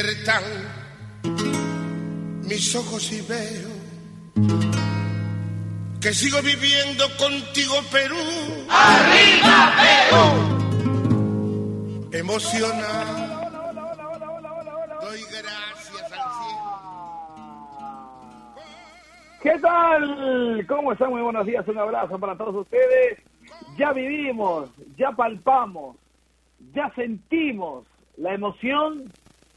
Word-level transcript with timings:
Despiertan 0.00 0.42
mis 2.48 2.74
ojos 2.74 3.12
y 3.12 3.20
veo 3.20 3.68
que 6.00 6.14
sigo 6.14 6.40
viviendo 6.40 7.04
contigo 7.18 7.74
Perú. 7.92 8.16
¡Arriba 8.70 9.74
Perú! 9.82 10.22
Emocionado. 12.12 13.50
Doy 15.02 15.20
gracias 15.20 16.12
al 16.12 16.30
cielo. 16.40 16.72
¿Qué 19.42 19.58
tal? 19.60 20.64
¿Cómo 20.66 20.92
están? 20.92 21.10
Muy 21.10 21.20
buenos 21.20 21.44
días. 21.44 21.68
Un 21.68 21.76
abrazo 21.76 22.18
para 22.18 22.38
todos 22.38 22.54
ustedes. 22.54 23.18
Ya 23.76 23.92
vivimos, 23.92 24.70
ya 24.96 25.12
palpamos, 25.12 25.96
ya 26.72 26.90
sentimos 26.94 27.84
la 28.16 28.32
emoción 28.32 29.12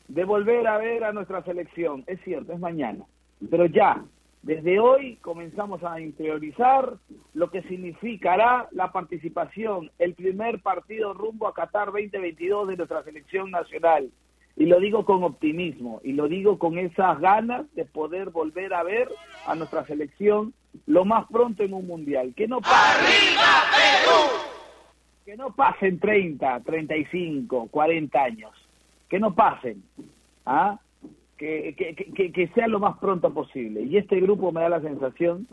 de 0.07 0.25
volver 0.25 0.67
a 0.67 0.77
ver 0.77 1.03
a 1.03 1.13
nuestra 1.13 1.43
selección. 1.43 2.03
Es 2.07 2.19
cierto, 2.23 2.53
es 2.53 2.59
mañana, 2.59 3.05
pero 3.49 3.65
ya, 3.65 4.03
desde 4.41 4.79
hoy 4.79 5.15
comenzamos 5.17 5.83
a 5.83 6.01
interiorizar 6.01 6.97
lo 7.33 7.49
que 7.49 7.61
significará 7.63 8.67
la 8.71 8.91
participación, 8.91 9.89
el 9.99 10.13
primer 10.15 10.61
partido 10.61 11.13
rumbo 11.13 11.47
a 11.47 11.53
Qatar 11.53 11.87
2022 11.87 12.67
de 12.67 12.77
nuestra 12.77 13.03
selección 13.03 13.51
nacional. 13.51 14.09
Y 14.55 14.65
lo 14.65 14.79
digo 14.79 15.03
con 15.03 15.23
optimismo, 15.23 15.99
y 16.03 16.13
lo 16.13 16.27
digo 16.27 16.59
con 16.59 16.77
esas 16.77 17.19
ganas 17.19 17.65
de 17.73 17.85
poder 17.85 18.29
volver 18.29 18.73
a 18.73 18.83
ver 18.83 19.09
a 19.47 19.55
nuestra 19.55 19.83
selección 19.85 20.53
lo 20.85 21.05
más 21.05 21.25
pronto 21.31 21.63
en 21.63 21.73
un 21.73 21.87
mundial. 21.87 22.33
Que 22.35 22.47
no 22.47 22.57
¡Arriba 22.57 23.63
Perú! 23.71 24.53
que 25.25 25.37
no 25.37 25.55
pasen 25.55 25.99
30, 25.99 26.59
35, 26.61 27.67
40 27.71 28.23
años, 28.23 28.51
que 29.13 29.19
no 29.19 29.35
pasen, 29.35 29.83
¿ah? 30.43 30.79
que, 31.37 31.75
que, 31.77 31.93
que, 31.93 32.31
que 32.31 32.47
sea 32.47 32.67
lo 32.67 32.79
más 32.79 32.97
pronto 32.97 33.31
posible. 33.31 33.83
Y 33.83 33.97
este 33.97 34.19
grupo 34.19 34.51
me 34.51 34.61
da 34.61 34.69
la 34.69 34.81
sensación 34.81 35.45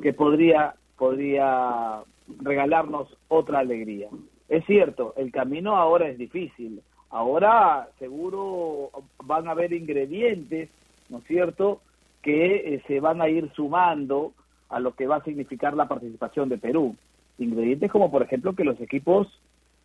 que 0.00 0.12
podría, 0.12 0.76
podría 0.96 2.04
regalarnos 2.40 3.08
otra 3.26 3.58
alegría. 3.58 4.08
Es 4.48 4.64
cierto, 4.66 5.14
el 5.16 5.32
camino 5.32 5.76
ahora 5.76 6.10
es 6.10 6.16
difícil, 6.16 6.80
ahora 7.10 7.88
seguro 7.98 8.90
van 9.24 9.48
a 9.48 9.50
haber 9.50 9.72
ingredientes, 9.72 10.70
¿no 11.08 11.18
es 11.18 11.24
cierto?, 11.24 11.80
que 12.22 12.74
eh, 12.74 12.82
se 12.86 13.00
van 13.00 13.20
a 13.20 13.28
ir 13.28 13.50
sumando 13.56 14.32
a 14.68 14.78
lo 14.78 14.94
que 14.94 15.08
va 15.08 15.16
a 15.16 15.24
significar 15.24 15.74
la 15.74 15.88
participación 15.88 16.48
de 16.48 16.58
Perú 16.58 16.94
ingredientes 17.38 17.90
como 17.90 18.12
por 18.12 18.22
ejemplo 18.22 18.54
que 18.54 18.62
los 18.62 18.80
equipos 18.80 19.26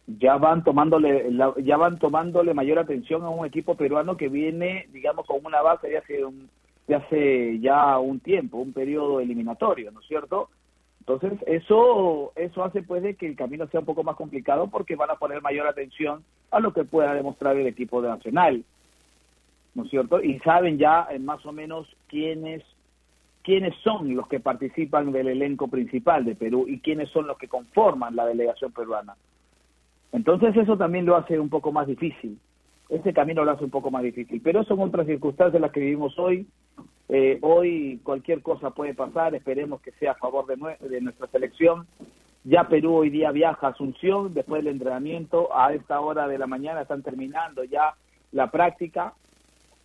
ya 0.07 0.37
van 0.37 0.63
tomándole 0.63 1.29
ya 1.63 1.77
van 1.77 1.99
tomándole 1.99 2.53
mayor 2.53 2.79
atención 2.79 3.23
a 3.23 3.29
un 3.29 3.45
equipo 3.45 3.75
peruano 3.75 4.15
que 4.15 4.29
viene 4.29 4.87
digamos 4.93 5.25
con 5.25 5.45
una 5.45 5.61
base 5.61 5.89
de 5.89 5.97
hace 5.97 6.23
un, 6.23 6.49
de 6.87 6.95
hace 6.95 7.59
ya 7.59 7.99
un 7.99 8.21
tiempo 8.21 8.57
un 8.57 8.71
periodo 8.71 9.19
eliminatorio 9.19 9.91
no 9.91 9.99
es 9.99 10.07
cierto 10.07 10.49
entonces 11.01 11.33
eso 11.45 12.31
eso 12.35 12.63
hace 12.63 12.83
pues 12.83 13.03
de 13.03 13.15
que 13.15 13.27
el 13.27 13.35
camino 13.35 13.67
sea 13.67 13.81
un 13.81 13.85
poco 13.85 14.03
más 14.03 14.15
complicado 14.15 14.67
porque 14.67 14.95
van 14.95 15.11
a 15.11 15.15
poner 15.15 15.41
mayor 15.41 15.67
atención 15.67 16.23
a 16.51 16.61
lo 16.61 16.71
que 16.71 16.85
pueda 16.85 17.13
demostrar 17.13 17.57
el 17.57 17.67
equipo 17.67 18.01
de 18.01 18.07
nacional 18.07 18.63
no 19.75 19.83
es 19.83 19.89
cierto 19.89 20.23
y 20.23 20.39
saben 20.39 20.77
ya 20.77 21.07
eh, 21.11 21.19
más 21.19 21.45
o 21.45 21.51
menos 21.51 21.85
quiénes 22.07 22.63
quiénes 23.47 23.73
son 23.81 24.13
los 24.13 24.27
que 24.27 24.41
participan 24.41 25.13
del 25.13 25.29
elenco 25.29 25.69
principal 25.69 26.25
de 26.25 26.35
Perú 26.35 26.65
y 26.67 26.79
quiénes 26.79 27.09
son 27.11 27.27
los 27.27 27.37
que 27.37 27.47
conforman 27.47 28.13
la 28.13 28.25
delegación 28.25 28.73
peruana. 28.73 29.15
Entonces 30.11 30.55
eso 30.55 30.77
también 30.77 31.05
lo 31.05 31.15
hace 31.15 31.39
un 31.39 31.49
poco 31.49 31.71
más 31.71 31.87
difícil. 31.87 32.39
Ese 32.89 33.13
camino 33.13 33.43
lo 33.43 33.51
hace 33.51 33.65
un 33.65 33.69
poco 33.69 33.91
más 33.91 34.03
difícil. 34.03 34.41
Pero 34.41 34.63
son 34.63 34.79
otras 34.79 35.05
circunstancias 35.05 35.61
las 35.61 35.71
que 35.71 35.81
vivimos 35.81 36.17
hoy. 36.17 36.47
Eh, 37.09 37.39
hoy 37.41 37.99
cualquier 38.03 38.41
cosa 38.41 38.71
puede 38.71 38.93
pasar. 38.93 39.35
Esperemos 39.35 39.81
que 39.81 39.91
sea 39.93 40.11
a 40.11 40.15
favor 40.15 40.45
de, 40.45 40.55
de 40.87 41.01
nuestra 41.01 41.27
selección. 41.27 41.87
Ya 42.43 42.69
Perú 42.69 42.95
hoy 42.95 43.09
día 43.09 43.31
viaja 43.31 43.67
a 43.67 43.69
Asunción 43.71 44.33
después 44.33 44.63
del 44.63 44.73
entrenamiento. 44.73 45.49
A 45.55 45.73
esta 45.73 45.99
hora 45.99 46.27
de 46.27 46.37
la 46.37 46.47
mañana 46.47 46.81
están 46.81 47.03
terminando 47.03 47.63
ya 47.65 47.93
la 48.31 48.49
práctica 48.49 49.13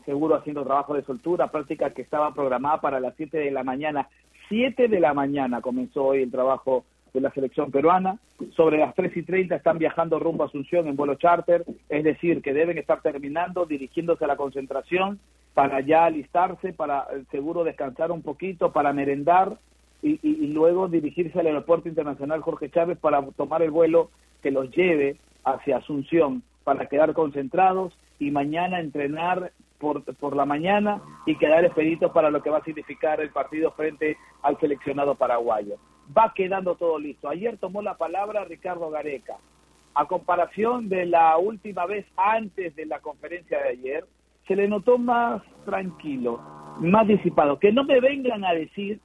seguro 0.04 0.34
haciendo 0.36 0.64
trabajo 0.64 0.94
de 0.94 1.04
soltura, 1.04 1.50
práctica 1.50 1.90
que 1.90 2.02
estaba 2.02 2.34
programada 2.34 2.80
para 2.80 3.00
las 3.00 3.14
7 3.16 3.38
de 3.38 3.50
la 3.50 3.64
mañana. 3.64 4.08
7 4.48 4.88
de 4.88 5.00
la 5.00 5.14
mañana 5.14 5.60
comenzó 5.60 6.04
hoy 6.06 6.22
el 6.22 6.30
trabajo 6.30 6.84
de 7.12 7.20
la 7.20 7.30
selección 7.32 7.70
peruana. 7.70 8.18
Sobre 8.56 8.78
las 8.78 8.94
3 8.94 9.16
y 9.16 9.22
30 9.22 9.56
están 9.56 9.78
viajando 9.78 10.18
rumbo 10.18 10.44
a 10.44 10.46
Asunción 10.46 10.86
en 10.86 10.96
vuelo 10.96 11.14
charter, 11.16 11.64
es 11.88 12.04
decir, 12.04 12.42
que 12.42 12.52
deben 12.52 12.78
estar 12.78 13.00
terminando, 13.02 13.66
dirigiéndose 13.66 14.24
a 14.24 14.28
la 14.28 14.36
concentración 14.36 15.18
para 15.54 15.80
ya 15.80 16.06
alistarse, 16.06 16.72
para 16.72 17.06
eh, 17.12 17.24
seguro 17.30 17.64
descansar 17.64 18.10
un 18.10 18.22
poquito, 18.22 18.72
para 18.72 18.92
merendar 18.92 19.58
y, 20.02 20.48
luego 20.48 20.88
dirigirse 20.88 21.38
al 21.38 21.46
Aeropuerto 21.46 21.88
Internacional 21.88 22.40
Jorge 22.40 22.70
Chávez 22.70 22.98
para 22.98 23.22
tomar 23.36 23.62
el 23.62 23.70
vuelo 23.70 24.10
que 24.42 24.50
los 24.50 24.68
lleve 24.74 25.16
hacia 25.44 25.76
Asunción 25.76 26.42
para 26.64 26.86
quedar 26.86 27.12
concentrados 27.12 27.96
y 28.18 28.32
mañana 28.32 28.80
entrenar 28.80 29.52
por, 29.78 30.02
por 30.16 30.34
la 30.34 30.44
mañana 30.44 31.00
y 31.24 31.36
quedar 31.36 31.64
expeditos 31.64 32.10
para 32.10 32.30
lo 32.30 32.42
que 32.42 32.50
va 32.50 32.58
a 32.58 32.64
significar 32.64 33.20
el 33.20 33.30
partido 33.30 33.70
frente 33.72 34.16
al 34.42 34.58
seleccionado 34.58 35.14
paraguayo. 35.14 35.76
Va 36.16 36.32
quedando 36.34 36.74
todo 36.74 36.98
listo. 36.98 37.28
Ayer 37.28 37.56
tomó 37.58 37.82
la 37.82 37.96
palabra 37.96 38.44
Ricardo 38.44 38.90
Gareca. 38.90 39.36
A 39.94 40.06
comparación 40.06 40.88
de 40.88 41.06
la 41.06 41.36
última 41.36 41.86
vez 41.86 42.06
antes 42.16 42.74
de 42.74 42.86
la 42.86 43.00
conferencia 43.00 43.58
de 43.62 43.68
ayer, 43.68 44.04
se 44.46 44.56
le 44.56 44.66
notó 44.66 44.98
más 44.98 45.42
tranquilo, 45.64 46.40
más 46.80 47.06
disipado. 47.06 47.58
Que 47.58 47.72
no 47.72 47.84
me 47.84 48.00
vengan 48.00 48.44
a 48.44 48.54
decir 48.54 49.00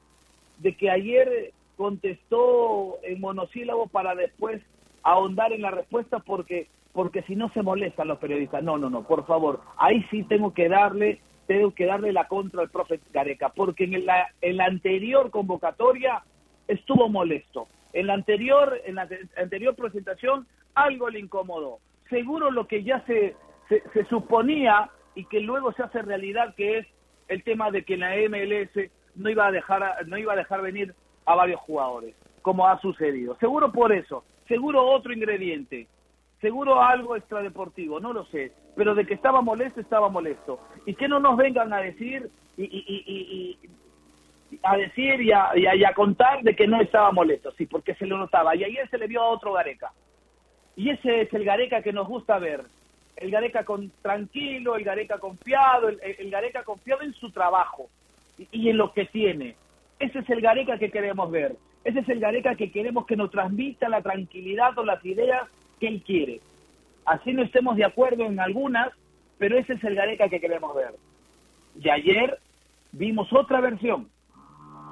de 0.60 0.76
que 0.76 0.90
ayer 0.90 1.52
contestó 1.76 2.98
en 3.04 3.20
monosílabo 3.20 3.88
para 3.88 4.16
después 4.16 4.62
ahondar 5.04 5.54
en 5.54 5.62
la 5.62 5.72
respuesta 5.72 6.20
porque 6.20 6.68
porque 6.94 7.22
si 7.24 7.36
no 7.36 7.50
se 7.50 7.62
molestan 7.62 8.08
los 8.08 8.18
periodistas. 8.18 8.64
No, 8.64 8.80
no, 8.80 8.90
no, 8.90 9.04
por 9.04 9.28
favor. 9.28 9.62
Ahí 9.78 10.04
sí 10.10 10.24
tengo 10.24 10.56
que 10.56 10.68
darle 10.68 11.22
tengo 11.46 11.72
que 11.72 11.86
darle 11.86 12.12
la 12.12 12.28
contra 12.28 12.62
al 12.62 12.70
profe 12.70 13.00
Gareca, 13.14 13.50
porque 13.50 13.86
en 13.86 14.06
la, 14.06 14.28
en 14.42 14.58
la 14.58 14.66
anterior 14.66 15.32
convocatoria 15.32 16.24
estuvo 16.68 17.10
molesto. 17.10 17.68
En 17.94 18.08
la 18.08 18.14
anterior 18.14 18.80
en 18.86 18.96
la 18.96 19.08
te- 19.08 19.22
anterior 19.38 19.76
presentación 19.76 20.48
algo 20.76 21.10
le 21.10 21.20
incomodó. 21.20 21.80
Seguro 22.10 22.52
lo 22.52 22.68
que 22.68 22.84
ya 22.84 23.02
se, 23.06 23.36
se, 23.70 24.06
suponía 24.06 24.90
y 25.16 25.26
que 25.26 25.40
luego 25.40 25.72
se 25.74 25.84
hace 25.84 26.02
realidad 26.02 26.54
que 26.56 26.80
es 26.80 26.88
el 27.28 27.44
tema 27.44 27.72
de 27.72 27.84
que 27.84 27.98
la 27.98 28.16
MLS 28.30 28.90
no 29.16 29.30
iba 29.30 29.48
a 29.48 29.52
dejar 29.52 30.08
no 30.08 30.18
iba 30.18 30.34
a 30.34 30.38
dejar 30.38 30.62
venir 30.62 30.94
a 31.26 31.36
varios 31.36 31.60
jugadores, 31.62 32.16
como 32.42 32.68
ha 32.68 32.80
sucedido. 32.80 33.36
Seguro 33.40 33.72
por 33.72 33.92
eso, 33.92 34.24
seguro 34.48 34.84
otro 34.86 35.12
ingrediente, 35.12 35.88
seguro 36.40 36.82
algo 36.82 37.16
extradeportivo, 37.16 38.00
no 38.00 38.14
lo 38.14 38.26
sé, 38.26 38.52
pero 38.76 38.96
de 38.96 39.06
que 39.06 39.16
estaba 39.16 39.42
molesto, 39.42 39.82
estaba 39.82 40.08
molesto. 40.08 40.60
Y 40.86 40.94
que 40.94 41.08
no 41.08 41.20
nos 41.20 41.36
vengan 41.36 41.74
a 41.74 41.82
decir 41.82 42.30
y- 42.56 42.64
y- 42.64 42.86
y- 42.88 43.58
y- 43.64 43.70
a 44.64 44.78
decir 44.78 45.22
y 45.22 45.32
a, 45.32 45.50
y 45.56 45.66
a- 45.66 45.76
y 45.76 45.84
a 45.84 45.94
contar 45.94 46.42
de 46.42 46.56
que 46.56 46.68
no 46.68 46.80
estaba 46.82 47.12
molesto, 47.12 47.52
sí, 47.58 47.66
porque 47.66 47.96
se 47.96 48.06
lo 48.06 48.18
notaba. 48.18 48.56
Y 48.56 48.64
ayer 48.64 48.90
se 48.90 48.98
le 48.98 49.08
vio 49.08 49.22
a 49.22 49.30
otro 49.30 49.54
Gareca. 49.54 49.92
Y 50.76 50.90
ese 50.90 51.22
es 51.22 51.34
el 51.34 51.44
Gareca 51.44 51.82
que 51.82 51.92
nos 51.94 52.08
gusta 52.08 52.38
ver. 52.40 52.64
El 53.16 53.32
Gareca 53.32 53.66
con, 53.66 53.92
tranquilo, 54.02 54.76
el 54.76 54.84
Gareca 54.84 55.18
confiado, 55.18 55.90
el, 55.90 56.30
Gareca 56.30 56.64
confiado 56.64 57.02
en 57.02 57.14
su 57.14 57.32
trabajo 57.32 57.90
y 58.52 58.70
en 58.70 58.78
lo 58.78 58.94
que 58.94 59.06
tiene. 59.06 59.56
Ese 60.00 60.20
es 60.20 60.30
el 60.30 60.42
Gareca 60.42 60.78
que 60.78 60.92
queremos 60.92 61.32
ver. 61.32 61.56
Ese 61.84 62.00
es 62.00 62.10
el 62.10 62.20
Gareca 62.20 62.56
que 62.56 62.72
queremos 62.72 63.06
que 63.08 63.16
nos 63.16 63.32
transmita 63.32 63.90
la 63.90 64.02
tranquilidad 64.02 64.78
o 64.78 64.86
las 64.86 65.04
ideas 65.04 65.48
que 65.80 65.88
él 65.88 66.04
quiere. 66.06 66.42
Así 67.06 67.34
no 67.34 67.42
estemos 67.42 67.76
de 67.76 67.86
acuerdo 67.86 68.26
en 68.26 68.40
algunas, 68.40 68.90
pero 69.40 69.58
ese 69.58 69.74
es 69.74 69.84
el 69.84 69.96
Gareca 69.96 70.30
que 70.30 70.40
queremos 70.40 70.76
ver. 70.76 70.94
Y 71.82 71.90
ayer 71.90 72.38
vimos 72.92 73.32
otra 73.34 73.62
versión, 73.62 74.10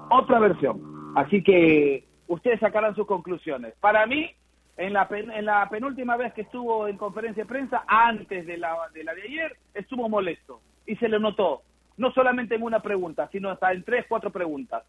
otra 0.10 0.40
versión. 0.40 1.14
Así 1.16 1.44
que 1.44 2.04
ustedes 2.28 2.60
sacarán 2.60 2.96
sus 2.96 3.08
conclusiones. 3.08 3.74
Para 3.80 4.06
mí, 4.06 4.30
en 4.78 4.94
la, 4.94 5.08
pen- 5.08 5.32
en 5.32 5.46
la 5.46 5.68
penúltima 5.70 6.18
vez 6.18 6.34
que 6.34 6.42
estuvo 6.42 6.88
en 6.88 6.98
conferencia 6.98 7.44
de 7.44 7.50
prensa, 7.50 7.84
antes 7.88 8.46
de 8.46 8.58
la, 8.58 8.76
de 8.94 9.04
la 9.04 9.14
de 9.14 9.22
ayer, 9.24 9.56
estuvo 9.74 10.10
molesto. 10.10 10.60
Y 10.86 10.96
se 10.98 11.08
le 11.08 11.20
notó, 11.20 11.62
no 11.98 12.12
solamente 12.12 12.56
en 12.56 12.64
una 12.64 12.82
pregunta, 12.82 13.30
sino 13.32 13.50
hasta 13.50 13.72
en 13.72 13.84
tres, 13.84 14.06
cuatro 14.10 14.30
preguntas, 14.32 14.84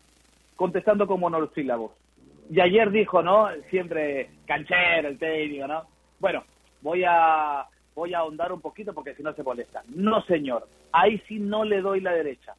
contestando 0.56 1.06
con 1.06 1.20
monosílabos. 1.20 1.92
Y 2.50 2.60
ayer 2.60 2.90
dijo, 2.90 3.22
¿no? 3.22 3.48
Siempre 3.70 4.30
canchero 4.46 5.08
el 5.08 5.18
técnico, 5.18 5.66
¿no? 5.66 5.84
Bueno, 6.20 6.44
voy 6.82 7.04
a 7.06 7.66
voy 7.94 8.12
a 8.12 8.18
ahondar 8.18 8.52
un 8.52 8.60
poquito 8.60 8.92
porque 8.92 9.14
si 9.14 9.22
no 9.22 9.32
se 9.32 9.42
molesta. 9.42 9.82
No, 9.88 10.20
señor. 10.22 10.68
Ahí 10.92 11.18
sí 11.26 11.38
no 11.38 11.64
le 11.64 11.80
doy 11.80 12.00
la 12.00 12.12
derecha. 12.12 12.54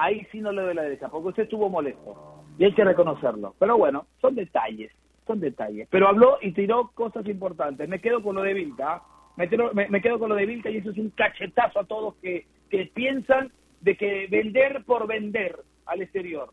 Ahí 0.00 0.26
sí 0.32 0.40
no 0.40 0.50
le 0.50 0.62
doy 0.62 0.74
la 0.74 0.84
derecha, 0.84 1.10
porque 1.10 1.28
usted 1.28 1.42
estuvo 1.42 1.68
molesto. 1.68 2.42
Y 2.58 2.64
hay 2.64 2.72
que 2.72 2.84
reconocerlo. 2.84 3.54
Pero 3.58 3.76
bueno, 3.76 4.06
son 4.22 4.34
detalles, 4.34 4.90
son 5.26 5.40
detalles. 5.40 5.88
Pero 5.90 6.08
habló 6.08 6.38
y 6.40 6.52
tiró 6.52 6.90
cosas 6.94 7.26
importantes. 7.26 7.86
Me 7.86 8.00
quedo 8.00 8.22
con 8.22 8.34
lo 8.34 8.42
de 8.42 8.54
Vilca. 8.54 9.02
Me, 9.36 9.46
me, 9.90 10.00
quedo 10.00 10.18
con 10.18 10.30
lo 10.30 10.36
de 10.36 10.46
Vilca 10.46 10.70
y 10.70 10.78
eso 10.78 10.90
es 10.90 10.96
un 10.96 11.10
cachetazo 11.10 11.80
a 11.80 11.84
todos 11.84 12.14
que, 12.22 12.46
que 12.70 12.90
piensan 12.94 13.52
de 13.82 13.94
que 13.98 14.26
vender 14.30 14.84
por 14.86 15.06
vender 15.06 15.58
al 15.84 16.00
exterior, 16.00 16.48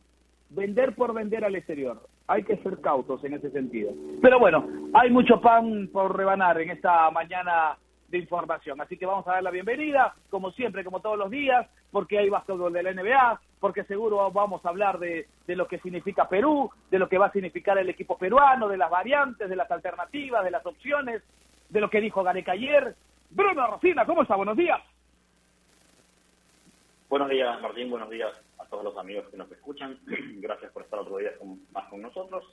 vender 0.49 0.94
por 0.94 1.13
vender 1.13 1.45
al 1.45 1.55
exterior. 1.55 2.01
Hay 2.27 2.44
que 2.44 2.57
ser 2.57 2.81
cautos 2.81 3.23
en 3.23 3.33
ese 3.33 3.49
sentido. 3.51 3.94
Pero 4.21 4.39
bueno, 4.39 4.67
hay 4.94 5.09
mucho 5.09 5.39
pan 5.39 5.89
por 5.94 6.17
rebanar 6.17 6.59
en 6.59 6.71
esta 6.71 7.09
mañana 7.11 7.77
de 8.07 8.18
información. 8.18 8.80
Así 8.81 8.98
que 8.98 9.06
vamos 9.06 9.27
a 9.27 9.33
dar 9.33 9.44
la 9.44 9.51
bienvenida, 9.51 10.15
como 10.30 10.51
siempre, 10.51 10.83
como 10.83 11.01
todos 11.01 11.18
los 11.18 11.30
días, 11.30 11.68
porque 11.92 12.19
hay 12.19 12.30
básquetbol 12.30 12.71
de 12.71 12.83
la 12.83 12.94
NBA, 12.94 13.42
porque 13.59 13.83
seguro 13.83 14.31
vamos 14.31 14.65
a 14.65 14.69
hablar 14.69 15.00
de, 15.00 15.27
de, 15.45 15.56
lo 15.56 15.68
que 15.68 15.80
significa 15.80 16.30
Perú, 16.30 16.69
de 16.89 17.00
lo 17.00 17.09
que 17.09 17.18
va 17.18 17.27
a 17.27 17.31
significar 17.31 17.77
el 17.77 17.89
equipo 17.89 18.18
peruano, 18.18 18.68
de 18.68 18.77
las 18.77 18.89
variantes, 18.89 19.50
de 19.50 19.56
las 19.56 19.69
alternativas, 19.69 20.44
de 20.44 20.51
las 20.51 20.65
opciones, 20.65 21.21
de 21.69 21.81
lo 21.81 21.89
que 21.89 22.01
dijo 22.01 22.24
Gareca 22.24 22.54
ayer. 22.54 22.95
Bruno 23.30 23.68
Rocina, 23.68 24.06
¿cómo 24.06 24.21
está? 24.21 24.36
Buenos 24.36 24.56
días. 24.56 24.81
Buenos 27.09 27.30
días, 27.30 27.62
Martín. 27.62 27.89
Buenos 27.89 28.09
días 28.09 28.33
a 28.57 28.65
todos 28.65 28.83
los 28.83 28.98
amigos 28.98 29.27
que 29.30 29.38
nos 29.38 29.51
escuchan. 29.51 29.98
Gracias 30.42 30.71
por 30.71 30.83
estar 30.83 31.00
otro 31.00 31.18
día 31.18 31.31
más 31.71 31.86
con 31.89 32.01
nosotros. 32.01 32.45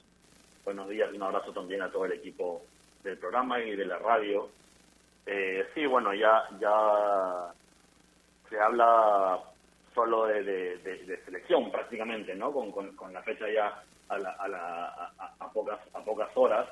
Buenos 0.64 0.88
días 0.88 1.10
y 1.12 1.16
un 1.16 1.24
abrazo 1.24 1.52
también 1.52 1.82
a 1.82 1.90
todo 1.90 2.06
el 2.06 2.12
equipo 2.12 2.62
del 3.02 3.18
programa 3.18 3.60
y 3.60 3.76
de 3.76 3.84
la 3.84 3.98
radio. 3.98 4.48
Eh, 5.26 5.66
sí, 5.74 5.86
bueno, 5.86 6.12
ya 6.14 6.44
ya 6.60 7.52
se 8.48 8.60
habla 8.60 9.40
solo 9.94 10.26
de, 10.26 11.20
selección 11.24 11.70
prácticamente, 11.70 12.34
¿no? 12.34 12.52
Con, 12.52 12.72
con, 12.72 13.12
la 13.12 13.22
fecha 13.22 13.48
ya 13.48 13.82
a, 14.08 14.16
a, 14.16 15.12
a, 15.38 15.52
pocas 15.52 15.80
a 15.94 16.00
pocas 16.00 16.30
horas. 16.34 16.68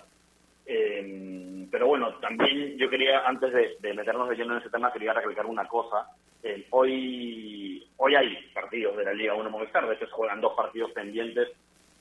Eh, 0.67 1.67
pero 1.71 1.87
bueno, 1.87 2.15
también 2.21 2.77
yo 2.77 2.89
quería, 2.91 3.27
antes 3.27 3.53
de, 3.53 3.95
meternos 3.95 4.29
de 4.29 4.37
lleno 4.37 4.55
en 4.55 4.61
ese 4.61 4.71
tema, 4.71 4.93
quería 4.93 5.13
recalcar 5.13 5.47
una 5.47 5.67
cosa. 5.67 6.09
Eh, 6.43 6.67
hoy 6.71 7.89
hoy 7.97 8.15
hay 8.17 8.51
partidos 8.53 8.97
de 8.97 9.05
la 9.05 9.15
Liga 9.15 9.35
1 9.35 9.49
Movistar, 9.49 9.89
de 9.89 9.95
hecho 9.95 10.07
juegan 10.11 10.41
dos 10.41 10.55
partidos 10.55 10.91
pendientes 10.91 11.49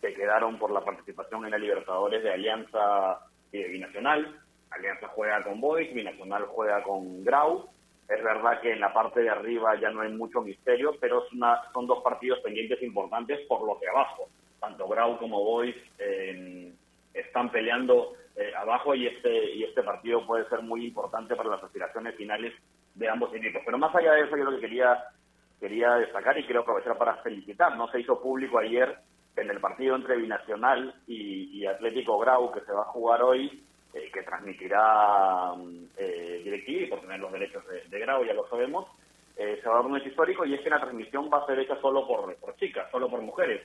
que 0.01 0.13
quedaron 0.13 0.57
por 0.57 0.71
la 0.71 0.81
participación 0.83 1.45
en 1.45 1.51
la 1.51 1.59
Libertadores 1.59 2.23
de 2.23 2.33
Alianza 2.33 3.19
y 3.51 3.59
de 3.59 3.67
Binacional. 3.69 4.39
Alianza 4.71 5.07
juega 5.09 5.43
con 5.43 5.61
Boys, 5.61 5.93
Binacional 5.93 6.45
juega 6.47 6.83
con 6.83 7.23
Grau. 7.23 7.69
Es 8.07 8.23
verdad 8.23 8.59
que 8.61 8.73
en 8.73 8.79
la 8.79 8.93
parte 8.93 9.21
de 9.21 9.29
arriba 9.29 9.79
ya 9.79 9.89
no 9.89 10.01
hay 10.01 10.11
mucho 10.11 10.41
misterio, 10.41 10.95
pero 10.99 11.23
es 11.23 11.29
son 11.73 11.87
dos 11.87 12.03
partidos 12.03 12.39
pendientes 12.39 12.81
importantes 12.81 13.39
por 13.47 13.65
los 13.65 13.79
de 13.79 13.89
abajo. 13.89 14.27
Tanto 14.59 14.87
Grau 14.87 15.17
como 15.17 15.43
Boys 15.43 15.75
eh, 15.97 16.73
están 17.13 17.51
peleando 17.51 18.13
eh, 18.35 18.51
abajo 18.57 18.95
y 18.95 19.07
este 19.07 19.55
y 19.55 19.63
este 19.63 19.83
partido 19.83 20.25
puede 20.25 20.47
ser 20.49 20.61
muy 20.61 20.85
importante 20.85 21.35
para 21.35 21.49
las 21.49 21.63
aspiraciones 21.63 22.15
finales 22.15 22.53
de 22.95 23.09
ambos 23.09 23.33
equipos. 23.33 23.61
Pero 23.65 23.77
más 23.77 23.95
allá 23.95 24.13
de 24.13 24.21
eso, 24.23 24.37
yo 24.37 24.43
lo 24.43 24.51
que 24.51 24.61
quería 24.61 25.03
quería 25.59 25.93
destacar 25.95 26.37
y 26.37 26.43
quiero 26.43 26.61
aprovechar 26.61 26.97
para 26.97 27.17
felicitar. 27.17 27.77
No 27.77 27.87
se 27.91 27.99
hizo 27.99 28.19
público 28.19 28.57
ayer 28.57 28.97
en 29.35 29.49
el 29.49 29.59
partido 29.59 29.95
entre 29.95 30.17
Binacional 30.17 30.95
y, 31.07 31.65
Atlético 31.65 32.17
Grau 32.17 32.51
que 32.51 32.61
se 32.61 32.71
va 32.71 32.81
a 32.81 32.85
jugar 32.85 33.21
hoy, 33.21 33.63
eh, 33.93 34.09
que 34.13 34.23
transmitirá 34.23 35.53
eh, 35.97 36.41
DirecTV 36.43 36.89
por 36.89 37.01
tener 37.01 37.19
los 37.19 37.31
derechos 37.31 37.63
de, 37.89 37.99
Grau, 37.99 38.25
ya 38.25 38.33
lo 38.33 38.47
sabemos. 38.49 38.87
Eh, 39.37 39.59
se 39.61 39.69
va 39.69 39.75
a 39.75 39.77
dar 39.77 39.85
un 39.85 39.97
hecho 39.97 40.09
histórico 40.09 40.45
y 40.45 40.53
es 40.53 40.61
que 40.61 40.69
la 40.69 40.79
transmisión 40.79 41.29
va 41.33 41.39
a 41.39 41.45
ser 41.45 41.59
hecha 41.59 41.79
solo 41.81 42.07
por, 42.07 42.35
por 42.35 42.55
chicas, 42.57 42.89
solo 42.91 43.09
por 43.09 43.21
mujeres 43.21 43.61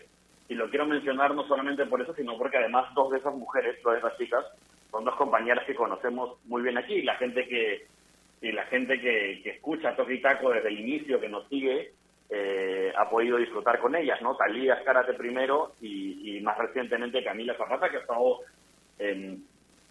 y 0.49 0.55
lo 0.55 0.70
quiero 0.70 0.87
mencionar 0.87 1.34
no 1.34 1.46
solamente 1.46 1.87
por 1.87 2.00
eso, 2.00 2.14
sino 2.14 2.38
porque 2.38 2.58
además 2.58 2.93
dos 2.94 3.11
de 3.11 3.19
esas 3.19 3.34
mujeres, 3.34 3.82
dos 3.82 3.94
de 3.94 3.99
esas 3.99 4.17
chicas, 4.17 4.44
son 4.90 5.05
dos 5.05 5.17
compañeras 5.17 5.64
que 5.67 5.75
conocemos 5.75 6.38
muy 6.44 6.62
bien 6.62 6.78
aquí. 6.78 7.02
La 7.02 7.17
gente 7.17 7.46
que 7.49 7.87
y 8.43 8.52
la 8.52 8.64
gente 8.67 9.00
que, 9.00 9.40
que 9.43 9.50
escucha 9.50 9.96
Toki 9.96 10.20
Taco 10.20 10.50
desde 10.50 10.69
el 10.69 10.78
inicio, 10.78 11.19
que 11.19 11.28
nos 11.28 11.49
sigue, 11.49 11.93
eh, 12.28 12.93
ha 12.96 13.08
podido 13.08 13.38
disfrutar 13.38 13.81
con 13.81 13.94
ellas, 13.96 14.20
¿no? 14.20 14.37
Talía 14.37 14.75
Escárate 14.75 15.14
primero 15.14 15.73
y, 15.81 16.38
más 16.43 16.58
recientemente 16.58 17.25
Camila 17.25 17.56
Zapata, 17.56 17.88
que 17.88 17.96
ha 17.96 18.00
estado 18.00 18.40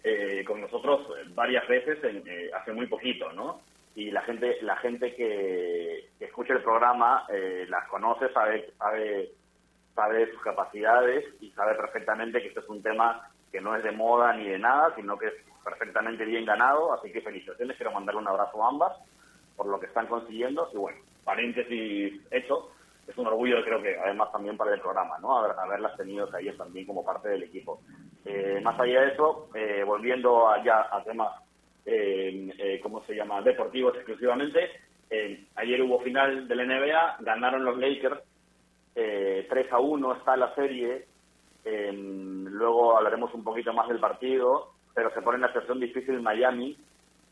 eh, 0.08 0.44
con 0.44 0.60
nosotros 0.60 1.08
varias 1.34 1.66
veces 1.66 1.98
eh, 2.04 2.48
hace 2.54 2.72
muy 2.72 2.86
poquito, 2.86 3.32
¿no? 3.32 3.60
Y 3.96 4.12
la 4.12 4.22
gente 4.22 4.58
la 4.62 4.76
gente 4.76 5.14
que, 5.16 6.10
escucha 6.20 6.52
el 6.52 6.62
programa 6.62 7.26
las 7.68 7.88
conoce, 7.88 8.32
sabe, 8.32 8.70
sabe 8.78 9.30
sabe 9.96 10.30
sus 10.30 10.42
capacidades 10.42 11.24
y 11.40 11.50
sabe 11.52 11.74
perfectamente 11.74 12.40
que 12.40 12.48
este 12.48 12.60
es 12.60 12.68
un 12.68 12.82
tema 12.82 13.28
que 13.50 13.60
no 13.60 13.74
es 13.74 13.82
de 13.82 13.90
moda 13.90 14.32
ni 14.34 14.46
de 14.46 14.58
nada, 14.58 14.94
sino 14.94 15.18
que 15.18 15.26
es 15.26 15.34
perfectamente 15.64 16.24
bien 16.24 16.44
ganado, 16.44 16.92
así 16.92 17.10
que 17.10 17.22
felicitaciones, 17.22 17.76
quiero 17.76 17.90
mandarle 17.90 18.20
un 18.20 18.28
abrazo 18.28 18.62
a 18.62 18.68
ambas 18.68 18.92
por 19.56 19.66
lo 19.66 19.80
que 19.80 19.86
están 19.86 20.06
consiguiendo. 20.06 20.68
Y 20.72 20.76
bueno, 20.76 20.98
paréntesis 21.24 22.20
hecho, 22.30 22.70
es 23.06 23.16
un 23.16 23.26
orgullo 23.26 23.64
creo 23.64 23.80
que 23.82 23.96
además 23.96 24.32
también 24.32 24.56
para 24.56 24.74
el 24.74 24.80
programa, 24.80 25.18
¿no? 25.18 25.38
haberlas 25.38 25.96
tenido 25.96 26.28
ahí 26.34 26.50
también 26.56 26.86
como 26.86 27.04
parte 27.04 27.28
del 27.28 27.44
equipo. 27.44 27.80
Eh, 28.24 28.60
más 28.62 28.78
allá 28.80 29.02
de 29.02 29.12
eso, 29.12 29.48
eh, 29.54 29.82
volviendo 29.84 30.48
allá 30.48 30.88
a 30.90 31.02
temas, 31.04 31.32
eh, 31.84 32.80
¿cómo 32.82 33.04
se 33.04 33.14
llama?, 33.14 33.42
deportivos 33.42 33.94
exclusivamente, 33.94 34.70
ayer 35.54 35.82
hubo 35.82 36.00
final 36.00 36.48
del 36.48 36.66
NBA, 36.66 37.18
ganaron 37.20 37.64
los 37.64 37.78
Lakers 37.78 38.20
eh, 38.96 39.46
3 39.48 39.72
a 39.72 39.78
1 39.78 40.14
está 40.14 40.36
la 40.36 40.54
serie. 40.54 41.06
luego 41.64 42.96
hablaremos 42.96 43.32
un 43.34 43.44
poquito 43.44 43.72
más 43.72 43.88
del 43.88 44.00
partido, 44.00 44.72
pero 44.94 45.12
se 45.12 45.20
pone 45.20 45.36
en 45.36 45.42
la 45.42 45.48
situación 45.48 45.78
difícil 45.78 46.20
Miami, 46.22 46.76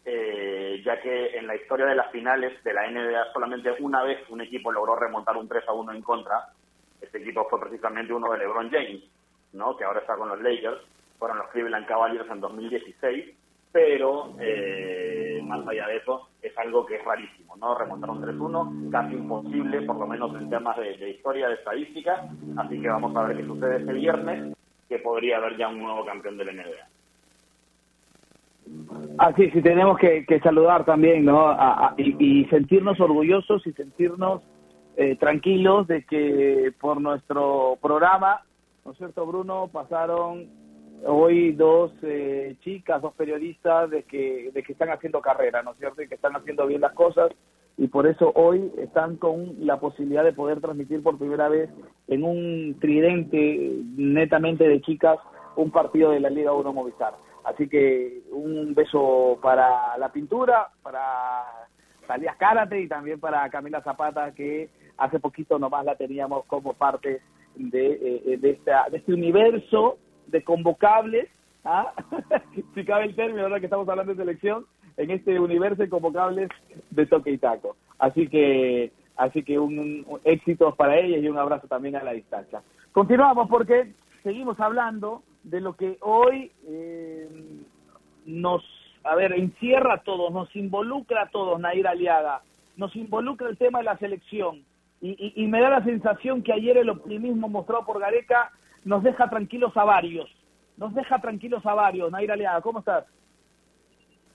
eh, 0.04 0.82
ya 0.84 1.00
que 1.00 1.36
en 1.36 1.46
la 1.46 1.56
historia 1.56 1.86
de 1.86 1.94
las 1.94 2.10
finales 2.10 2.62
de 2.62 2.72
la 2.72 2.90
NBA 2.90 3.32
solamente 3.32 3.70
una 3.80 4.02
vez 4.02 4.18
un 4.28 4.40
equipo 4.40 4.70
logró 4.70 4.96
remontar 4.96 5.36
un 5.36 5.48
3 5.48 5.64
a 5.68 5.72
1 5.72 5.92
en 5.92 6.02
contra. 6.02 6.48
Este 7.00 7.18
equipo 7.18 7.46
fue 7.48 7.60
precisamente 7.60 8.12
uno 8.12 8.32
de 8.32 8.38
LeBron 8.38 8.70
James, 8.70 9.02
¿no? 9.52 9.76
que 9.76 9.84
ahora 9.84 10.00
está 10.00 10.16
con 10.16 10.28
los 10.28 10.40
Lakers. 10.40 10.80
Fueron 11.18 11.38
los 11.38 11.48
Cleveland 11.48 11.86
Cavaliers 11.86 12.30
en 12.30 12.40
2016 12.40 13.34
pero 13.74 14.36
eh, 14.38 15.42
más 15.42 15.66
allá 15.66 15.88
de 15.88 15.96
eso 15.96 16.28
es 16.40 16.56
algo 16.58 16.86
que 16.86 16.94
es 16.94 17.04
rarísimo, 17.04 17.56
¿no? 17.56 17.76
Remontar 17.76 18.08
un 18.08 18.22
3-1, 18.22 18.88
casi 18.92 19.14
imposible, 19.14 19.82
por 19.82 19.96
lo 19.96 20.06
menos 20.06 20.32
en 20.40 20.48
temas 20.48 20.76
de, 20.76 21.10
historia, 21.10 21.48
de 21.48 21.54
estadística, 21.54 22.24
así 22.56 22.80
que 22.80 22.88
vamos 22.88 23.16
a 23.16 23.24
ver 23.24 23.36
qué 23.36 23.44
sucede 23.44 23.78
este 23.78 23.92
viernes, 23.94 24.56
que 24.88 25.00
podría 25.00 25.38
haber 25.38 25.56
ya 25.56 25.66
un 25.66 25.80
nuevo 25.80 26.04
campeón 26.04 26.36
de 26.36 26.44
la 26.44 26.52
NBA. 26.52 26.88
Así, 29.18 29.50
sí, 29.50 29.62
tenemos 29.62 29.98
que, 29.98 30.24
saludar 30.42 30.84
también, 30.84 31.24
¿no? 31.24 31.56
y, 31.96 32.44
sentirnos 32.46 32.98
orgullosos 33.00 33.66
y 33.66 33.72
sentirnos 33.72 34.42
eh, 34.96 35.16
tranquilos 35.16 35.86
de 35.86 36.04
que 36.04 36.72
por 36.80 37.00
nuestro 37.00 37.78
programa, 37.80 38.42
¿no 38.84 38.92
es 38.92 38.98
cierto, 38.98 39.26
Bruno? 39.26 39.68
Pasaron 39.72 40.46
hoy 41.06 41.52
dos 41.52 41.92
eh, 42.02 42.56
chicas, 42.60 43.02
dos 43.02 43.14
periodistas 43.14 43.90
de 43.90 44.04
que, 44.04 44.50
de 44.52 44.62
que 44.62 44.72
están 44.72 44.90
haciendo 44.90 45.20
carrera, 45.20 45.62
¿no 45.62 45.72
es 45.72 45.78
cierto? 45.78 46.02
Y 46.02 46.08
que 46.08 46.14
están 46.14 46.36
haciendo 46.36 46.66
bien 46.66 46.80
las 46.80 46.92
cosas 46.92 47.30
y 47.76 47.88
por 47.88 48.06
eso 48.06 48.32
hoy 48.34 48.70
están 48.78 49.16
con 49.16 49.54
la 49.60 49.80
posibilidad 49.80 50.22
de 50.22 50.32
poder 50.32 50.60
transmitir 50.60 51.02
por 51.02 51.18
primera 51.18 51.48
vez 51.48 51.70
en 52.06 52.22
un 52.22 52.76
tridente 52.80 53.82
netamente 53.96 54.68
de 54.68 54.80
chicas 54.80 55.18
un 55.56 55.70
partido 55.70 56.10
de 56.10 56.20
la 56.20 56.30
Liga 56.30 56.52
1 56.52 56.72
Movistar. 56.72 57.14
Así 57.44 57.68
que 57.68 58.22
un 58.30 58.74
beso 58.74 59.38
para 59.42 59.96
la 59.98 60.10
pintura, 60.10 60.68
para 60.82 61.44
Talías 62.06 62.36
Cárate 62.36 62.80
y 62.80 62.88
también 62.88 63.20
para 63.20 63.48
Camila 63.50 63.82
Zapata 63.82 64.32
que 64.32 64.70
hace 64.96 65.20
poquito 65.20 65.58
nomás 65.58 65.84
la 65.84 65.96
teníamos 65.96 66.44
como 66.46 66.74
parte 66.74 67.20
de, 67.56 68.22
eh, 68.26 68.36
de, 68.38 68.50
esta, 68.50 68.88
de 68.90 68.98
este 68.98 69.12
universo 69.12 69.98
de 70.26 70.42
convocables, 70.42 71.28
¿ah? 71.64 71.92
si 72.74 72.84
cabe 72.84 73.04
el 73.04 73.14
término, 73.14 73.42
ahora 73.42 73.60
que 73.60 73.66
estamos 73.66 73.88
hablando 73.88 74.14
de 74.14 74.22
selección, 74.22 74.66
en 74.96 75.10
este 75.10 75.38
universo 75.38 75.82
de 75.82 75.88
convocables 75.88 76.48
de 76.90 77.06
toque 77.06 77.32
y 77.32 77.38
taco. 77.38 77.76
Así 77.98 78.28
que, 78.28 78.92
así 79.16 79.42
que 79.42 79.58
un, 79.58 80.06
éxito 80.24 80.74
para 80.74 80.98
ellas 80.98 81.22
y 81.22 81.28
un 81.28 81.38
abrazo 81.38 81.66
también 81.66 81.96
a 81.96 82.04
la 82.04 82.12
distancia. 82.12 82.62
Continuamos 82.92 83.48
porque 83.48 83.92
seguimos 84.22 84.58
hablando 84.60 85.22
de 85.44 85.60
lo 85.60 85.76
que 85.76 85.98
hoy 86.00 86.50
eh, 86.66 87.28
nos, 88.26 88.62
a 89.04 89.14
ver, 89.14 89.32
encierra 89.32 89.94
a 89.94 90.02
todos, 90.02 90.32
nos 90.32 90.54
involucra 90.56 91.22
a 91.22 91.30
todos, 91.30 91.60
Nair 91.60 91.86
Aliaga, 91.86 92.42
nos 92.76 92.94
involucra 92.96 93.48
el 93.48 93.56
tema 93.56 93.78
de 93.78 93.84
la 93.84 93.98
selección. 93.98 94.64
Y, 95.00 95.34
y, 95.36 95.46
me 95.48 95.60
da 95.60 95.68
la 95.68 95.84
sensación 95.84 96.42
que 96.42 96.52
ayer 96.52 96.78
el 96.78 96.88
optimismo 96.88 97.46
mostrado 97.48 97.84
por 97.84 98.00
Gareca 98.00 98.50
nos 98.84 99.02
deja 99.02 99.28
tranquilos 99.28 99.76
a 99.76 99.84
varios. 99.84 100.30
Nos 100.78 100.94
deja 100.94 101.20
tranquilos 101.20 101.64
a 101.66 101.74
varios. 101.74 102.10
Naira 102.10 102.36
Leada, 102.36 102.62
¿cómo 102.62 102.78
estás? 102.78 103.04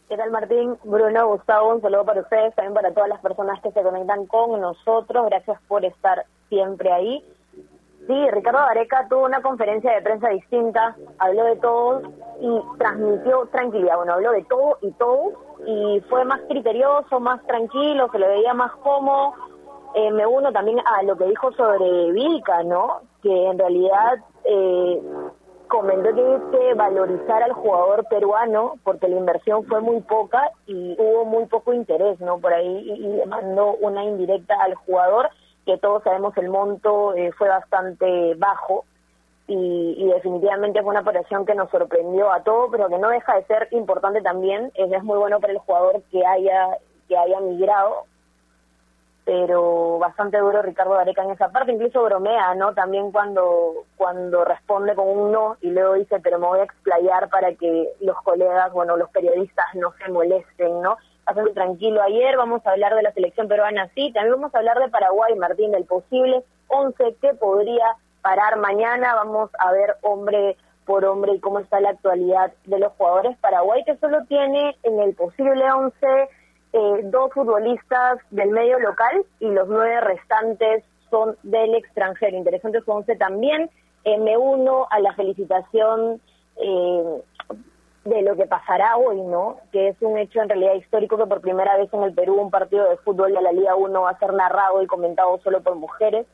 ¿Qué 0.10 0.16
tal 0.16 0.30
Martín? 0.30 0.76
Bruno, 0.84 1.28
Gustavo, 1.28 1.74
un 1.74 1.82
saludo 1.82 2.06
para 2.06 2.22
ustedes, 2.22 2.54
también 2.54 2.76
para 2.76 2.94
todas 2.94 3.10
las 3.10 3.20
personas 3.20 3.60
que 3.62 3.72
se 3.72 3.82
conectan 3.82 4.28
con 4.28 4.62
nosotros. 4.62 5.26
Gracias 5.26 5.60
por 5.68 5.84
estar 5.86 6.26
siempre 6.50 6.92
ahí. 6.92 7.24
Sí, 8.10 8.32
Ricardo 8.32 8.58
Areca 8.58 9.06
tuvo 9.08 9.26
una 9.26 9.40
conferencia 9.40 9.94
de 9.94 10.02
prensa 10.02 10.30
distinta, 10.30 10.96
habló 11.20 11.44
de 11.44 11.58
todo 11.58 12.02
y 12.42 12.78
transmitió 12.80 13.46
tranquilidad. 13.52 13.98
Bueno, 13.98 14.14
habló 14.14 14.32
de 14.32 14.44
todo 14.46 14.80
y 14.82 14.90
todo 14.94 15.34
y 15.68 16.02
fue 16.10 16.26
más 16.26 16.42
criterioso, 16.50 17.20
más 17.20 17.46
tranquilo, 17.46 18.10
se 18.12 18.18
le 18.18 18.28
veía 18.28 18.56
más 18.56 18.72
cómodo. 18.78 19.34
Eh, 19.94 20.10
me 20.10 20.26
uno 20.26 20.52
también 20.52 20.80
a 20.80 21.04
lo 21.04 21.18
que 21.18 21.26
dijo 21.26 21.52
sobre 21.52 22.12
Vilca, 22.12 22.64
¿no? 22.64 23.02
Que 23.22 23.46
en 23.46 23.60
realidad 23.60 24.18
eh, 24.44 25.04
comentó 25.68 26.12
que 26.16 26.22
hay 26.22 26.42
que 26.52 26.74
valorizar 26.74 27.44
al 27.44 27.54
jugador 27.54 28.06
peruano 28.10 28.74
porque 28.84 29.08
la 29.08 29.18
inversión 29.18 29.66
fue 29.66 29.82
muy 29.82 30.02
poca 30.02 30.50
y 30.66 30.96
hubo 30.98 31.26
muy 31.26 31.46
poco 31.46 31.74
interés, 31.74 32.20
¿no? 32.22 32.40
Por 32.40 32.54
ahí 32.54 32.90
y, 32.90 33.08
le 33.18 33.26
mandó 33.28 33.76
una 33.76 34.04
indirecta 34.04 34.56
al 34.64 34.74
jugador 34.74 35.30
que 35.70 35.78
todos 35.78 36.02
sabemos 36.02 36.36
el 36.38 36.50
monto 36.50 37.14
eh, 37.14 37.32
fue 37.34 37.48
bastante 37.48 38.34
bajo 38.38 38.86
y, 39.48 40.04
definitivamente 40.08 40.82
fue 40.82 40.90
una 40.92 41.02
operación 41.02 41.46
que 41.46 41.54
nos 41.54 41.70
sorprendió 41.70 42.32
a 42.32 42.42
todos, 42.42 42.70
pero 42.72 42.90
que 42.90 42.98
no 42.98 43.10
deja 43.10 43.36
de 43.36 43.46
ser 43.46 43.68
importante 43.72 44.22
también. 44.22 44.72
Es, 44.74 44.92
es 44.92 45.04
muy 45.04 45.20
bueno 45.20 45.40
para 45.40 45.54
el 45.54 45.60
jugador 45.60 46.02
que 46.12 46.26
haya 46.26 46.78
que 47.08 47.16
haya 47.16 47.40
migrado 47.40 48.06
pero 49.30 50.00
bastante 50.00 50.40
duro 50.40 50.64
Ricardo 50.64 50.96
Gareca 50.96 51.22
en 51.22 51.30
esa 51.30 51.50
parte, 51.50 51.72
incluso 51.72 52.02
bromea, 52.02 52.56
¿no? 52.56 52.74
También 52.74 53.12
cuando, 53.12 53.86
cuando 53.96 54.44
responde 54.44 54.96
con 54.96 55.08
un 55.08 55.32
no 55.32 55.56
y 55.62 55.70
luego 55.70 55.94
dice, 55.94 56.20
pero 56.20 56.40
me 56.40 56.48
voy 56.48 56.62
a 56.62 56.64
explayar 56.64 57.30
para 57.30 57.54
que 57.54 57.90
los 58.00 58.20
colegas, 58.24 58.74
bueno, 58.74 58.98
los 58.98 59.12
periodistas 59.12 59.68
no 59.76 59.94
se 60.04 60.12
molesten, 60.12 60.82
¿no? 60.82 60.98
Bastante 61.28 61.54
tranquilo 61.54 62.02
ayer, 62.02 62.38
vamos 62.38 62.66
a 62.66 62.72
hablar 62.72 62.96
de 62.96 63.04
la 63.04 63.12
selección 63.12 63.48
peruana, 63.48 63.88
sí, 63.94 64.12
también 64.14 64.34
vamos 64.34 64.56
a 64.56 64.58
hablar 64.58 64.80
de 64.80 64.90
Paraguay, 64.90 65.36
Martín, 65.36 65.74
del 65.74 65.86
posible 65.86 66.44
11 66.70 67.18
que 67.22 67.36
podría 67.36 67.86
parar 68.24 68.58
mañana, 68.58 69.14
vamos 69.14 69.52
a 69.60 69.72
ver 69.72 69.96
hombre 70.02 70.58
por 70.88 71.06
hombre 71.06 71.34
y 71.34 71.40
cómo 71.40 71.60
está 71.60 71.80
la 71.80 71.92
actualidad 71.92 72.52
de 72.66 72.80
los 72.80 72.92
jugadores 72.94 73.38
Paraguay, 73.38 73.84
que 73.86 73.96
solo 73.98 74.26
tiene 74.26 74.76
en 74.82 75.00
el 75.00 75.14
posible 75.14 75.72
11 75.72 76.30
eh, 76.72 77.02
dos 77.06 77.34
futbolistas 77.34 78.20
del 78.30 78.50
medio 78.50 78.80
local 78.80 79.26
y 79.40 79.50
los 79.50 79.68
nueve 79.68 80.02
restantes 80.02 80.84
son 81.10 81.36
del 81.44 81.74
extranjero. 81.76 82.38
Interesante 82.38 82.82
su 82.82 82.92
once 82.92 83.16
también. 83.16 83.70
Eh, 84.04 84.18
me 84.20 84.38
uno 84.38 84.88
a 84.92 85.00
la 85.00 85.14
felicitación 85.14 86.22
eh, 86.58 87.22
de 88.06 88.22
lo 88.22 88.36
que 88.36 88.46
pasará 88.46 88.98
hoy, 88.98 89.22
¿no? 89.22 89.58
Que 89.72 89.90
es 89.90 89.98
un 90.02 90.18
hecho 90.18 90.42
en 90.42 90.50
realidad 90.50 90.76
histórico 90.76 91.18
que 91.18 91.26
por 91.26 91.42
primera 91.42 91.76
vez 91.78 91.92
en 91.94 92.04
el 92.04 92.14
Perú 92.14 92.36
un 92.36 92.52
partido 92.52 92.88
de 92.88 92.98
fútbol 92.98 93.34
de 93.34 93.42
la 93.42 93.52
Liga 93.52 93.76
1 93.76 94.02
va 94.02 94.12
a 94.12 94.20
ser 94.20 94.34
narrado 94.34 94.82
y 94.82 94.88
comentado 94.88 95.40
solo 95.44 95.62
por 95.62 95.76
mujeres. 95.76 96.28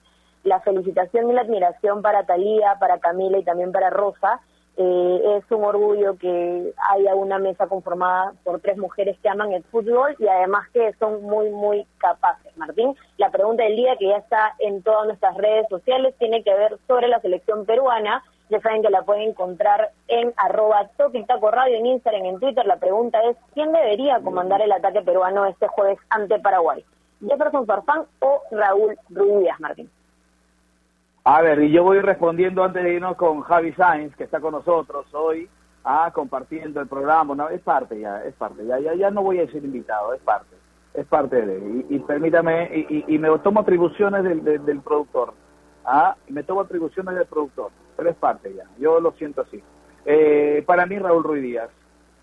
La 0.44 0.60
felicitación 0.60 1.30
y 1.30 1.34
la 1.34 1.42
admiración 1.42 2.02
para 2.02 2.26
Talía, 2.26 2.76
para 2.80 3.00
Camila 3.00 3.38
y 3.38 3.44
también 3.44 3.72
para 3.72 3.90
Rosa 3.90 4.42
eh, 4.78 5.38
es 5.38 5.52
un 5.52 5.64
orgullo 5.64 6.18
que 6.18 6.74
haya 6.90 7.16
una 7.16 7.40
mesa 7.40 7.68
conformada 7.68 8.34
por 8.44 8.60
tres 8.60 8.78
mujeres 8.78 9.18
que 9.22 9.30
aman 9.30 9.54
el 9.54 9.64
fútbol 9.64 10.16
y 10.20 10.28
además 10.28 10.68
que 10.74 10.94
son 11.00 11.24
muy, 11.24 11.50
muy 11.50 11.88
capaces. 11.98 12.56
Martín, 12.58 12.96
la 13.18 13.30
pregunta 13.30 13.64
del 13.64 13.76
día 13.76 13.96
que 13.98 14.10
ya 14.10 14.18
está 14.18 14.56
en 14.60 14.84
todas 14.84 15.08
nuestras 15.08 15.36
redes 15.38 15.68
sociales 15.70 16.14
tiene 16.20 16.44
que 16.44 16.54
ver 16.54 16.78
sobre 16.88 17.08
la 17.08 17.22
selección 17.22 17.66
peruana. 17.66 18.24
Ya 18.50 18.60
saben 18.62 18.84
que 18.84 18.90
la 18.90 19.02
pueden 19.02 19.30
encontrar 19.30 19.92
en 20.08 20.34
arroba 20.38 20.90
Taco 20.98 21.52
Radio 21.52 21.78
en 21.78 21.86
Instagram, 21.88 22.26
en 22.26 22.40
Twitter. 22.40 22.66
La 22.66 22.78
pregunta 22.78 23.20
es, 23.24 23.38
¿quién 23.54 23.72
debería 23.72 24.20
comandar 24.20 24.62
el 24.62 24.72
ataque 24.72 25.02
peruano 25.02 25.46
este 25.46 25.68
jueves 25.68 25.98
ante 26.10 26.40
Paraguay? 26.40 26.84
¿Jefferson 27.26 27.66
Farfán 27.66 28.06
o 28.20 28.42
Raúl 28.52 28.98
Ruiz 29.10 29.50
Martín? 29.60 29.90
A 31.28 31.42
ver, 31.42 31.60
y 31.64 31.72
yo 31.72 31.84
voy 31.84 32.00
respondiendo 32.02 32.64
antes 32.64 32.84
de 32.84 32.94
irnos 32.94 33.18
con 33.18 33.42
Javi 33.42 33.74
Sainz, 33.74 34.16
que 34.16 34.26
está 34.26 34.40
con 34.40 34.52
nosotros 34.52 35.12
hoy, 35.12 35.50
ah, 35.84 36.12
compartiendo 36.14 36.80
el 36.80 36.88
programa. 36.88 37.34
No, 37.34 37.50
es 37.50 37.62
parte 37.62 38.00
ya, 38.00 38.24
es 38.24 38.36
parte. 38.36 38.64
Ya, 38.64 38.78
ya, 38.80 38.94
ya 38.94 39.10
no 39.10 39.24
voy 39.24 39.40
a 39.40 39.48
ser 39.48 39.66
invitado, 39.66 40.14
es 40.14 40.22
parte. 40.22 40.56
Es 40.94 41.08
parte 41.08 41.44
de. 41.44 41.84
Y, 41.90 41.96
y 41.96 42.00
permítame, 42.00 42.70
y, 42.72 43.06
y, 43.08 43.18
me 43.18 43.36
tomo 43.40 43.62
atribuciones 43.62 44.24
del, 44.24 44.44
del, 44.44 44.82
productor. 44.82 45.34
Ah, 45.84 46.16
me 46.30 46.44
tomo 46.44 46.62
atribuciones 46.62 47.16
del 47.16 47.26
productor, 47.26 47.72
pero 47.98 48.08
es 48.12 48.16
parte 48.18 48.54
ya. 48.54 48.66
Yo 48.78 49.00
lo 49.00 49.12
siento 49.14 49.42
así. 49.42 49.64
Eh, 50.06 50.64
para 50.68 50.86
mí, 50.86 51.00
Raúl 51.00 51.24
Ruiz 51.24 51.42
Díaz. 51.42 51.72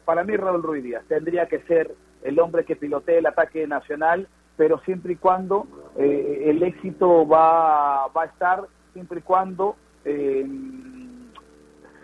Para 0.04 0.22
mí, 0.22 0.36
Raúl 0.36 0.62
Ruiz 0.62 0.84
Díaz 0.84 1.02
tendría 1.08 1.48
que 1.48 1.58
ser 1.62 1.92
el 2.22 2.38
hombre 2.38 2.64
que 2.64 2.76
pilotee 2.76 3.18
el 3.18 3.26
ataque 3.26 3.66
nacional, 3.66 4.28
pero 4.56 4.78
siempre 4.84 5.14
y 5.14 5.16
cuando 5.16 5.66
eh, 5.96 6.44
el 6.46 6.62
éxito 6.62 7.26
va, 7.26 8.06
va 8.06 8.22
a 8.22 8.26
estar 8.26 8.68
siempre 8.92 9.20
y 9.20 9.22
cuando 9.22 9.76
eh, 10.04 10.46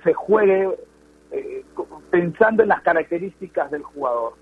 se 0.04 0.14
juegue 0.14 0.78
eh, 1.30 1.64
pensando 2.10 2.62
en 2.62 2.68
las 2.68 2.82
características 2.82 3.70
del 3.70 3.82
jugador, 3.82 4.34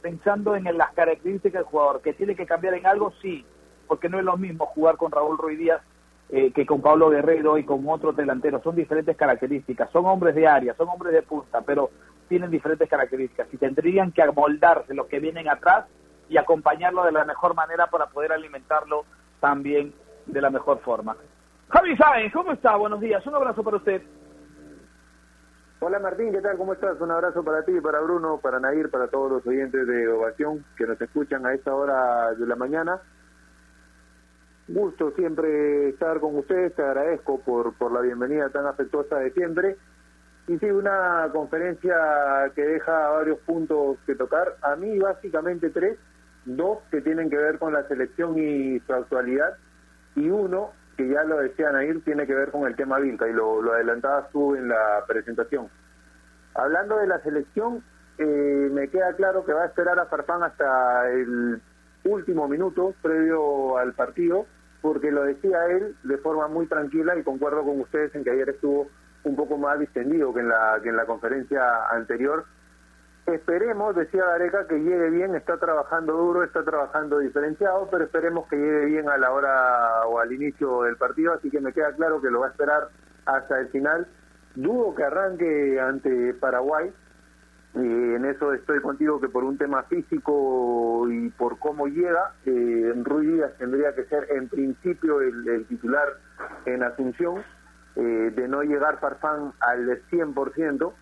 pensando 0.00 0.56
en 0.56 0.64
las 0.76 0.92
características 0.92 1.60
del 1.60 1.70
jugador, 1.70 2.02
que 2.02 2.12
tiene 2.12 2.34
que 2.34 2.46
cambiar 2.46 2.74
en 2.74 2.86
algo, 2.86 3.12
sí, 3.22 3.44
porque 3.86 4.08
no 4.08 4.18
es 4.18 4.24
lo 4.24 4.36
mismo 4.36 4.66
jugar 4.66 4.96
con 4.96 5.10
Raúl 5.10 5.38
Ruiz 5.38 5.58
Díaz 5.58 5.82
eh, 6.34 6.50
que 6.50 6.64
con 6.64 6.80
Pablo 6.80 7.10
Guerrero 7.10 7.58
y 7.58 7.64
con 7.64 7.86
otros 7.88 8.16
delanteros, 8.16 8.62
son 8.62 8.74
diferentes 8.74 9.16
características, 9.18 9.90
son 9.90 10.06
hombres 10.06 10.34
de 10.34 10.46
área, 10.46 10.74
son 10.74 10.88
hombres 10.88 11.12
de 11.12 11.20
punta, 11.20 11.60
pero 11.60 11.90
tienen 12.26 12.50
diferentes 12.50 12.88
características 12.88 13.48
y 13.52 13.58
tendrían 13.58 14.12
que 14.12 14.22
amoldarse 14.22 14.94
los 14.94 15.08
que 15.08 15.20
vienen 15.20 15.50
atrás 15.50 15.84
y 16.30 16.38
acompañarlo 16.38 17.04
de 17.04 17.12
la 17.12 17.26
mejor 17.26 17.54
manera 17.54 17.88
para 17.88 18.06
poder 18.06 18.32
alimentarlo 18.32 19.04
también 19.40 19.92
de 20.24 20.40
la 20.40 20.48
mejor 20.48 20.78
forma. 20.78 21.16
Javi 21.68 21.96
Sáenz, 21.96 22.32
¿cómo 22.32 22.52
está? 22.52 22.76
Buenos 22.76 23.00
días. 23.00 23.26
Un 23.26 23.34
abrazo 23.34 23.62
para 23.62 23.76
usted. 23.78 24.02
Hola 25.80 25.98
Martín, 25.98 26.30
¿qué 26.30 26.40
tal? 26.40 26.56
¿Cómo 26.56 26.74
estás? 26.74 27.00
Un 27.00 27.10
abrazo 27.10 27.42
para 27.42 27.64
ti, 27.64 27.72
para 27.80 28.00
Bruno, 28.00 28.38
para 28.40 28.60
Nair, 28.60 28.88
para 28.88 29.08
todos 29.08 29.32
los 29.32 29.46
oyentes 29.46 29.84
de 29.86 30.06
Ovación 30.08 30.64
que 30.76 30.86
nos 30.86 31.00
escuchan 31.00 31.44
a 31.44 31.54
esta 31.54 31.74
hora 31.74 32.32
de 32.34 32.46
la 32.46 32.54
mañana. 32.54 33.00
Gusto 34.68 35.10
siempre 35.16 35.88
estar 35.88 36.20
con 36.20 36.36
ustedes, 36.36 36.74
te 36.76 36.82
agradezco 36.82 37.40
por, 37.40 37.74
por 37.74 37.90
la 37.90 38.00
bienvenida 38.00 38.48
tan 38.50 38.66
afectuosa 38.66 39.16
de 39.18 39.32
siempre. 39.32 39.76
Y 40.46 40.56
sí, 40.58 40.66
una 40.66 41.28
conferencia 41.32 41.96
que 42.54 42.62
deja 42.62 43.08
varios 43.10 43.40
puntos 43.40 43.98
que 44.06 44.14
tocar. 44.14 44.56
A 44.62 44.76
mí 44.76 44.98
básicamente 45.00 45.70
tres, 45.70 45.98
dos 46.44 46.78
que 46.92 47.00
tienen 47.00 47.28
que 47.28 47.36
ver 47.36 47.58
con 47.58 47.72
la 47.72 47.88
selección 47.88 48.38
y 48.38 48.78
su 48.80 48.92
actualidad, 48.92 49.56
y 50.14 50.30
uno 50.30 50.70
que 50.96 51.08
ya 51.08 51.24
lo 51.24 51.38
decían 51.38 51.76
ahí, 51.76 51.92
tiene 52.00 52.26
que 52.26 52.34
ver 52.34 52.50
con 52.50 52.66
el 52.66 52.76
tema 52.76 52.98
Vilca 52.98 53.28
y 53.28 53.32
lo, 53.32 53.62
lo 53.62 53.72
adelantabas 53.72 54.30
tú 54.30 54.54
en 54.54 54.68
la 54.68 55.04
presentación. 55.06 55.68
Hablando 56.54 56.98
de 56.98 57.06
la 57.06 57.20
selección, 57.20 57.82
eh, 58.18 58.68
me 58.70 58.88
queda 58.88 59.14
claro 59.14 59.44
que 59.44 59.52
va 59.52 59.62
a 59.62 59.66
esperar 59.66 59.98
a 59.98 60.06
Farfán 60.06 60.42
hasta 60.42 61.10
el 61.10 61.60
último 62.04 62.48
minuto 62.48 62.94
previo 63.00 63.78
al 63.78 63.94
partido, 63.94 64.46
porque 64.80 65.10
lo 65.10 65.24
decía 65.24 65.66
él 65.66 65.96
de 66.02 66.18
forma 66.18 66.48
muy 66.48 66.66
tranquila 66.66 67.16
y 67.16 67.22
concuerdo 67.22 67.62
con 67.64 67.80
ustedes 67.80 68.14
en 68.14 68.24
que 68.24 68.30
ayer 68.30 68.50
estuvo 68.50 68.88
un 69.24 69.36
poco 69.36 69.56
más 69.56 69.78
distendido 69.78 70.34
que 70.34 70.40
en 70.40 70.48
la, 70.48 70.80
que 70.82 70.88
en 70.88 70.96
la 70.96 71.06
conferencia 71.06 71.86
anterior, 71.90 72.44
Esperemos, 73.26 73.94
decía 73.94 74.24
Gareca, 74.24 74.66
que 74.66 74.78
llegue 74.80 75.10
bien, 75.10 75.36
está 75.36 75.56
trabajando 75.56 76.12
duro, 76.14 76.42
está 76.42 76.64
trabajando 76.64 77.20
diferenciado, 77.20 77.88
pero 77.88 78.04
esperemos 78.04 78.48
que 78.48 78.56
llegue 78.56 78.86
bien 78.86 79.08
a 79.08 79.16
la 79.16 79.30
hora 79.30 80.06
o 80.08 80.18
al 80.18 80.32
inicio 80.32 80.82
del 80.82 80.96
partido, 80.96 81.32
así 81.32 81.48
que 81.48 81.60
me 81.60 81.72
queda 81.72 81.92
claro 81.94 82.20
que 82.20 82.30
lo 82.30 82.40
va 82.40 82.48
a 82.48 82.50
esperar 82.50 82.88
hasta 83.26 83.60
el 83.60 83.68
final. 83.68 84.08
Dudo 84.56 84.94
que 84.96 85.04
arranque 85.04 85.80
ante 85.80 86.34
Paraguay, 86.34 86.92
y 87.74 87.78
en 87.78 88.24
eso 88.24 88.52
estoy 88.52 88.80
contigo 88.80 89.20
que 89.20 89.28
por 89.28 89.44
un 89.44 89.56
tema 89.56 89.84
físico 89.84 91.06
y 91.08 91.30
por 91.30 91.58
cómo 91.60 91.86
llega, 91.86 92.32
eh, 92.44 92.92
Ruiz 93.04 93.34
Díaz 93.34 93.52
tendría 93.56 93.94
que 93.94 94.04
ser 94.06 94.26
en 94.30 94.48
principio 94.48 95.20
el, 95.20 95.64
titular 95.68 96.08
en 96.66 96.82
Asunción, 96.82 97.42
eh, 97.94 98.32
de 98.34 98.48
no 98.48 98.62
llegar 98.62 98.98
Farfán 98.98 99.52
al 99.60 99.86
100%, 100.10 100.92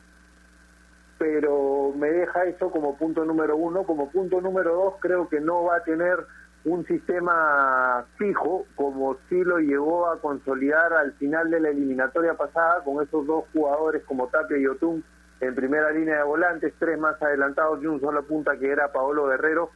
pero 1.20 1.92
me 1.94 2.10
deja 2.10 2.44
eso 2.44 2.70
como 2.70 2.96
punto 2.96 3.26
número 3.26 3.54
uno. 3.54 3.84
Como 3.84 4.10
punto 4.10 4.40
número 4.40 4.74
dos, 4.74 4.94
creo 5.00 5.28
que 5.28 5.38
no 5.38 5.64
va 5.64 5.76
a 5.76 5.84
tener 5.84 6.16
un 6.64 6.86
sistema 6.86 8.06
fijo 8.16 8.64
como 8.74 9.18
sí 9.28 9.44
lo 9.44 9.58
llevó 9.58 10.10
a 10.10 10.18
consolidar 10.18 10.94
al 10.94 11.12
final 11.12 11.50
de 11.50 11.60
la 11.60 11.68
eliminatoria 11.68 12.34
pasada 12.34 12.82
con 12.84 13.02
esos 13.02 13.26
dos 13.26 13.44
jugadores 13.52 14.02
como 14.04 14.28
Tapia 14.28 14.56
y 14.56 14.66
Otún 14.66 15.04
en 15.40 15.54
primera 15.54 15.90
línea 15.90 16.16
de 16.16 16.22
volantes, 16.22 16.72
tres 16.78 16.98
más 16.98 17.20
adelantados 17.20 17.82
y 17.82 17.86
un 17.86 18.00
solo 18.00 18.22
punta 18.22 18.58
que 18.58 18.70
era 18.70 18.90
Paolo 18.90 19.26
Guerrero. 19.26 19.70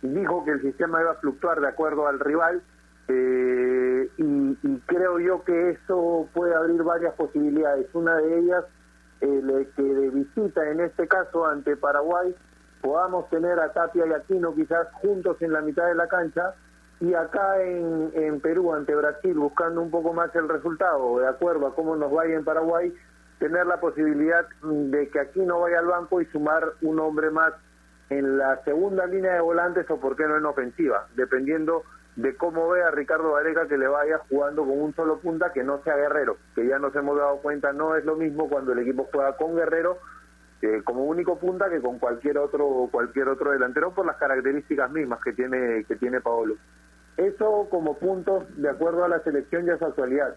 Dijo 0.00 0.46
que 0.46 0.52
el 0.52 0.62
sistema 0.62 1.02
iba 1.02 1.10
a 1.10 1.16
fluctuar 1.16 1.60
de 1.60 1.68
acuerdo 1.68 2.06
al 2.06 2.20
rival 2.20 2.62
eh, 3.08 4.08
y 4.16 4.78
creo 4.86 5.18
yo 5.18 5.44
que 5.44 5.70
eso 5.70 6.26
puede 6.32 6.54
abrir 6.54 6.82
varias 6.82 7.12
posibilidades. 7.14 7.86
Una 7.92 8.16
de 8.16 8.38
ellas 8.38 8.64
el 9.20 9.68
que 9.74 9.82
de 9.82 10.10
visita, 10.10 10.68
en 10.68 10.80
este 10.80 11.08
caso 11.08 11.46
ante 11.46 11.76
Paraguay, 11.76 12.34
podamos 12.80 13.28
tener 13.30 13.58
a 13.58 13.72
Tapia 13.72 14.06
y 14.06 14.12
Aquino 14.12 14.54
quizás 14.54 14.88
juntos 14.94 15.36
en 15.40 15.52
la 15.52 15.60
mitad 15.60 15.86
de 15.86 15.94
la 15.94 16.08
cancha 16.08 16.54
y 17.00 17.14
acá 17.14 17.62
en, 17.62 18.10
en 18.14 18.40
Perú 18.40 18.72
ante 18.72 18.94
Brasil 18.94 19.34
buscando 19.34 19.82
un 19.82 19.90
poco 19.90 20.12
más 20.12 20.34
el 20.34 20.48
resultado, 20.48 21.18
de 21.18 21.28
acuerdo 21.28 21.66
a 21.66 21.74
cómo 21.74 21.96
nos 21.96 22.12
vaya 22.12 22.34
en 22.34 22.44
Paraguay, 22.44 22.94
tener 23.38 23.66
la 23.66 23.80
posibilidad 23.80 24.46
de 24.62 25.08
que 25.10 25.20
Aquino 25.20 25.60
vaya 25.60 25.80
al 25.80 25.86
banco 25.86 26.20
y 26.20 26.26
sumar 26.26 26.64
un 26.82 26.98
hombre 27.00 27.30
más 27.30 27.52
en 28.08 28.38
la 28.38 28.62
segunda 28.64 29.06
línea 29.06 29.34
de 29.34 29.40
volantes 29.40 29.90
o 29.90 29.98
por 29.98 30.16
qué 30.16 30.26
no 30.26 30.36
en 30.36 30.46
ofensiva, 30.46 31.06
dependiendo 31.16 31.82
de 32.16 32.34
cómo 32.34 32.68
ve 32.70 32.82
a 32.82 32.90
Ricardo 32.90 33.32
Vareca 33.32 33.68
que 33.68 33.76
le 33.76 33.86
vaya 33.86 34.18
jugando 34.30 34.62
con 34.62 34.80
un 34.80 34.94
solo 34.94 35.18
punta 35.18 35.52
que 35.52 35.62
no 35.62 35.82
sea 35.82 35.96
Guerrero, 35.96 36.38
que 36.54 36.66
ya 36.66 36.78
nos 36.78 36.96
hemos 36.96 37.16
dado 37.18 37.36
cuenta 37.38 37.72
no 37.72 37.94
es 37.94 38.04
lo 38.04 38.16
mismo 38.16 38.48
cuando 38.48 38.72
el 38.72 38.78
equipo 38.80 39.08
juega 39.12 39.36
con 39.36 39.54
Guerrero 39.54 39.98
eh, 40.62 40.80
como 40.82 41.04
único 41.04 41.38
punta 41.38 41.68
que 41.68 41.82
con 41.82 41.98
cualquier 41.98 42.38
otro 42.38 42.88
cualquier 42.90 43.28
otro 43.28 43.52
delantero 43.52 43.92
por 43.92 44.06
las 44.06 44.16
características 44.16 44.90
mismas 44.90 45.20
que 45.22 45.34
tiene 45.34 45.84
que 45.84 45.96
tiene 45.96 46.22
Paolo. 46.22 46.56
Eso 47.18 47.68
como 47.70 47.98
puntos 47.98 48.44
de 48.56 48.70
acuerdo 48.70 49.04
a 49.04 49.08
la 49.08 49.20
selección 49.20 49.66
y 49.66 49.70
a 49.70 49.78
su 49.78 49.84
actualidad. 49.84 50.34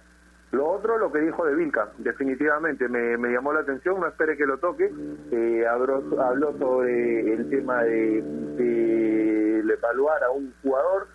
Lo 0.51 0.67
otro, 0.67 0.97
lo 0.97 1.11
que 1.11 1.19
dijo 1.19 1.45
de 1.45 1.53
Vilca, 1.53 1.89
definitivamente 1.99 2.87
me, 2.87 3.17
me 3.17 3.31
llamó 3.31 3.53
la 3.53 3.59
atención, 3.59 3.99
no 3.99 4.07
espere 4.07 4.35
que 4.35 4.47
lo 4.47 4.57
toque. 4.57 4.91
Eh, 5.31 5.67
habló, 5.67 6.01
habló 6.21 6.57
sobre 6.57 7.33
el 7.33 7.49
tema 7.49 7.83
de, 7.83 8.23
de 8.57 9.59
evaluar 9.89 10.23
a 10.23 10.31
un 10.31 10.53
jugador 10.61 11.07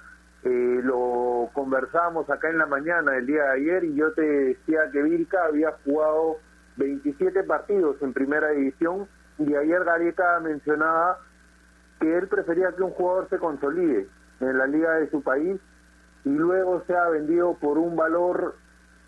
eh, 0.45 0.81
lo 0.83 1.49
conversamos 1.55 2.29
acá 2.29 2.51
en 2.51 2.59
la 2.59 2.67
mañana 2.67 3.13
del 3.13 3.27
día 3.27 3.45
de 3.45 3.53
ayer 3.53 3.85
y 3.85 3.95
yo 3.95 4.13
te 4.13 4.23
decía 4.23 4.91
que 4.93 5.03
Vilca 5.03 5.45
había 5.47 5.73
jugado 5.85 6.37
27 6.77 7.45
partidos 7.45 7.97
en 8.03 8.13
primera 8.13 8.51
división 8.51 9.09
y 9.39 9.55
ayer 9.55 9.83
Gareca 9.85 10.41
mencionaba 10.41 11.19
que 11.99 12.19
él 12.19 12.29
prefería 12.29 12.73
que 12.73 12.83
un 12.83 12.91
jugador 12.91 13.29
se 13.31 13.39
consolide 13.39 14.07
en 14.41 14.59
la 14.59 14.67
liga 14.67 14.95
de 14.97 15.09
su 15.11 15.23
país 15.23 15.59
y 16.25 16.31
luego 16.31 16.83
sea 16.87 17.09
vendido 17.09 17.55
por 17.55 17.79
un 17.79 17.97
valor 17.97 18.57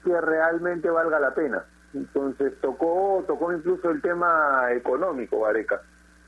que 0.05 0.19
realmente 0.19 0.89
valga 0.89 1.21
la 1.21 1.35
pena. 1.35 1.65
Entonces 1.93 2.55
tocó 2.63 3.25
tocó 3.27 3.53
incluso 3.53 3.91
el 3.91 4.01
tema 4.01 4.73
económico, 4.73 5.43
Gareca. 5.43 5.83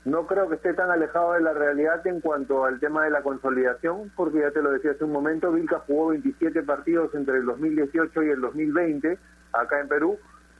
No 0.05 0.25
creo 0.27 0.47
que 0.47 0.55
esté 0.55 0.73
tan 0.73 0.89
alejado 0.89 1.33
de 1.33 1.41
la 1.41 1.53
realidad 1.53 2.05
en 2.07 2.21
cuanto 2.21 2.63
al 2.63 2.79
tema 2.79 3.03
de 3.03 3.09
la 3.09 3.21
consolidación, 3.21 4.11
porque 4.15 4.39
ya 4.39 4.51
te 4.51 4.61
lo 4.61 4.71
decía 4.71 4.91
hace 4.91 5.03
un 5.03 5.11
momento, 5.11 5.51
Vilca 5.51 5.79
jugó 5.79 6.09
27 6.09 6.63
partidos 6.63 7.13
entre 7.15 7.37
el 7.37 7.45
2018 7.45 8.23
y 8.23 8.29
el 8.29 8.39
2020 8.39 9.17
acá 9.51 9.79
en 9.81 9.89
Perú, 9.89 10.17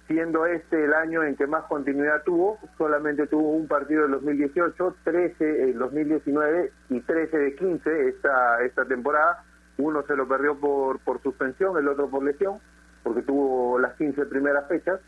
siendo 0.08 0.46
este 0.46 0.84
el 0.84 0.93
año 0.93 1.24
en 1.24 1.38
que 1.38 1.48
más 1.48 1.63
continuidad 1.65 2.24
tuvo, 2.24 2.60
solamente 2.77 3.27
tuvo 3.27 3.51
un 3.51 3.67
partido 3.67 4.05
en 4.05 4.12
2018, 4.12 4.96
13 5.05 5.69
en 5.69 5.79
2019 5.79 6.72
y 6.89 7.00
13 7.00 7.38
de 7.38 7.55
15 7.55 8.10
esta, 8.10 8.62
esta 8.63 8.86
temporada. 8.86 9.43
Uno 9.77 10.03
se 10.03 10.17
lo 10.17 10.27
perdió 10.27 10.60
por, 10.60 11.00
por 11.00 11.22
suspensión, 11.22 11.77
el 11.77 11.88
otro 11.88 12.10
por 12.10 12.24
lesión, 12.24 12.60
porque 13.03 13.22
tuvo 13.22 13.79
las 13.79 13.93
15 13.93 14.25
primeras 14.25 14.67
fechas 14.67 15.00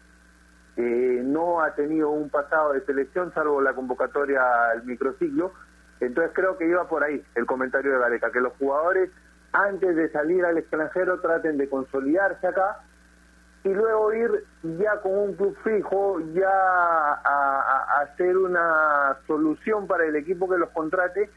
eh, 0.78 1.22
no 1.24 1.62
ha 1.62 1.74
tenido 1.75 2.10
un 2.10 2.30
pasado 2.30 2.74
de 2.74 2.82
selección 2.86 3.34
salvo 3.34 3.62
la 3.62 3.74
convocatoria 3.74 4.42
al 4.72 4.84
microciclo. 4.86 5.54
Entonces 6.00 6.32
creo 6.34 6.58
que 6.58 6.68
iba 6.68 6.88
por 6.88 7.04
ahí 7.04 7.24
el 7.36 7.46
comentario 7.46 7.92
de 7.94 8.00
Gareca, 8.00 8.32
que 8.32 8.40
los 8.40 8.54
jugadores 8.54 9.12
antes 9.54 9.96
de 9.96 10.10
salir 10.12 10.46
al 10.46 10.58
extranjero 10.58 11.20
traten 11.20 11.58
de 11.58 11.70
consolidarse 11.70 12.48
acá 12.48 12.80
y 13.63 13.70
luego 13.70 14.13
ir 14.13 14.46
ya 14.80 15.00
con 15.02 15.13
un 15.13 15.36
club 15.36 15.56
fijo, 15.63 16.19
ya 16.34 16.50
a, 16.50 18.02
hacer 18.02 18.36
una 18.36 19.17
solución 19.28 19.86
para 19.86 20.06
el 20.06 20.15
equipo 20.15 20.50
que 20.50 20.58
los 20.58 20.69
contrate 20.69 21.30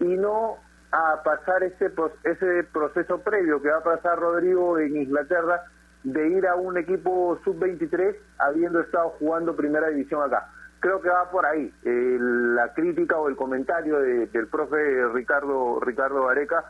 y 0.00 0.16
no 0.16 0.56
a 0.90 1.22
pasar 1.22 1.62
ese, 1.62 1.92
ese 2.24 2.64
proceso 2.72 3.20
previo 3.20 3.60
que 3.62 3.70
va 3.70 3.78
a 3.78 3.82
pasar 3.84 4.18
Rodrigo 4.18 4.78
en 4.78 4.96
Inglaterra 4.96 5.62
de 6.04 6.28
ir 6.28 6.46
a 6.46 6.54
un 6.54 6.78
equipo 6.78 7.38
sub-23 7.44 8.16
habiendo 8.38 8.80
estado 8.80 9.10
jugando 9.18 9.56
primera 9.56 9.88
división 9.88 10.22
acá. 10.22 10.48
Creo 10.80 11.00
que 11.00 11.08
va 11.08 11.28
por 11.30 11.44
ahí 11.44 11.72
la 11.84 12.72
crítica 12.72 13.18
o 13.18 13.28
el 13.28 13.36
comentario 13.36 13.98
del 13.98 14.46
profe 14.46 15.08
Ricardo 15.12 15.80
Ricardo 15.80 16.28
Areca 16.28 16.64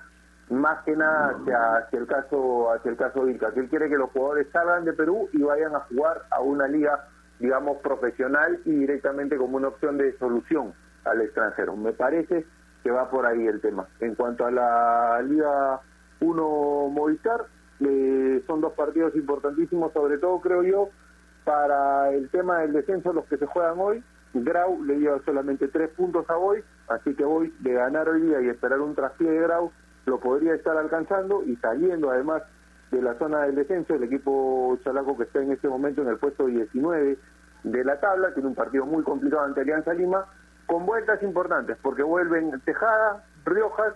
más 0.49 0.83
que 0.85 0.97
nada 0.97 1.37
hacia, 1.83 1.99
el 1.99 2.07
caso 2.07 2.73
hacia 2.73 2.91
el 2.91 2.97
caso 2.97 3.27
que 3.27 3.61
él 3.61 3.69
quiere 3.69 3.91
que 3.91 3.99
los 3.99 4.11
jugadores 4.11 4.47
salgan 4.51 4.87
de 4.87 4.95
Perú 4.95 5.29
y 5.35 5.43
vayan 5.43 5.75
a 5.75 5.81
jugar 5.81 6.23
a 6.31 6.41
una 6.41 6.67
liga 6.67 7.05
digamos 7.39 7.79
profesional 7.83 8.59
y 8.65 8.71
directamente 8.73 9.37
como 9.37 9.59
una 9.59 9.69
opción 9.69 9.99
de 9.99 10.17
solución 10.19 10.73
al 11.05 11.21
extranjero. 11.21 11.77
Me 11.77 11.93
parece 11.93 12.47
que 12.83 12.91
va 12.91 13.11
por 13.11 13.27
ahí 13.27 13.47
el 13.47 13.61
tema. 13.61 13.87
En 14.01 14.15
cuanto 14.15 14.47
a 14.47 14.51
la 14.51 15.23
Liga 15.23 15.81
1 16.21 16.89
Movistar, 16.91 17.47
eh, 17.81 18.43
son 18.47 18.61
dos 18.61 18.73
partidos 18.73 19.15
importantísimos, 19.15 19.93
sobre 19.93 20.19
todo 20.19 20.41
creo 20.41 20.63
yo, 20.63 20.89
para 21.45 22.11
el 22.11 22.29
tema 22.31 22.59
del 22.61 22.73
descenso, 22.73 23.13
los 23.13 23.25
que 23.27 23.39
se 23.39 23.47
juegan 23.47 23.79
hoy. 23.79 24.03
Grau 24.35 24.85
le 24.85 24.99
lleva 24.99 25.21
solamente 25.25 25.69
tres 25.69 25.91
puntos 25.91 26.29
a 26.29 26.37
hoy, 26.37 26.63
así 26.89 27.15
que 27.15 27.25
hoy 27.25 27.53
de 27.61 27.73
ganar 27.73 28.09
hoy 28.09 28.21
día 28.21 28.41
y 28.43 28.49
esperar 28.49 28.81
un 28.81 28.95
traspié 28.95 29.31
de 29.31 29.41
Grau 29.41 29.73
lo 30.05 30.21
podría 30.21 30.55
estar 30.55 30.77
alcanzando 30.77 31.43
y 31.45 31.57
saliendo 31.57 32.11
además 32.11 32.43
de 32.91 33.03
la 33.03 33.15
zona 33.15 33.43
del 33.43 33.55
descenso, 33.55 33.95
el 33.95 34.03
equipo 34.03 34.79
chalaco 34.83 35.17
que 35.17 35.25
está 35.25 35.41
en 35.41 35.53
este 35.53 35.69
momento 35.69 36.03
en 36.03 36.09
el 36.09 36.19
puesto 36.19 36.47
19 36.47 37.19
de 37.65 37.85
la 37.85 38.01
tabla, 38.01 38.33
tiene 38.33 38.49
un 38.49 38.55
partido 38.55 38.87
muy 38.87 39.03
complicado 39.03 39.45
ante 39.45 39.61
Alianza 39.61 39.93
Lima, 39.93 40.25
con 40.67 40.87
vueltas 40.87 41.23
importantes, 41.23 41.77
porque 41.83 42.03
vuelven 42.03 42.61
Tejada, 42.65 43.25
Riojas 43.45 43.95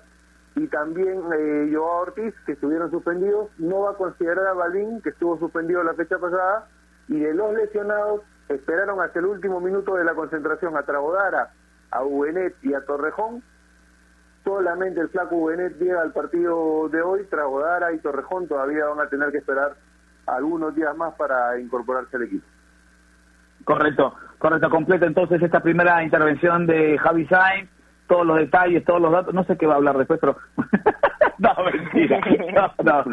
y 0.54 0.66
también 0.68 1.22
eh, 1.34 1.70
Joao 1.72 2.02
Ortiz, 2.02 2.34
que 2.44 2.52
estuvieron 2.52 2.90
suspendidos, 2.90 3.48
no 3.58 3.80
va 3.80 3.92
a 3.92 3.96
considerar 3.96 4.46
a 4.46 4.52
Balín, 4.52 5.00
que 5.00 5.10
estuvo 5.10 5.38
suspendido 5.38 5.82
la 5.82 5.94
fecha 5.94 6.18
pasada, 6.18 6.66
y 7.08 7.20
de 7.20 7.34
los 7.34 7.54
lesionados 7.54 8.22
esperaron 8.48 9.00
hasta 9.00 9.18
el 9.18 9.26
último 9.26 9.60
minuto 9.60 9.94
de 9.94 10.04
la 10.04 10.14
concentración 10.14 10.76
a 10.76 10.82
Trabodara, 10.82 11.50
a 11.90 12.04
Ubenet 12.04 12.54
y 12.62 12.74
a 12.74 12.84
Torrejón. 12.84 13.42
Solamente 14.44 15.00
el 15.00 15.08
flaco 15.08 15.36
Ubenet 15.36 15.78
llega 15.78 16.02
al 16.02 16.12
partido 16.12 16.88
de 16.88 17.00
hoy, 17.00 17.24
Trabodara 17.30 17.92
y 17.92 17.98
Torrejón 17.98 18.48
todavía 18.48 18.86
van 18.86 19.00
a 19.00 19.08
tener 19.08 19.30
que 19.30 19.38
esperar 19.38 19.76
algunos 20.26 20.74
días 20.74 20.94
más 20.96 21.14
para 21.14 21.58
incorporarse 21.58 22.16
al 22.16 22.24
equipo. 22.24 22.46
Correcto, 23.64 24.14
correcto, 24.38 24.68
completo 24.68 25.06
entonces 25.06 25.40
esta 25.40 25.60
primera 25.60 26.02
intervención 26.02 26.66
de 26.66 26.98
Javi 26.98 27.26
Sainz 27.26 27.70
todos 28.12 28.26
los 28.26 28.36
detalles, 28.36 28.84
todos 28.84 29.00
los 29.00 29.10
datos, 29.10 29.32
no 29.32 29.42
sé 29.44 29.56
qué 29.56 29.66
va 29.66 29.72
a 29.72 29.76
hablar 29.78 29.96
después, 29.96 30.20
pero... 30.20 30.36
no, 31.38 31.50
mentira, 31.64 32.20
no, 32.52 32.74
no, 32.84 33.04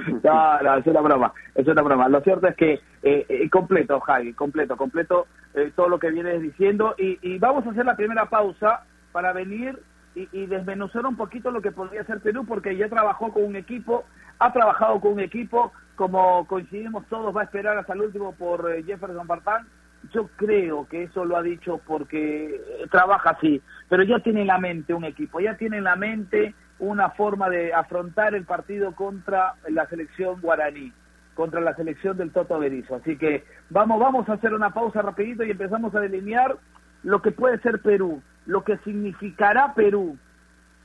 no, 0.62 0.76
es 0.76 0.88
una 0.88 1.00
broma, 1.00 1.34
es 1.56 1.66
una 1.66 1.82
broma. 1.82 2.10
Lo 2.10 2.20
cierto 2.20 2.48
es 2.48 2.56
que 2.58 2.74
eh, 3.02 3.26
eh 3.30 3.50
completo, 3.50 4.02
Javi, 4.02 4.34
completo, 4.34 4.76
completo 4.76 5.28
eh, 5.54 5.72
todo 5.74 5.88
lo 5.88 6.00
que 6.00 6.12
vienes 6.12 6.42
diciendo 6.42 6.96
y, 6.98 7.18
y, 7.22 7.40
vamos 7.40 7.66
a 7.66 7.70
hacer 7.70 7.86
la 7.86 7.96
primera 7.96 8.26
pausa 8.26 8.84
para 9.14 9.32
venir 9.32 9.80
y, 10.16 10.28
y, 10.34 10.48
desmenuzar 10.48 11.06
un 11.06 11.16
poquito 11.16 11.50
lo 11.50 11.62
que 11.62 11.72
podría 11.72 12.04
ser 12.04 12.20
Perú, 12.20 12.44
porque 12.46 12.76
ya 12.76 12.90
trabajó 12.90 13.32
con 13.32 13.46
un 13.46 13.56
equipo, 13.56 14.04
ha 14.40 14.52
trabajado 14.52 15.00
con 15.00 15.14
un 15.14 15.22
equipo, 15.22 15.72
como 15.96 16.46
coincidimos 16.46 17.06
todos, 17.06 17.34
va 17.34 17.42
a 17.42 17.46
esperar 17.46 17.78
hasta 17.78 17.94
el 17.94 18.02
último 18.02 18.34
por 18.34 18.70
eh, 18.70 18.84
Jefferson 18.84 19.28
Bartán, 19.28 19.66
yo 20.14 20.30
creo 20.36 20.88
que 20.88 21.04
eso 21.04 21.26
lo 21.26 21.38
ha 21.38 21.42
dicho 21.42 21.80
porque 21.86 22.56
eh, 22.56 22.88
trabaja 22.90 23.32
así, 23.32 23.62
pero 23.90 24.04
ya 24.04 24.20
tiene 24.20 24.42
en 24.42 24.48
la 24.48 24.60
mente 24.60 24.94
un 24.94 25.04
equipo, 25.04 25.40
ya 25.40 25.58
tiene 25.58 25.78
en 25.78 25.84
la 25.84 25.96
mente 25.96 26.54
una 26.78 27.10
forma 27.10 27.50
de 27.50 27.74
afrontar 27.74 28.36
el 28.36 28.46
partido 28.46 28.94
contra 28.94 29.56
la 29.68 29.88
selección 29.88 30.40
guaraní, 30.40 30.94
contra 31.34 31.60
la 31.60 31.76
selección 31.76 32.16
del 32.16 32.32
Toto 32.32 32.60
Berizo. 32.60 32.96
Así 32.96 33.18
que 33.18 33.44
vamos, 33.70 34.00
vamos 34.00 34.30
a 34.30 34.34
hacer 34.34 34.54
una 34.54 34.70
pausa 34.70 35.02
rapidito 35.02 35.44
y 35.44 35.52
empezamos 35.52 35.94
a 35.96 36.00
delinear 36.00 36.56
lo 37.04 37.22
que 37.22 37.32
puede 37.32 37.60
ser 37.60 37.82
Perú, 37.82 38.22
lo 38.46 38.64
que 38.64 38.78
significará 38.80 39.74
Perú 39.74 40.18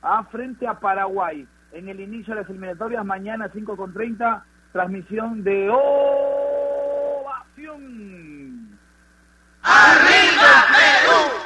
a 0.01 0.19
¿ah? 0.19 0.23
frente 0.31 0.67
a 0.67 0.79
Paraguay 0.79 1.47
en 1.71 1.89
el 1.89 1.99
inicio 1.99 2.33
de 2.33 2.41
las 2.41 2.49
eliminatorias 2.49 3.05
mañana 3.05 3.49
5 3.53 3.77
con 3.77 3.93
30, 3.93 4.45
transmisión 4.71 5.43
de 5.43 5.69
ovación 5.69 7.05
¡Arriba 9.61 10.65
Perú! 10.71 11.45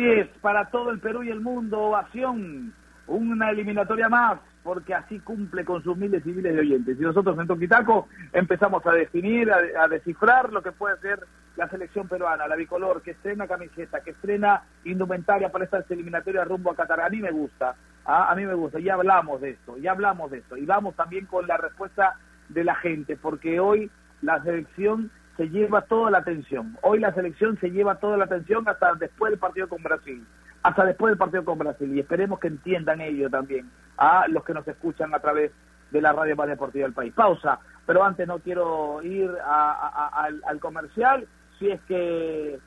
Así 0.00 0.08
es, 0.08 0.28
para 0.40 0.70
todo 0.70 0.90
el 0.92 0.98
Perú 0.98 1.22
y 1.22 1.28
el 1.28 1.42
mundo, 1.42 1.78
ovación, 1.78 2.72
una 3.06 3.50
eliminatoria 3.50 4.08
más, 4.08 4.40
porque 4.62 4.94
así 4.94 5.20
cumple 5.20 5.62
con 5.62 5.82
sus 5.82 5.94
miles 5.94 6.24
y 6.24 6.30
miles 6.30 6.54
de 6.54 6.60
oyentes. 6.60 6.98
Y 6.98 7.02
nosotros 7.02 7.38
en 7.38 7.46
Toquitaco 7.46 8.08
empezamos 8.32 8.86
a 8.86 8.92
definir, 8.92 9.52
a, 9.52 9.88
descifrar 9.88 10.54
lo 10.54 10.62
que 10.62 10.72
puede 10.72 10.98
ser 11.00 11.26
la 11.56 11.68
selección 11.68 12.08
peruana, 12.08 12.48
la 12.48 12.56
bicolor, 12.56 13.02
que 13.02 13.10
estrena 13.10 13.46
camiseta, 13.46 14.00
que 14.00 14.12
estrena 14.12 14.62
indumentaria 14.84 15.52
para 15.52 15.66
estas 15.66 15.90
eliminatorias 15.90 16.48
rumbo 16.48 16.70
a 16.70 16.76
Qatar. 16.76 17.02
A 17.02 17.10
mí 17.10 17.20
me 17.20 17.30
gusta, 17.30 17.74
¿ah? 18.06 18.30
a 18.30 18.34
mí 18.34 18.46
me 18.46 18.54
gusta, 18.54 18.78
ya 18.78 18.94
hablamos 18.94 19.42
de 19.42 19.50
esto, 19.50 19.76
ya 19.76 19.90
hablamos 19.90 20.30
de 20.30 20.38
esto. 20.38 20.56
Y 20.56 20.64
vamos 20.64 20.96
también 20.96 21.26
con 21.26 21.46
la 21.46 21.58
respuesta 21.58 22.16
de 22.48 22.64
la 22.64 22.74
gente, 22.76 23.18
porque 23.18 23.60
hoy 23.60 23.90
la 24.22 24.42
selección 24.42 25.10
se 25.40 25.48
lleva 25.48 25.80
toda 25.80 26.10
la 26.10 26.18
atención. 26.18 26.76
Hoy 26.82 27.00
la 27.00 27.14
selección 27.14 27.58
se 27.60 27.70
lleva 27.70 27.94
toda 27.94 28.18
la 28.18 28.26
atención 28.26 28.68
hasta 28.68 28.92
después 28.96 29.30
del 29.30 29.38
partido 29.38 29.70
con 29.70 29.82
Brasil. 29.82 30.22
Hasta 30.62 30.84
después 30.84 31.12
del 31.12 31.18
partido 31.18 31.46
con 31.46 31.56
Brasil. 31.56 31.90
Y 31.96 32.00
esperemos 32.00 32.38
que 32.38 32.48
entiendan 32.48 33.00
ello 33.00 33.30
también 33.30 33.70
a 33.96 34.28
los 34.28 34.44
que 34.44 34.52
nos 34.52 34.68
escuchan 34.68 35.14
a 35.14 35.18
través 35.18 35.50
de 35.92 36.02
la 36.02 36.12
radio 36.12 36.36
más 36.36 36.46
deportiva 36.46 36.84
del 36.84 36.92
país. 36.92 37.14
Pausa, 37.14 37.58
pero 37.86 38.04
antes 38.04 38.28
no 38.28 38.40
quiero 38.40 39.00
ir 39.02 39.30
al, 39.42 40.42
al 40.46 40.60
comercial 40.60 41.26
si 41.58 41.70
es 41.70 41.80
que, 41.88 42.58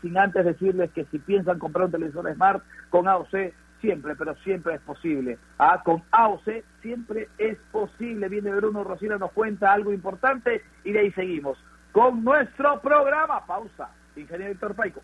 sin 0.00 0.16
antes 0.16 0.42
decirles 0.42 0.90
que 0.92 1.04
si 1.10 1.18
piensan 1.18 1.58
comprar 1.58 1.84
un 1.84 1.92
televisor 1.92 2.32
Smart 2.32 2.62
con 2.88 3.08
AOC, 3.08 3.52
siempre, 3.82 4.16
pero 4.16 4.34
siempre 4.36 4.76
es 4.76 4.80
posible. 4.80 5.36
¿ah? 5.58 5.82
Con 5.84 6.02
AOC 6.12 6.64
siempre 6.80 7.28
es 7.36 7.58
posible. 7.70 8.30
Viene 8.30 8.54
Bruno 8.54 8.84
Rosina, 8.84 9.18
nos 9.18 9.32
cuenta 9.32 9.74
algo 9.74 9.92
importante 9.92 10.62
y 10.82 10.92
de 10.92 11.00
ahí 11.00 11.12
seguimos 11.12 11.58
con 11.96 12.22
nuestro 12.22 12.78
programa. 12.82 13.42
Pausa. 13.46 13.88
Ingeniero 14.14 14.52
Víctor 14.52 14.74
Paico. 14.74 15.00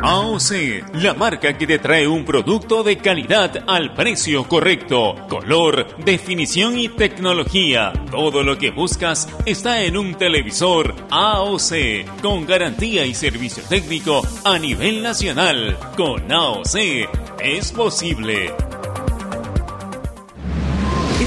AOC, 0.00 0.94
la 1.02 1.14
marca 1.14 1.58
que 1.58 1.66
te 1.66 1.80
trae 1.80 2.06
un 2.06 2.24
producto 2.24 2.84
de 2.84 2.98
calidad 2.98 3.64
al 3.66 3.92
precio 3.94 4.46
correcto, 4.46 5.16
color, 5.28 5.96
definición 6.04 6.78
y 6.78 6.88
tecnología. 6.88 7.92
Todo 8.12 8.44
lo 8.44 8.58
que 8.58 8.70
buscas 8.70 9.28
está 9.44 9.82
en 9.82 9.96
un 9.96 10.14
televisor 10.14 10.94
AOC, 11.10 12.20
con 12.22 12.46
garantía 12.46 13.04
y 13.04 13.14
servicio 13.14 13.64
técnico 13.68 14.22
a 14.44 14.58
nivel 14.60 15.02
nacional. 15.02 15.76
Con 15.96 16.30
AOC 16.30 16.76
es 17.40 17.72
posible. 17.72 18.54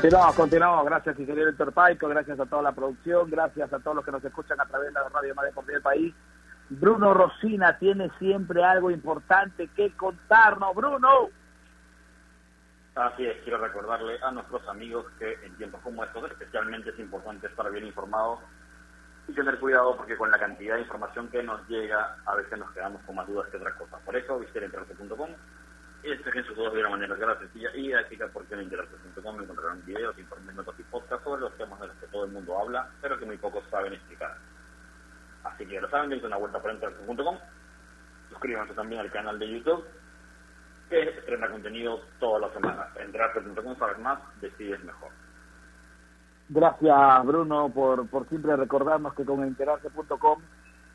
Continuamos, 0.00 0.36
continuamos. 0.36 0.84
Gracias, 0.84 1.18
ingeniero 1.18 1.50
Héctor 1.50 1.72
Paico. 1.72 2.06
Gracias 2.06 2.38
a 2.38 2.46
toda 2.46 2.62
la 2.62 2.70
producción. 2.70 3.28
Gracias 3.28 3.72
a 3.72 3.80
todos 3.80 3.96
los 3.96 4.04
que 4.04 4.12
nos 4.12 4.24
escuchan 4.24 4.60
a 4.60 4.64
través 4.64 4.86
de 4.86 4.92
la 4.92 5.08
radio 5.08 5.34
más 5.34 5.46
deportiva 5.46 5.74
del 5.74 5.82
país. 5.82 6.14
Bruno 6.68 7.14
Rosina 7.14 7.76
tiene 7.78 8.08
siempre 8.20 8.62
algo 8.62 8.92
importante 8.92 9.66
que 9.74 9.90
contarnos. 9.96 10.72
Bruno. 10.76 11.30
Así 12.94 13.26
es, 13.26 13.42
quiero 13.42 13.58
recordarle 13.58 14.20
a 14.22 14.30
nuestros 14.30 14.68
amigos 14.68 15.04
que 15.18 15.32
en 15.44 15.56
tiempos 15.56 15.80
como 15.82 16.04
estos 16.04 16.30
especialmente 16.30 16.90
es 16.90 16.98
importante 17.00 17.48
estar 17.48 17.68
bien 17.72 17.86
informados 17.86 18.38
y 19.26 19.32
tener 19.32 19.58
cuidado 19.58 19.96
porque 19.96 20.16
con 20.16 20.30
la 20.30 20.38
cantidad 20.38 20.76
de 20.76 20.82
información 20.82 21.28
que 21.28 21.42
nos 21.42 21.66
llega 21.66 22.18
a 22.24 22.36
veces 22.36 22.56
nos 22.56 22.70
quedamos 22.70 23.02
con 23.02 23.16
más 23.16 23.26
dudas 23.26 23.48
que 23.48 23.56
otras 23.56 23.74
cosas. 23.74 24.00
Por 24.02 24.14
eso 24.14 24.38
visiten 24.38 24.70
despejen 26.08 26.44
sus 26.44 26.56
dudas 26.56 26.72
de 26.72 26.80
una 26.80 26.90
manera 26.90 27.38
sencilla 27.38 27.70
y 27.74 27.88
didáctica 27.88 28.28
porque 28.32 28.54
en 28.54 28.60
enterarse.com 28.60 29.40
encontrarán 29.40 29.84
videos, 29.84 30.18
informes, 30.18 30.54
notas 30.54 30.78
y 30.78 30.82
podcasts 30.84 31.24
sobre 31.24 31.40
los 31.42 31.56
temas 31.56 31.80
de 31.80 31.86
los 31.88 31.96
que 31.96 32.06
todo 32.06 32.24
el 32.24 32.32
mundo 32.32 32.58
habla, 32.58 32.88
pero 33.00 33.18
que 33.18 33.26
muy 33.26 33.36
pocos 33.36 33.64
saben 33.70 33.92
explicar. 33.92 34.36
Así 35.44 35.66
que 35.66 35.74
ya 35.74 35.80
lo 35.80 35.90
saben, 35.90 36.10
dense 36.10 36.26
una 36.26 36.36
vuelta 36.36 36.60
por 36.60 36.70
enterarse.com, 36.70 37.38
suscríbanse 38.30 38.74
también 38.74 39.00
al 39.00 39.10
canal 39.10 39.38
de 39.38 39.50
YouTube 39.50 39.84
que 40.88 41.02
estrena 41.02 41.50
contenido 41.50 42.00
todas 42.18 42.42
las 42.42 42.52
semanas. 42.52 42.88
Enterarse.com, 42.96 43.78
sabes 43.78 43.98
más, 43.98 44.18
decides 44.40 44.82
mejor. 44.84 45.10
Gracias, 46.48 47.26
Bruno, 47.26 47.70
por, 47.74 48.08
por 48.08 48.26
siempre 48.28 48.56
recordarnos 48.56 49.14
que 49.14 49.24
con 49.24 49.42
enterarse.com 49.42 50.40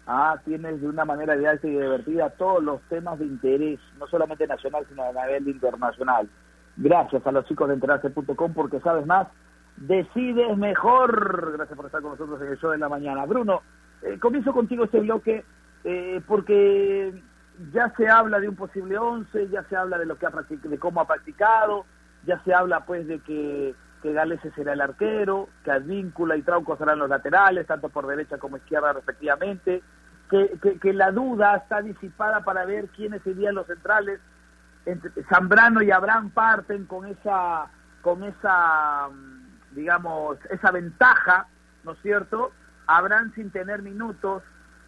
ah, 0.08 0.40
tienes 0.46 0.82
de 0.82 0.88
una 0.88 1.06
manera 1.06 1.36
didáctica 1.36 1.68
y 1.68 1.78
divertida 1.78 2.30
todos 2.32 2.64
los 2.64 2.82
temas 2.84 3.20
de 3.20 3.26
interés, 3.26 3.80
no 4.00 4.08
solamente 4.08 4.48
nacional, 4.48 4.86
sino 4.90 5.04
a 5.04 5.12
nivel 5.12 5.48
internacional. 5.48 6.30
Gracias 6.76 7.26
a 7.26 7.32
los 7.32 7.46
chicos 7.46 7.68
de 7.68 7.76
enterarse.com 7.76 8.54
porque 8.54 8.80
sabes 8.80 9.06
más, 9.06 9.28
decides 9.78 10.58
mejor. 10.58 11.54
Gracias 11.54 11.76
por 11.76 11.86
estar 11.86 12.02
con 12.02 12.12
nosotros 12.12 12.42
en 12.42 12.48
el 12.48 12.58
show 12.58 12.72
de 12.72 12.78
la 12.78 12.90
mañana. 12.90 13.26
Bruno, 13.26 13.62
eh, 14.02 14.18
comienzo 14.20 14.54
contigo 14.54 14.86
este 14.86 15.00
bloque 15.00 15.46
eh, 15.84 16.22
porque 16.28 17.14
ya 17.72 17.94
se 17.96 18.08
habla 18.08 18.40
de 18.40 18.50
un 18.50 18.56
posible 18.56 18.98
11, 18.98 19.50
ya 19.50 19.64
se 19.64 19.76
habla 19.76 19.98
de 19.98 20.06
lo 20.06 20.18
que 20.18 20.26
ha 20.26 20.32
de 20.32 20.80
cómo 20.80 21.02
ha 21.02 21.08
practicado, 21.08 21.86
ya 22.26 22.42
se 22.44 22.54
habla 22.54 22.86
pues 22.86 23.08
de 23.08 23.20
que 23.20 23.76
que 24.04 24.12
Galese 24.12 24.52
será 24.52 24.74
el 24.74 24.82
arquero, 24.82 25.48
que 25.64 25.72
Advíncula 25.72 26.36
y 26.36 26.42
Trauco 26.42 26.76
serán 26.76 27.00
los 27.00 27.08
laterales, 27.08 27.66
tanto 27.66 27.88
por 27.88 28.06
derecha 28.06 28.38
como 28.38 28.58
izquierda 28.58 28.92
respectivamente, 28.92 29.82
que, 30.30 30.60
que, 30.82 30.94
la 30.94 31.12
duda 31.12 31.56
está 31.56 31.82
disipada 31.82 32.44
para 32.44 32.66
ver 32.66 32.90
quiénes 32.90 33.22
serían 33.24 33.56
los 33.56 33.66
centrales. 33.66 34.20
Entre 34.86 35.10
Zambrano 35.30 35.82
y 35.82 35.92
Abraham 35.92 36.32
parten 36.32 36.86
con 36.86 37.06
esa, 37.06 37.68
con 38.02 38.24
esa, 38.24 39.08
mm, 39.08 39.76
digamos, 39.76 40.38
esa 40.50 40.72
ventaja, 40.72 41.48
¿no 41.86 41.94
es 41.94 42.00
cierto? 42.02 42.52
Abraham 42.88 43.32
sin 43.36 43.52
tener 43.52 43.82
minutos 43.82 44.44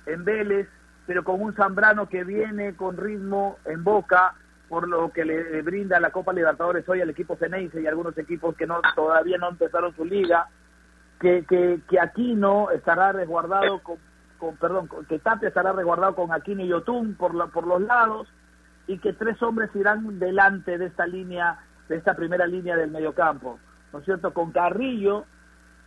en 0.07 0.25
Vélez, 0.25 0.67
pero 1.07 1.23
con 1.23 1.41
un 1.41 1.55
Zambrano 1.55 2.09
que 2.09 2.25
viene 2.25 2.75
con 2.75 2.97
ritmo 2.97 3.59
en 3.63 3.81
Boca, 3.85 4.35
por 4.69 4.87
lo 4.87 5.11
que 5.11 5.25
le 5.25 5.61
brinda 5.61 5.99
la 5.99 6.11
Copa 6.11 6.33
Libertadores 6.33 6.87
hoy 6.89 7.01
al 7.01 7.09
equipo 7.09 7.35
Ceneice 7.35 7.81
y 7.81 7.87
algunos 7.87 8.17
equipos 8.17 8.55
que 8.55 8.65
no 8.65 8.81
todavía 8.95 9.37
no 9.37 9.49
empezaron 9.49 9.95
su 9.95 10.05
liga, 10.05 10.47
que, 11.19 11.45
que, 11.45 11.81
que 11.89 11.99
Aquino 11.99 12.71
estará 12.71 13.11
resguardado 13.11 13.81
con, 13.81 14.57
perdón, 14.57 14.89
que 15.07 15.19
Tapia 15.19 15.49
estará 15.49 15.71
resguardado 15.71 16.15
con 16.15 16.31
Aquino 16.31 16.63
y 16.63 16.67
Yotun 16.67 17.15
por, 17.15 17.33
la, 17.35 17.47
por 17.47 17.65
los 17.67 17.81
lados 17.81 18.27
y 18.87 18.97
que 18.99 19.13
tres 19.13 19.41
hombres 19.41 19.69
irán 19.75 20.19
delante 20.19 20.77
de 20.77 20.85
esta 20.85 21.07
línea, 21.07 21.59
de 21.87 21.95
esta 21.95 22.15
primera 22.15 22.45
línea 22.45 22.75
del 22.75 22.91
mediocampo, 22.91 23.59
¿no 23.93 23.99
es 23.99 24.05
cierto? 24.05 24.33
Con 24.33 24.51
Carrillo, 24.51 25.25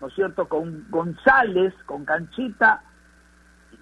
¿no 0.01 0.09
es 0.09 0.14
cierto? 0.14 0.49
Con 0.49 0.87
González, 0.91 1.75
con 1.87 2.05
Canchita 2.05 2.83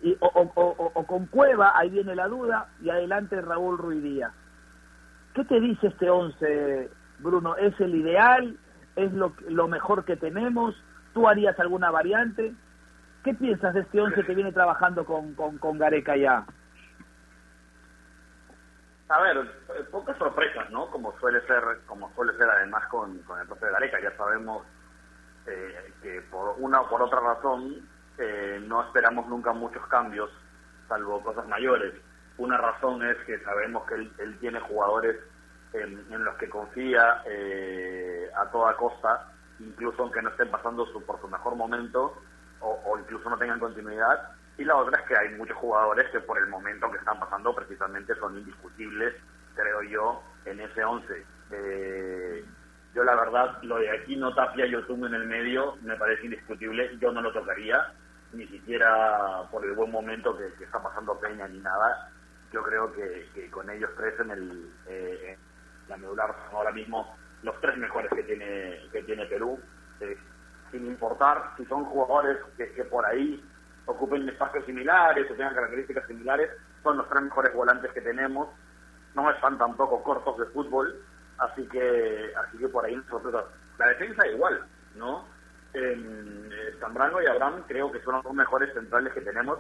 y, 0.03 0.17
o, 0.21 0.27
o, 0.27 0.91
o, 0.95 1.07
con 1.07 1.27
Cueva, 1.27 1.73
ahí 1.75 1.91
viene 1.91 2.15
la 2.15 2.29
duda, 2.29 2.69
y 2.83 2.91
adelante 2.91 3.41
Raúl 3.41 3.79
Ruidía. 3.79 4.33
¿Qué 5.37 5.45
te 5.45 5.61
dice 5.61 5.89
este 5.89 6.09
11, 6.09 6.91
Bruno? 7.19 7.57
¿Es 7.57 7.79
el 7.79 7.95
ideal? 7.95 8.57
¿Es 8.97 9.13
lo, 9.13 9.35
lo 9.51 9.69
mejor 9.69 10.07
que 10.07 10.17
tenemos? 10.17 10.75
¿Tú 11.13 11.29
harías 11.29 11.61
alguna 11.61 11.91
variante? 11.91 12.55
¿Qué 13.23 13.35
piensas 13.35 13.75
de 13.75 13.81
este 13.81 14.01
11 14.01 14.25
que 14.25 14.35
viene 14.35 14.51
trabajando 14.51 15.05
con, 15.05 15.35
con, 15.35 15.59
con 15.59 15.77
Gareca 15.77 16.17
ya? 16.17 16.47
A 19.11 19.21
ver, 19.21 19.37
eh, 19.37 19.85
pocas 19.91 20.17
sorpresas, 20.17 20.71
¿no? 20.71 20.91
Como 20.91 21.13
suele 21.19 21.47
ser, 21.47 21.63
como 21.85 22.11
suele 22.15 22.33
ser 22.39 22.49
además 22.49 22.87
con, 22.89 23.19
con 23.25 23.39
el 23.39 23.47
profe 23.47 23.71
Gareca. 23.71 24.01
Ya 24.01 24.17
sabemos 24.17 24.65
eh, 25.47 25.93
que 26.01 26.23
por 26.31 26.55
una 26.57 26.81
o 26.81 26.89
por 26.89 27.03
otra 27.03 27.21
razón 27.21 27.87
eh, 28.17 28.59
no 28.67 28.83
esperamos 28.85 29.29
nunca 29.29 29.53
muchos 29.53 29.87
cambios, 29.89 30.31
salvo 30.89 31.23
cosas 31.23 31.47
mayores. 31.47 31.93
Una 32.39 32.59
razón 32.59 33.03
es 33.03 33.17
que 33.25 33.39
sabemos 33.41 33.87
que 33.87 33.95
él, 33.95 34.39
tiene 34.41 34.61
jugadores 34.61 35.17
en, 35.73 36.25
los 36.25 36.37
que 36.37 36.49
confía 36.49 37.23
eh, 37.25 38.31
a 38.37 38.51
toda 38.51 38.77
costa, 38.77 39.33
incluso 39.59 40.03
aunque 40.03 40.21
no 40.21 40.29
estén 40.29 40.51
pasando 40.51 40.85
su, 40.87 41.03
por 41.05 41.21
su 41.21 41.29
mejor 41.29 41.57
momento 41.57 42.15
o, 42.61 42.99
incluso 42.99 43.31
no 43.31 43.39
tengan 43.39 43.59
continuidad. 43.59 44.33
Y 44.59 44.65
la 44.65 44.77
otra 44.77 45.01
es 45.01 45.07
que 45.07 45.17
hay 45.17 45.35
muchos 45.37 45.57
jugadores 45.57 46.11
que 46.11 46.21
por 46.21 46.39
el 46.39 46.47
momento 46.49 46.91
que 46.91 46.99
están 46.99 47.19
pasando 47.19 47.55
precisamente 47.55 48.15
son 48.17 48.37
indiscutibles, 48.39 49.15
creo 49.55 49.83
yo, 49.83 50.23
en 50.45 50.61
ese 50.61 50.85
11. 50.85 51.27
Eh, 51.53 52.45
yo 52.95 53.05
la 53.05 53.15
verdad, 53.15 53.63
lo 53.63 53.79
de 53.79 53.91
aquí 53.91 54.17
no 54.17 54.35
Tapia 54.35 54.67
y 54.67 54.71
Yotun 54.71 55.07
en 55.07 55.15
el 55.15 55.27
medio 55.27 55.77
me 55.83 55.97
parece 55.97 56.25
indiscutible, 56.25 56.97
yo 56.99 57.13
no 57.13 57.21
lo 57.21 57.33
tocaría, 57.33 57.93
ni 58.33 58.47
siquiera 58.49 59.43
por 59.51 59.65
el 59.65 59.73
buen 59.73 59.91
momento 59.91 60.37
que 60.37 60.65
está 60.65 60.83
pasando 60.83 61.19
Peña 61.21 61.47
ni 61.49 61.59
nada 61.59 62.11
yo 62.53 62.63
creo 62.63 62.93
que, 62.93 63.29
que 63.35 63.51
con 63.51 63.69
ellos 63.71 63.91
tres 63.97 64.19
en 64.21 64.31
el 64.31 64.71
eh, 64.87 65.39
la 65.89 65.97
medular 65.97 66.35
son 66.47 66.57
ahora 66.57 66.73
mismo 66.73 67.17
los 67.43 67.61
tres 67.61 67.77
mejores 67.77 68.11
que 68.13 68.23
tiene 68.23 68.89
que 68.93 69.03
tiene 69.03 69.27
Perú, 69.27 69.61
eh, 70.01 70.17
sin 70.71 70.87
importar 70.87 71.53
si 71.57 71.65
son 71.67 71.85
jugadores 71.85 72.39
que, 72.57 72.73
que 72.73 72.85
por 72.85 73.05
ahí 73.07 73.43
ocupen 73.87 74.29
espacios 74.29 74.65
similares 74.65 75.31
o 75.31 75.35
tengan 75.35 75.55
características 75.55 76.07
similares, 76.07 76.51
son 76.83 76.99
los 76.99 77.09
tres 77.09 77.23
mejores 77.23 77.55
volantes 77.55 77.93
que 77.93 78.01
tenemos, 78.01 78.49
no 79.15 79.31
están 79.31 79.59
tampoco 79.59 80.03
cortos 80.03 80.39
de 80.39 80.47
fútbol, 80.47 81.01
así 81.39 81.67
que 81.69 82.33
así 82.37 82.59
que 82.59 82.69
por 82.69 82.85
ahí 82.85 82.97
nosotros 82.97 83.45
la 83.79 83.87
defensa 83.89 84.27
igual, 84.27 84.65
¿no? 84.95 85.25
Eh, 85.75 86.75
Zambrano 86.81 87.21
y 87.21 87.27
Abraham 87.27 87.63
creo 87.67 87.93
que 87.93 88.01
son 88.01 88.15
los 88.15 88.25
dos 88.25 88.35
mejores 88.35 88.73
centrales 88.73 89.13
que 89.13 89.21
tenemos. 89.21 89.59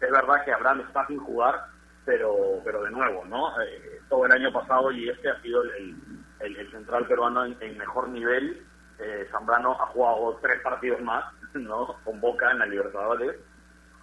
Es 0.00 0.10
verdad 0.10 0.44
que 0.44 0.52
Abraham 0.52 0.80
está 0.80 1.06
sin 1.06 1.18
jugar, 1.18 1.66
pero 2.04 2.60
pero 2.64 2.82
de 2.82 2.90
nuevo, 2.90 3.24
¿no? 3.24 3.60
Eh, 3.62 4.00
todo 4.08 4.26
el 4.26 4.32
año 4.32 4.52
pasado 4.52 4.90
y 4.92 5.08
este 5.08 5.30
ha 5.30 5.40
sido 5.42 5.62
el, 5.62 5.96
el, 6.40 6.70
central 6.70 7.06
peruano 7.06 7.44
en, 7.44 7.78
mejor 7.78 8.08
nivel. 8.08 8.64
Eh, 8.98 9.26
Zambrano 9.30 9.72
ha 9.72 9.86
jugado 9.86 10.38
tres 10.40 10.60
partidos 10.62 11.00
más, 11.00 11.24
¿no? 11.54 11.96
Con 12.04 12.20
Boca 12.20 12.50
en 12.50 12.58
la 12.58 12.66
Libertadores. 12.66 13.36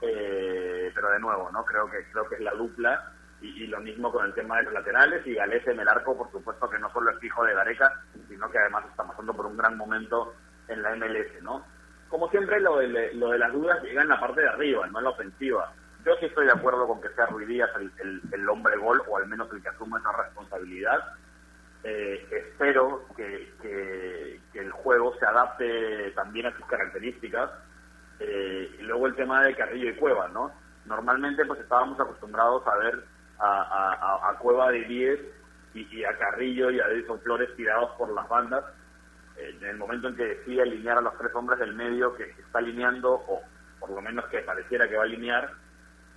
Eh, 0.02 0.92
pero 0.96 1.12
de 1.12 1.20
nuevo, 1.20 1.50
¿no? 1.52 1.64
Creo 1.64 1.90
que 1.90 2.04
creo 2.12 2.28
que 2.28 2.36
es 2.36 2.42
la 2.42 2.54
dupla 2.54 3.14
y, 3.42 3.68
lo 3.68 3.80
mismo 3.80 4.12
con 4.12 4.26
el 4.26 4.34
tema 4.34 4.58
de 4.58 4.64
los 4.64 4.74
laterales 4.74 5.26
y 5.26 5.34
Galés 5.34 5.66
en 5.68 5.80
el 5.80 5.88
arco, 5.88 6.18
por 6.18 6.32
supuesto 6.32 6.70
que 6.70 6.80
no 6.80 6.92
solo 6.92 7.12
es 7.12 7.20
fijo 7.20 7.44
de 7.44 7.54
Gareca, 7.54 7.92
sino 8.28 8.50
que 8.50 8.60
además 8.60 8.86
está 8.90 9.04
pasando 9.04 9.34
por 9.34 9.48
un 9.48 9.58
gran 9.58 9.78
momento 9.78 10.36
en 10.68 10.82
la 10.84 10.96
MLS, 10.96 11.42
¿no? 11.42 11.66
Como 12.08 12.30
siempre, 12.30 12.60
lo 12.60 12.78
de, 12.78 13.14
lo 13.14 13.30
de 13.30 13.40
las 13.40 13.52
dudas 13.52 13.82
llega 13.84 14.02
en 14.02 14.10
la 14.10 14.20
parte 14.20 14.42
de 14.42 14.50
arriba, 14.50 14.86
no 14.88 15.00
en 15.00 15.04
la 15.06 15.10
ofensiva. 15.12 15.74
Yo 16.06 16.16
sí 16.20 16.26
estoy 16.26 16.46
de 16.48 16.54
acuerdo 16.54 16.88
con 16.88 17.02
que 17.02 17.10
sea 17.10 17.28
Ruiz 17.28 17.48
Díaz 17.48 17.70
el, 17.78 18.22
el, 18.32 18.50
hombre 18.50 18.76
gol, 18.78 19.02
o 19.08 19.18
al 19.18 19.28
menos 19.28 19.52
el 19.54 19.62
que 19.62 19.70
asuma 19.70 20.00
esa 20.00 20.12
responsabilidad. 20.12 21.00
Eh, 21.84 22.28
espero 22.32 23.06
que, 23.16 23.54
que, 23.62 24.40
el 24.54 24.72
juego 24.72 25.16
se 25.20 25.26
adapte 25.26 26.12
también 26.12 26.48
a 26.48 26.56
sus 26.56 26.66
características. 26.66 27.52
Eh, 28.20 28.76
y 28.80 28.82
luego 28.84 29.08
el 29.08 29.16
tema 29.16 29.44
de 29.44 29.56
Carrillo 29.56 29.90
y 29.90 29.96
Cueva, 29.96 30.28
¿no? 30.28 30.52
Normalmente 30.86 31.46
pues 31.46 31.60
estábamos 31.60 32.00
acostumbrados 32.00 32.66
a 32.68 32.76
ver 32.78 33.04
a, 33.40 34.36
Cueva 34.40 34.72
de 34.72 34.84
10 34.84 35.20
y, 35.74 36.04
a 36.04 36.18
Carrillo 36.18 36.70
y 36.72 36.80
a 36.80 36.88
Edison 36.88 37.20
Flores 37.22 37.56
tirados 37.56 37.92
por 37.98 38.12
las 38.14 38.28
bandas. 38.28 38.64
Eh, 39.38 39.56
en 39.60 39.68
el 39.68 39.78
momento 39.78 40.08
en 40.08 40.16
que 40.16 40.26
decide 40.26 40.64
alinear 40.64 40.98
a 40.98 41.02
los 41.02 41.18
tres 41.18 41.34
hombres 41.36 41.60
del 41.60 41.74
medio 41.74 42.16
que, 42.16 42.24
está 42.24 42.60
alineando, 42.60 43.14
o 43.14 43.42
por 43.80 43.92
lo 43.92 44.02
menos 44.02 44.26
que 44.26 44.40
pareciera 44.40 44.88
que 44.88 44.96
va 44.96 45.04
a 45.04 45.06
alinear, 45.06 45.52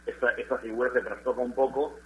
esta, 0.06 0.30
esta 0.32 0.58
figura 0.58 0.92
se 0.92 1.00
trastoca 1.00 1.40
un 1.40 1.54
poco. 1.54 1.98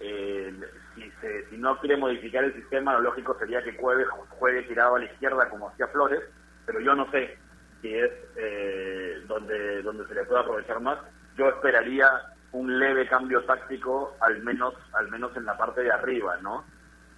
Eh, 0.00 0.52
si, 0.94 1.10
se, 1.20 1.48
si 1.48 1.56
no 1.56 1.78
quiere 1.78 1.96
modificar 1.96 2.44
el 2.44 2.54
sistema, 2.54 2.94
lo 2.94 3.00
lógico 3.00 3.36
sería 3.38 3.62
que 3.62 3.76
Cueve 3.76 4.04
juegue 4.38 4.62
tirado 4.62 4.96
a 4.96 4.98
la 4.98 5.04
izquierda 5.06 5.48
como 5.48 5.68
hacía 5.68 5.86
Flores, 5.88 6.22
pero 6.66 6.80
yo 6.80 6.94
no 6.94 7.10
sé 7.10 7.38
si 7.80 7.94
es 7.94 8.10
eh, 8.36 9.22
donde, 9.26 9.82
donde 9.82 10.06
se 10.06 10.14
le 10.14 10.24
puede 10.24 10.40
aprovechar 10.40 10.80
más. 10.80 10.98
Yo 11.36 11.48
esperaría 11.48 12.08
un 12.52 12.78
leve 12.78 13.06
cambio 13.08 13.42
táctico, 13.44 14.16
al 14.20 14.42
menos, 14.42 14.74
al 14.92 15.10
menos 15.10 15.36
en 15.36 15.44
la 15.44 15.56
parte 15.56 15.82
de 15.82 15.90
arriba, 15.90 16.36
¿no? 16.40 16.64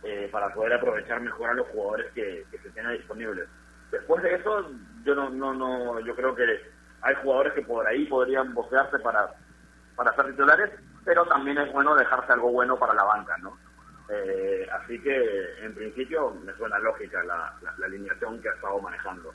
Eh, 0.03 0.29
para 0.31 0.53
poder 0.53 0.75
aprovechar 0.75 1.21
mejor 1.21 1.51
a 1.51 1.55
los 1.55 1.67
jugadores 1.69 2.11
que, 2.13 2.45
se 2.51 2.71
tienen 2.71 2.97
disponibles. 2.97 3.49
Después 3.91 4.23
de 4.23 4.35
eso, 4.35 4.71
yo 5.05 5.15
no, 5.15 5.31
no, 5.31 5.53
no, 5.53 6.01
yo 6.01 6.15
creo 6.15 6.35
que 6.35 6.45
hay 7.03 7.15
jugadores 7.23 7.53
que 7.55 7.63
por 7.63 7.87
ahí 7.87 8.07
podrían 8.07 8.55
bocearse 8.55 8.99
para, 9.01 9.31
para 9.97 10.15
ser 10.15 10.27
titulares, 10.27 10.71
pero 11.05 11.25
también 11.27 11.59
es 11.59 11.73
bueno 11.73 11.95
dejarse 11.95 12.33
algo 12.33 12.53
bueno 12.53 12.77
para 12.79 12.95
la 12.95 13.05
banca, 13.05 13.37
¿no? 13.39 13.57
Eh, 14.09 14.67
así 14.73 15.01
que, 15.01 15.65
en 15.65 15.75
principio, 15.75 16.33
me 16.45 16.53
suena 16.55 16.79
lógica 16.79 17.25
la, 17.25 17.53
la, 17.63 17.87
alineación 17.87 18.41
que 18.41 18.49
ha 18.49 18.53
estado 18.53 18.81
manejando. 18.81 19.33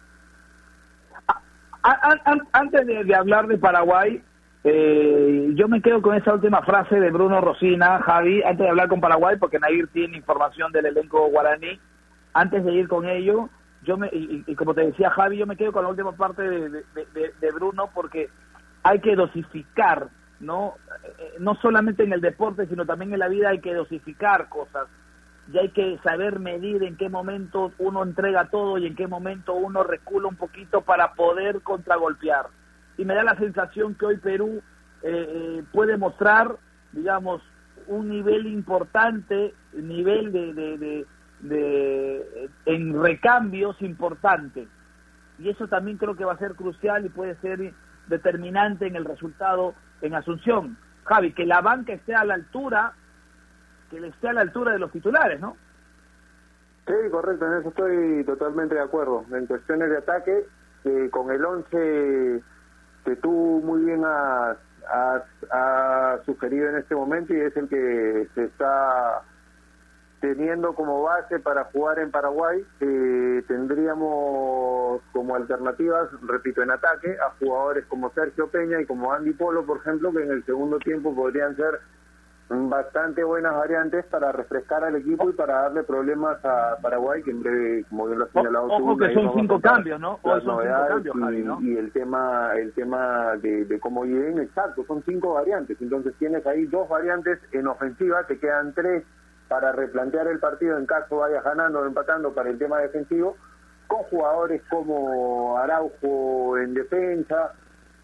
Antes 2.53 2.85
de 2.85 3.15
hablar 3.15 3.47
de 3.47 3.57
Paraguay, 3.57 4.23
eh, 4.63 5.51
yo 5.55 5.67
me 5.67 5.81
quedo 5.81 6.01
con 6.01 6.15
esa 6.15 6.33
última 6.33 6.61
frase 6.61 6.99
de 6.99 7.09
Bruno 7.09 7.41
Rosina, 7.41 7.99
Javi, 8.03 8.43
antes 8.43 8.59
de 8.59 8.69
hablar 8.69 8.87
con 8.87 9.01
Paraguay, 9.01 9.37
porque 9.39 9.59
Nair 9.59 9.87
tiene 9.87 10.17
información 10.17 10.71
del 10.71 10.85
elenco 10.85 11.27
guaraní. 11.29 11.79
Antes 12.33 12.63
de 12.63 12.71
ir 12.71 12.87
con 12.87 13.07
ello, 13.07 13.49
yo 13.83 13.97
me, 13.97 14.09
y, 14.11 14.55
como 14.55 14.73
te 14.73 14.85
decía 14.85 15.09
Javi, 15.09 15.37
yo 15.37 15.47
me 15.47 15.57
quedo 15.57 15.71
con 15.71 15.83
la 15.83 15.89
última 15.89 16.11
parte 16.13 16.43
de, 16.43 17.51
Bruno 17.53 17.89
porque 17.93 18.29
hay 18.83 18.99
que 18.99 19.15
dosificar, 19.15 20.09
¿no? 20.41 20.75
Eh, 21.17 21.35
no 21.39 21.55
solamente 21.55 22.03
en 22.03 22.13
el 22.13 22.21
deporte, 22.21 22.67
sino 22.67 22.85
también 22.85 23.13
en 23.13 23.19
la 23.19 23.29
vida 23.29 23.49
hay 23.49 23.59
que 23.59 23.73
dosificar 23.73 24.49
cosas. 24.49 24.87
Y 25.51 25.57
hay 25.57 25.69
que 25.69 25.97
saber 26.03 26.39
medir 26.39 26.83
en 26.83 26.97
qué 26.97 27.09
momento 27.09 27.71
uno 27.79 28.03
entrega 28.03 28.49
todo 28.49 28.77
y 28.77 28.85
en 28.85 28.95
qué 28.95 29.07
momento 29.07 29.53
uno 29.53 29.83
recula 29.83 30.27
un 30.27 30.35
poquito 30.35 30.81
para 30.81 31.13
poder 31.13 31.61
contragolpear 31.61 32.47
y 33.01 33.05
me 33.05 33.15
da 33.15 33.23
la 33.23 33.35
sensación 33.35 33.95
que 33.95 34.05
hoy 34.05 34.17
Perú 34.17 34.61
eh, 35.01 35.25
eh, 35.27 35.63
puede 35.71 35.97
mostrar, 35.97 36.55
digamos, 36.91 37.41
un 37.87 38.09
nivel 38.09 38.45
importante, 38.45 39.55
nivel 39.73 40.31
de, 40.31 40.53
de, 40.53 41.05
de, 41.39 42.49
en 42.65 43.01
recambios 43.01 43.81
importante. 43.81 44.67
Y 45.39 45.49
eso 45.49 45.67
también 45.67 45.97
creo 45.97 46.15
que 46.15 46.25
va 46.25 46.33
a 46.33 46.37
ser 46.37 46.53
crucial 46.53 47.05
y 47.05 47.09
puede 47.09 47.35
ser 47.37 47.73
determinante 48.07 48.87
en 48.87 48.95
el 48.95 49.05
resultado 49.05 49.73
en 50.01 50.15
Asunción. 50.15 50.77
Javi, 51.05 51.33
que 51.33 51.45
la 51.45 51.61
banca 51.61 51.93
esté 51.93 52.13
a 52.15 52.25
la 52.25 52.35
altura, 52.35 52.93
que 53.89 54.05
esté 54.05 54.29
a 54.29 54.33
la 54.33 54.41
altura 54.41 54.73
de 54.73 54.79
los 54.79 54.91
titulares, 54.91 55.39
¿no? 55.39 55.57
Sí, 56.87 56.93
correcto, 57.11 57.45
en 57.47 57.59
eso 57.59 57.69
estoy 57.69 58.23
totalmente 58.25 58.75
de 58.75 58.81
acuerdo. 58.81 59.25
En 59.31 59.45
cuestiones 59.45 59.89
de 59.89 59.97
ataque, 59.97 60.45
eh, 60.83 61.09
con 61.11 61.31
el 61.31 61.43
11 61.43 62.43
que 63.05 63.15
tú 63.17 63.61
muy 63.63 63.83
bien 63.85 64.03
has, 64.05 64.57
sugerido 66.25 66.69
en 66.69 66.77
este 66.77 66.95
momento 66.95 67.33
y 67.33 67.39
es 67.39 67.55
el 67.55 67.69
que 67.69 68.27
se 68.35 68.45
está 68.45 69.21
teniendo 70.21 70.73
como 70.75 71.01
base 71.01 71.39
para 71.39 71.65
jugar 71.65 71.99
en 71.99 72.11
Paraguay, 72.11 72.63
eh, 72.79 73.43
tendríamos 73.47 75.01
como 75.11 75.35
alternativas, 75.35 76.09
repito, 76.21 76.61
en 76.61 76.69
ataque, 76.69 77.17
a 77.19 77.31
jugadores 77.39 77.85
como 77.87 78.11
Sergio 78.11 78.47
Peña 78.47 78.79
y 78.79 78.85
como 78.85 79.11
Andy 79.11 79.33
Polo, 79.33 79.65
por 79.65 79.77
ejemplo, 79.77 80.13
que 80.13 80.23
en 80.23 80.31
el 80.31 80.45
segundo 80.45 80.77
tiempo 80.77 81.13
podrían 81.15 81.55
ser 81.55 81.79
bastante 82.49 83.23
buenas 83.23 83.55
variantes 83.55 84.05
para 84.05 84.31
refrescar 84.31 84.83
al 84.83 84.95
equipo 84.97 85.29
y 85.29 85.33
para 85.33 85.63
darle 85.63 85.83
problemas 85.83 86.43
a 86.43 86.77
Paraguay, 86.81 87.23
que 87.23 87.31
en 87.31 87.41
breve, 87.41 87.85
como 87.89 88.07
bien 88.07 88.19
lo 88.19 88.25
ha 88.25 88.27
señalado 88.29 88.65
Ojo 88.65 88.97
que 88.97 89.13
son 89.13 89.33
cinco 89.33 89.59
cambios, 89.59 89.99
¿no? 89.99 90.19
son 90.21 90.41
cinco 90.41 91.19
cambios, 91.19 91.61
y, 91.61 91.77
el 91.77 91.91
tema 91.93 92.51
el 92.55 92.73
tema 92.73 93.37
de, 93.37 93.79
cómo 93.81 94.03
lleguen, 94.03 94.39
exacto, 94.39 94.83
son 94.85 95.01
cinco 95.03 95.33
variantes. 95.33 95.81
Entonces 95.81 96.13
tienes 96.19 96.45
ahí 96.45 96.65
dos 96.65 96.87
variantes 96.89 97.39
en 97.53 97.67
ofensiva, 97.67 98.23
te 98.27 98.37
quedan 98.37 98.73
tres 98.73 99.03
para 99.51 99.73
replantear 99.73 100.27
el 100.27 100.39
partido 100.39 100.77
en 100.77 100.85
caso 100.85 101.17
vayas 101.17 101.43
ganando 101.43 101.81
o 101.81 101.85
empatando 101.85 102.33
para 102.33 102.49
el 102.49 102.57
tema 102.57 102.79
defensivo, 102.79 103.35
con 103.85 104.03
jugadores 104.03 104.61
como 104.69 105.57
Araujo 105.57 106.57
en 106.57 106.73
defensa, 106.73 107.51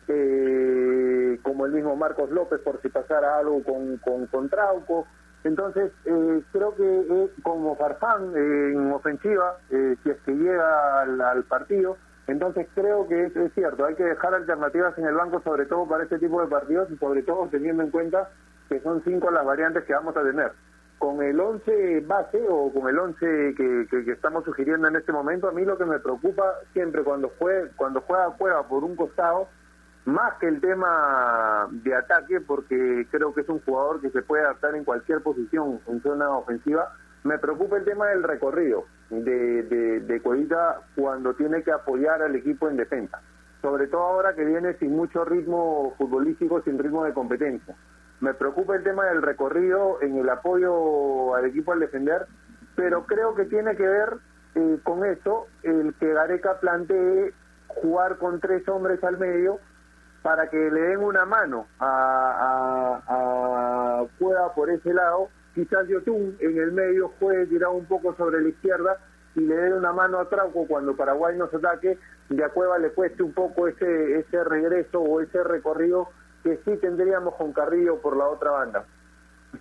eh, 0.10 1.40
como 1.44 1.66
el 1.66 1.72
mismo 1.72 1.96
Marcos 1.96 2.32
López 2.32 2.60
por 2.60 2.82
si 2.82 2.90
pasara 2.90 3.38
algo 3.38 3.64
con, 3.64 4.28
con, 4.30 4.50
Trauco. 4.50 5.08
Entonces, 5.46 5.94
eh, 6.04 6.44
creo 6.52 6.76
que 6.76 6.84
eh, 6.84 7.32
como 7.44 7.78
Farfán 7.78 8.36
en 8.36 8.92
ofensiva, 8.92 9.56
si 9.70 10.10
es 10.10 10.18
que 10.26 10.34
llega 10.34 11.00
al, 11.00 11.46
partido, 11.46 11.96
entonces 12.28 12.68
creo 12.76 13.08
que 13.08 13.28
es, 13.28 13.54
cierto, 13.54 13.86
hay 13.86 13.96
que 13.96 14.04
dejar 14.04 14.34
alternativas 14.34 14.98
en 14.98 15.06
el 15.06 15.16
banco, 15.16 15.40
sobre 15.46 15.66
todo 15.66 15.88
para 15.88 16.04
este 16.04 16.20
tipo 16.20 16.42
de 16.42 16.50
partidos 16.50 16.92
y 16.92 16.98
sobre 16.98 17.24
todo 17.24 17.48
teniendo 17.50 17.84
en 17.84 17.92
cuenta 17.92 18.32
que 18.68 18.82
son 18.82 19.02
cinco 19.06 19.32
las 19.32 19.46
variantes 19.46 19.86
que 19.86 19.94
vamos 19.94 20.18
a 20.18 20.24
tener. 20.24 20.52
Con 21.00 21.22
el 21.22 21.40
11 21.40 22.02
base 22.08 22.44
o 22.50 22.74
con 22.74 22.90
el 22.90 22.98
11 22.98 23.54
que, 23.56 23.88
que, 23.90 24.12
estamos 24.12 24.44
sugiriendo 24.46 24.88
en 24.88 24.96
este 24.96 25.12
momento, 25.12 25.48
a 25.48 25.52
mí 25.52 25.64
lo 25.64 25.78
que 25.78 25.86
me 25.86 26.00
preocupa 26.00 26.44
siempre 26.74 27.04
cuando, 27.04 27.30
fue, 27.30 27.70
cuando 27.76 28.02
juega 28.02 28.32
juega 28.32 28.68
por 28.68 28.84
un 28.84 28.96
costado 28.96 29.48
más 30.06 30.36
que 30.40 30.48
el 30.48 30.62
tema 30.62 31.68
de 31.70 31.94
ataque, 31.94 32.40
porque 32.40 33.06
creo 33.12 33.34
que 33.34 33.42
es 33.42 33.50
un 33.50 33.60
jugador 33.60 34.00
que 34.00 34.10
se 34.10 34.22
puede 34.22 34.44
adaptar 34.44 34.74
en 34.76 34.86
cualquier 34.86 35.22
posición 35.22 35.82
en 35.86 36.02
zona 36.02 36.30
ofensiva, 36.30 36.94
me 37.26 37.38
preocupa 37.38 37.76
el 37.76 37.84
tema 37.84 38.08
del 38.08 38.24
recorrido 38.24 38.86
de, 39.10 39.64
de, 39.64 40.00
de 40.00 40.22
Cuevita 40.22 40.80
cuando 40.96 41.34
tiene 41.34 41.62
que 41.62 41.72
apoyar 41.72 42.22
al 42.22 42.36
equipo 42.36 42.70
en 42.70 42.78
defensa, 42.78 43.22
sobre 43.62 43.88
todo 43.88 44.02
ahora 44.02 44.34
que 44.34 44.46
viene 44.46 44.76
sin 44.76 44.96
mucho 44.96 45.26
ritmo 45.26 45.94
futbolístico, 45.98 46.62
sin 46.62 46.80
ritmo 46.80 47.04
de 47.04 47.14
competencia. 47.14 47.76
Me 48.20 48.34
preocupa 48.34 48.76
el 48.76 48.84
tema 48.84 49.06
del 49.06 49.22
recorrido 49.22 50.02
en 50.02 50.18
el 50.18 50.30
apoyo 50.30 51.36
al 51.36 51.46
equipo 51.46 51.74
al 51.74 51.80
defender, 51.80 52.26
pero 52.76 53.06
creo 53.06 53.36
que 53.36 53.46
tiene 53.46 53.76
que 53.76 53.88
ver 53.88 54.18
eh, 54.56 54.80
con 54.84 55.06
eso 55.06 55.48
el 55.64 55.94
que 56.00 56.14
Gareca 56.14 56.60
plantee 56.60 57.34
jugar 57.68 58.18
con 58.18 58.40
tres 58.40 58.68
hombres 58.68 59.04
al 59.04 59.20
medio 59.20 59.60
para 60.24 60.50
que 60.50 60.58
le 60.58 60.82
den 60.82 61.04
una 61.04 61.26
mano 61.26 61.68
a, 61.80 63.02
a, 63.08 64.02
a 64.02 64.06
Cueva 64.18 64.54
por 64.56 64.70
ese 64.70 64.94
lado. 64.94 65.30
Quizás 65.54 65.88
Yotun 65.88 66.38
en 66.40 66.58
el 66.58 66.72
medio 66.72 67.12
juegue 67.20 67.46
tirado 67.48 67.74
un 67.74 67.86
poco 67.86 68.16
sobre 68.16 68.42
la 68.42 68.50
izquierda 68.50 68.98
y 69.36 69.42
le 69.42 69.56
dé 69.56 69.74
una 69.74 69.94
mano 69.94 70.20
a 70.20 70.28
Trauco 70.28 70.68
cuando 70.68 70.96
Paraguay 70.96 71.38
nos 71.38 71.54
ataque 71.54 71.98
y 72.30 72.42
a 72.42 72.50
Cueva 72.50 72.80
le 72.80 72.92
cueste 72.92 73.22
un 73.22 73.34
poco 73.34 73.68
ese, 73.68 74.20
ese 74.20 74.44
regreso 74.44 75.00
o 75.00 75.22
ese 75.22 75.44
recorrido 75.44 76.10
que 76.48 76.60
sí 76.64 76.78
tendríamos 76.80 77.36
con 77.36 77.52
Carrillo 77.52 78.00
por 78.00 78.16
la 78.16 78.26
otra 78.26 78.52
banda. 78.52 78.86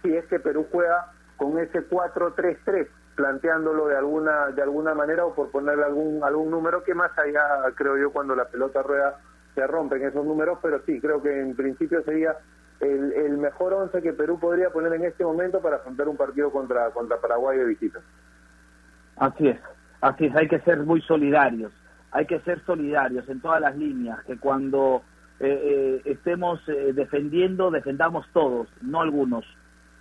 Si 0.02 0.14
es 0.14 0.24
que 0.26 0.38
Perú 0.38 0.66
juega 0.70 1.10
con 1.36 1.58
ese 1.58 1.88
4-3-3, 1.88 2.86
planteándolo 3.16 3.88
de 3.88 3.96
alguna 3.96 4.48
de 4.48 4.62
alguna 4.62 4.94
manera 4.94 5.24
o 5.24 5.34
por 5.34 5.50
ponerle 5.50 5.84
algún 5.84 6.22
algún 6.22 6.50
número 6.50 6.84
que 6.84 6.94
más 6.94 7.10
allá 7.18 7.42
creo 7.74 7.96
yo 7.96 8.12
cuando 8.12 8.36
la 8.36 8.44
pelota 8.44 8.82
rueda 8.82 9.18
se 9.54 9.66
rompen 9.66 10.04
esos 10.04 10.24
números, 10.24 10.58
pero 10.62 10.80
sí, 10.84 11.00
creo 11.00 11.22
que 11.22 11.40
en 11.40 11.56
principio 11.56 12.02
sería 12.02 12.36
el, 12.78 13.12
el 13.14 13.38
mejor 13.38 13.72
once 13.72 14.02
que 14.02 14.12
Perú 14.12 14.38
podría 14.38 14.70
poner 14.70 14.92
en 14.92 15.06
este 15.06 15.24
momento 15.24 15.60
para 15.60 15.76
afrontar 15.76 16.08
un 16.08 16.16
partido 16.16 16.52
contra, 16.52 16.90
contra 16.90 17.18
Paraguay 17.18 17.58
de 17.58 17.64
visita. 17.64 18.00
Así 19.16 19.48
es, 19.48 19.58
así 20.02 20.26
es, 20.26 20.36
hay 20.36 20.46
que 20.46 20.60
ser 20.60 20.84
muy 20.84 21.00
solidarios, 21.00 21.72
hay 22.12 22.26
que 22.26 22.38
ser 22.40 22.62
solidarios 22.66 23.26
en 23.30 23.40
todas 23.40 23.62
las 23.62 23.74
líneas, 23.76 24.22
que 24.24 24.38
cuando 24.38 25.02
eh, 25.38 25.60
eh, 25.62 26.02
estemos 26.06 26.66
eh, 26.66 26.92
defendiendo, 26.94 27.70
defendamos 27.70 28.26
todos, 28.32 28.68
no 28.80 29.02
algunos, 29.02 29.44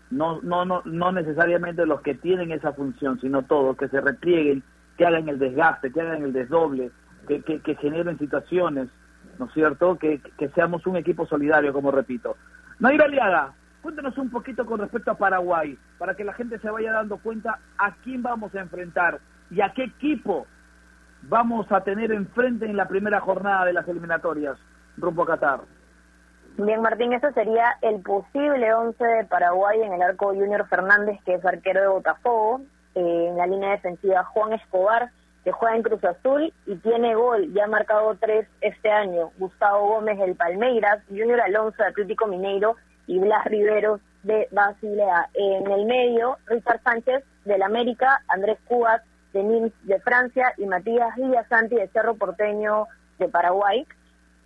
no, 0.10 0.40
no, 0.42 0.64
no, 0.64 0.82
no 0.86 1.12
necesariamente 1.12 1.86
los 1.86 2.00
que 2.02 2.16
tienen 2.16 2.52
esa 2.52 2.72
función, 2.72 3.20
sino 3.20 3.42
todos, 3.42 3.76
que 3.76 3.90
se 3.90 4.00
replieguen, 4.00 4.64
que 4.98 5.06
hagan 5.06 5.28
el 5.28 5.38
desgaste, 5.38 5.92
que 5.92 6.00
hagan 6.00 6.24
el 6.24 6.32
desdoble, 6.32 6.92
que, 7.28 7.42
que, 7.42 7.76
generen 7.76 8.18
situaciones, 8.18 8.88
¿no 9.38 9.48
es 9.48 9.54
cierto? 9.54 9.98
Que, 9.98 10.22
que 10.38 10.48
seamos 10.50 10.88
un 10.88 10.96
equipo 10.96 11.26
solidario, 11.26 11.74
como 11.74 11.92
repito. 11.92 12.38
Nairo 12.80 13.04
Aliaga, 13.04 13.52
cuéntanos 13.82 14.18
un 14.18 14.30
poquito 14.30 14.66
con 14.66 14.80
respecto 14.80 15.12
a 15.12 15.18
Paraguay, 15.18 15.78
para 15.98 16.16
que 16.16 16.24
la 16.24 16.34
gente 16.34 16.60
se 16.60 16.70
vaya 16.70 16.94
dando 16.94 17.18
cuenta 17.18 17.60
a 17.78 17.96
quién 18.04 18.24
vamos 18.24 18.56
a 18.56 18.62
enfrentar 18.62 19.20
y 19.52 19.60
a 19.60 19.74
qué 19.74 19.84
equipo 19.84 20.48
vamos 21.24 21.70
a 21.74 21.82
tener 21.82 22.14
enfrente 22.14 22.66
en 22.66 22.78
la 22.78 22.88
primera 22.88 23.20
jornada 23.20 23.66
de 23.66 23.74
las 23.74 23.88
eliminatorias 23.88 24.58
rumbo 24.98 25.24
a 25.24 25.28
Qatar. 25.28 25.62
Bien, 26.58 26.82
Martín, 26.82 27.12
ese 27.12 27.34
sería 27.34 27.78
el 27.82 28.02
posible 28.02 28.74
11 28.74 29.04
de 29.04 29.26
Paraguay 29.26 29.82
en 29.82 29.94
el 29.94 30.02
arco 30.02 30.28
Junior 30.28 30.68
Fernández, 30.70 31.20
que 31.26 31.34
es 31.34 31.46
arquero 31.46 31.82
de 31.82 31.88
Botafogo. 31.88 32.62
Eh, 32.96 33.28
en 33.30 33.38
la 33.38 33.46
línea 33.46 33.72
defensiva 33.72 34.24
Juan 34.24 34.54
Escobar, 34.54 35.12
que 35.44 35.52
juega 35.52 35.76
en 35.76 35.84
Cruz 35.84 36.02
Azul 36.06 36.54
y 36.66 36.76
tiene 36.78 37.14
gol, 37.14 37.54
ya 37.54 37.66
ha 37.66 37.68
marcado 37.68 38.16
tres 38.16 38.48
este 38.62 38.90
año. 38.90 39.32
Gustavo 39.38 39.88
Gómez 39.90 40.18
del 40.18 40.36
Palmeiras, 40.36 41.04
Junior 41.10 41.42
Alonso 41.42 41.84
de 41.84 41.90
Atlético 41.90 42.26
Mineiro 42.28 42.78
y 43.06 43.20
Blas 43.20 43.44
Riveros 43.46 44.00
de 44.24 44.48
Basilea. 44.52 45.30
En 45.34 45.70
el 45.70 45.86
medio, 45.86 46.38
Richard 46.46 46.82
Sánchez 46.84 47.26
del 47.44 47.64
América, 47.64 48.22
Andrés 48.30 48.58
Cubas 48.66 49.02
de 49.34 49.44
Nims 49.44 49.74
de 49.84 50.00
Francia 50.00 50.54
y 50.58 50.66
Matías 50.66 51.14
Villasanti 51.18 51.76
de 51.76 51.90
Cerro 51.90 52.16
Porteño 52.16 52.88
de 53.20 53.28
Paraguay. 53.28 53.86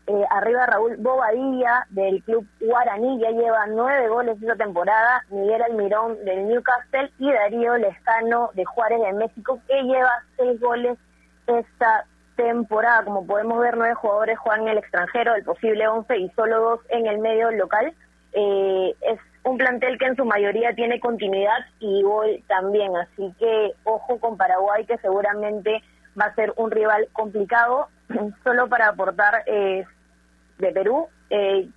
Eh, 0.09 0.25
arriba 0.31 0.65
Raúl 0.65 0.97
Bobadilla 0.97 1.85
del 1.91 2.23
club 2.23 2.43
Guaraní, 2.59 3.19
ya 3.19 3.29
lleva 3.29 3.67
nueve 3.67 4.07
goles 4.07 4.41
esta 4.41 4.55
temporada, 4.55 5.23
Miguel 5.29 5.61
Almirón 5.61 6.25
del 6.25 6.47
Newcastle 6.47 7.11
y 7.19 7.31
Darío 7.31 7.77
Lescano 7.77 8.49
de 8.55 8.65
Juárez 8.65 9.01
de 9.01 9.13
México, 9.13 9.61
que 9.67 9.83
lleva 9.83 10.09
seis 10.35 10.59
goles 10.59 10.97
esta 11.45 12.05
temporada. 12.35 13.03
Como 13.03 13.27
podemos 13.27 13.59
ver, 13.59 13.77
nueve 13.77 13.93
jugadores 13.93 14.39
juegan 14.39 14.63
en 14.63 14.69
el 14.69 14.77
extranjero, 14.79 15.33
del 15.33 15.43
posible 15.43 15.87
once 15.87 16.17
y 16.17 16.27
solo 16.29 16.59
dos 16.59 16.79
en 16.89 17.05
el 17.05 17.19
medio 17.19 17.51
local. 17.51 17.93
Eh, 18.33 18.95
es 19.01 19.19
un 19.43 19.59
plantel 19.59 19.99
que 19.99 20.07
en 20.07 20.15
su 20.15 20.25
mayoría 20.25 20.73
tiene 20.73 20.99
continuidad 20.99 21.59
y 21.79 22.01
gol 22.01 22.43
también, 22.47 22.97
así 22.97 23.31
que 23.37 23.73
ojo 23.83 24.19
con 24.19 24.37
Paraguay, 24.37 24.87
que 24.87 24.97
seguramente 24.97 25.83
va 26.19 26.25
a 26.25 26.33
ser 26.33 26.51
un 26.55 26.71
rival 26.71 27.07
complicado. 27.13 27.89
Solo 28.43 28.67
para 28.69 28.87
aportar, 28.87 29.43
eh, 29.45 29.85
de 30.59 30.71
Perú. 30.71 31.07
Eh, 31.29 31.67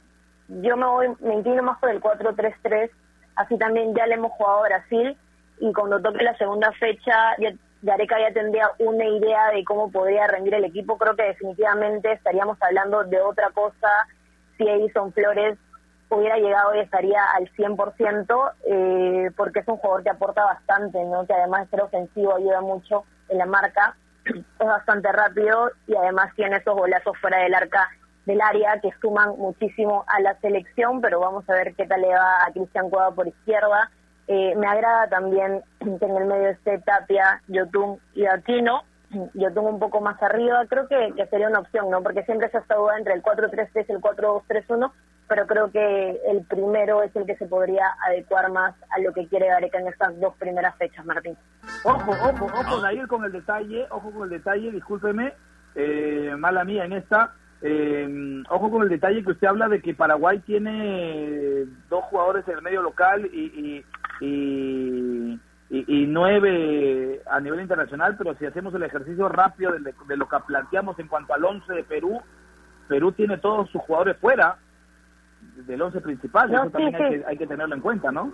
yo 0.49 0.77
me 0.77 0.87
voy, 0.87 1.09
me 1.21 1.35
inclino 1.35 1.62
más 1.62 1.79
por 1.79 1.90
el 1.90 2.01
4-3-3, 2.01 2.90
así 3.37 3.57
también 3.57 3.95
ya 3.95 4.07
le 4.07 4.14
hemos 4.14 4.33
jugado 4.33 4.64
a 4.64 4.68
Brasil 4.68 5.16
y 5.59 5.73
cuando 5.73 6.01
toque 6.03 6.23
la 6.23 6.37
segunda 6.37 6.73
fecha 6.73 7.37
ya, 7.38 7.53
Gareca 7.83 8.16
ya 8.21 8.33
tendría 8.33 8.71
una 8.79 9.05
idea 9.05 9.51
de 9.51 9.64
cómo 9.64 9.90
podría 9.90 10.27
rendir 10.27 10.55
el 10.55 10.64
equipo. 10.64 10.99
Creo 10.99 11.16
que 11.16 11.25
definitivamente 11.25 12.12
estaríamos 12.12 12.59
hablando 12.61 13.05
de 13.05 13.21
otra 13.21 13.51
cosa 13.51 13.88
si 14.57 14.68
Edison 14.68 15.12
Flores 15.12 15.59
hubiera 16.09 16.37
llegado 16.37 16.75
y 16.75 16.81
estaría 16.81 17.25
al 17.35 17.51
100%, 17.53 18.53
eh, 18.66 19.31
porque 19.37 19.61
es 19.61 19.68
un 19.68 19.79
jugador 19.79 20.03
que 20.03 20.11
aporta 20.11 20.45
bastante, 20.45 21.03
¿no? 21.05 21.27
que 21.27 21.33
además 21.33 21.62
de 21.62 21.71
ser 21.71 21.83
ofensivo 21.83 22.37
ayuda 22.37 22.61
mucho 22.61 23.05
en 23.29 23.38
la 23.38 23.47
marca, 23.47 23.97
es 24.27 24.66
bastante 24.66 25.11
rápido 25.11 25.71
y 25.87 25.97
además 25.97 26.35
tiene 26.37 26.59
esos 26.59 26.75
golazos 26.75 27.16
fuera 27.18 27.38
del 27.38 27.55
arca 27.55 27.88
del 28.27 28.41
área 28.41 28.81
que 28.81 28.91
suman 29.01 29.31
muchísimo 29.37 30.05
a 30.07 30.21
la 30.21 30.39
selección, 30.41 31.01
pero 31.01 31.21
vamos 31.21 31.49
a 31.49 31.55
ver 31.55 31.75
qué 31.75 31.87
tal 31.87 32.01
le 32.01 32.09
va 32.09 32.45
a 32.47 32.53
Cristian 32.53 32.89
Cueva 32.91 33.11
por 33.13 33.27
izquierda. 33.27 33.91
Eh, 34.29 34.55
me 34.57 34.67
agrada 34.67 35.09
también 35.09 35.63
que 35.81 36.05
en 36.05 36.17
el 36.17 36.27
medio 36.27 36.49
esté 36.51 36.79
Tapia, 36.79 37.43
Yotun 37.49 37.99
y 38.15 38.27
Aquino. 38.27 38.83
Yotun 39.35 39.67
un 39.67 39.79
poco 39.79 40.01
más 40.01 40.23
arriba, 40.23 40.65
creo 40.69 40.89
que, 40.89 41.13
que 41.17 41.27
sería 41.27 41.49
una 41.49 41.61
opción, 41.61 41.91
¿no? 41.91 42.03
Porque 42.03 42.25
siempre 42.25 42.49
se 42.51 42.59
ha 42.59 42.61
estado 42.61 42.93
entre 42.97 43.15
el 43.15 43.23
4-3-3 43.23 43.87
y 43.89 43.93
el 43.93 44.01
4-2-3-1, 44.01 44.93
pero 45.29 45.47
creo 45.47 45.71
que 45.71 46.21
el 46.29 46.45
primero 46.45 47.03
es 47.03 47.15
el 47.17 47.27
que 47.27 47.37
se 47.37 47.47
podría 47.47 47.85
adecuar 48.07 48.51
más 48.51 48.75
a 48.91 49.01
lo 49.01 49.13
que 49.13 49.27
quiere 49.29 49.49
Gareca 49.49 49.79
en 49.79 49.89
estas 49.89 50.19
dos 50.21 50.35
primeras 50.37 50.77
fechas, 50.77 51.05
Martín. 51.05 51.37
Ojo, 51.85 52.11
ojo, 52.11 52.47
ojo, 52.47 52.81
Nair, 52.81 53.07
con 53.09 53.25
el 53.25 53.33
detalle, 53.33 53.87
ojo 53.91 54.11
con 54.13 54.25
el 54.25 54.31
detalle, 54.31 54.71
discúlpeme, 54.71 55.33
eh, 55.75 56.35
mala 56.39 56.65
mía 56.65 56.85
en 56.85 56.93
esta, 56.93 57.35
eh, 57.64 58.42
ojo 58.51 58.70
con 58.70 58.83
el 58.83 58.88
detalle 58.88 59.22
que 59.22 59.31
usted 59.31 59.46
habla 59.46 59.68
de 59.68 59.81
que 59.81 59.94
Paraguay 59.94 60.40
tiene 60.40 61.64
dos 61.88 62.05
jugadores 62.05 62.46
en 62.48 62.57
el 62.57 62.62
medio 62.62 62.83
local 62.83 63.25
y, 63.33 63.85
y, 64.20 64.27
y, 64.27 65.40
y 65.70 66.07
nueve 66.07 67.22
a 67.31 67.38
nivel 67.38 67.61
internacional, 67.61 68.16
pero 68.18 68.35
si 68.35 68.46
hacemos 68.46 68.75
el 68.75 68.83
ejercicio 68.83 69.29
rápido 69.29 69.72
de, 69.72 69.79
de, 69.79 70.16
lo 70.16 70.29
que 70.29 70.37
planteamos 70.44 70.98
en 70.98 71.07
cuanto 71.07 71.35
al 71.35 71.44
once 71.44 71.72
de 71.72 71.85
Perú, 71.85 72.20
Perú 72.88 73.12
tiene 73.12 73.38
todos 73.38 73.70
sus 73.70 73.81
jugadores 73.83 74.16
fuera 74.18 74.59
del 75.66 75.83
once 75.83 76.01
principal, 76.01 76.53
eso 76.53 76.70
también. 76.70 76.94
Hay, 76.96 77.11
que, 77.11 77.25
hay 77.27 77.38
que 77.38 77.46
tenerlo 77.46 77.77
en 77.77 77.81
cuenta, 77.81 78.11
¿no? 78.11 78.33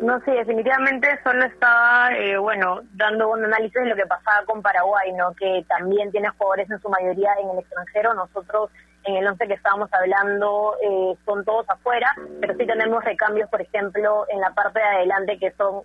No, 0.00 0.18
sí, 0.24 0.30
definitivamente 0.30 1.20
solo 1.22 1.44
estaba, 1.44 2.10
eh, 2.16 2.38
bueno, 2.38 2.80
dando 2.94 3.28
un 3.28 3.44
análisis 3.44 3.74
de 3.74 3.90
lo 3.90 3.96
que 3.96 4.06
pasaba 4.06 4.46
con 4.46 4.62
Paraguay, 4.62 5.12
¿no? 5.12 5.34
Que 5.34 5.62
también 5.68 6.10
tiene 6.10 6.30
jugadores 6.30 6.70
en 6.70 6.80
su 6.80 6.88
mayoría 6.88 7.34
en 7.42 7.50
el 7.50 7.58
extranjero. 7.58 8.14
Nosotros, 8.14 8.70
en 9.04 9.16
el 9.16 9.26
once 9.26 9.46
que 9.46 9.54
estábamos 9.54 9.90
hablando, 9.92 10.74
eh, 10.82 11.18
son 11.26 11.44
todos 11.44 11.68
afuera, 11.68 12.10
pero 12.40 12.54
sí 12.56 12.66
tenemos 12.66 13.04
recambios, 13.04 13.50
por 13.50 13.60
ejemplo, 13.60 14.24
en 14.30 14.40
la 14.40 14.54
parte 14.54 14.78
de 14.78 14.86
adelante, 14.86 15.38
que 15.38 15.52
son 15.52 15.82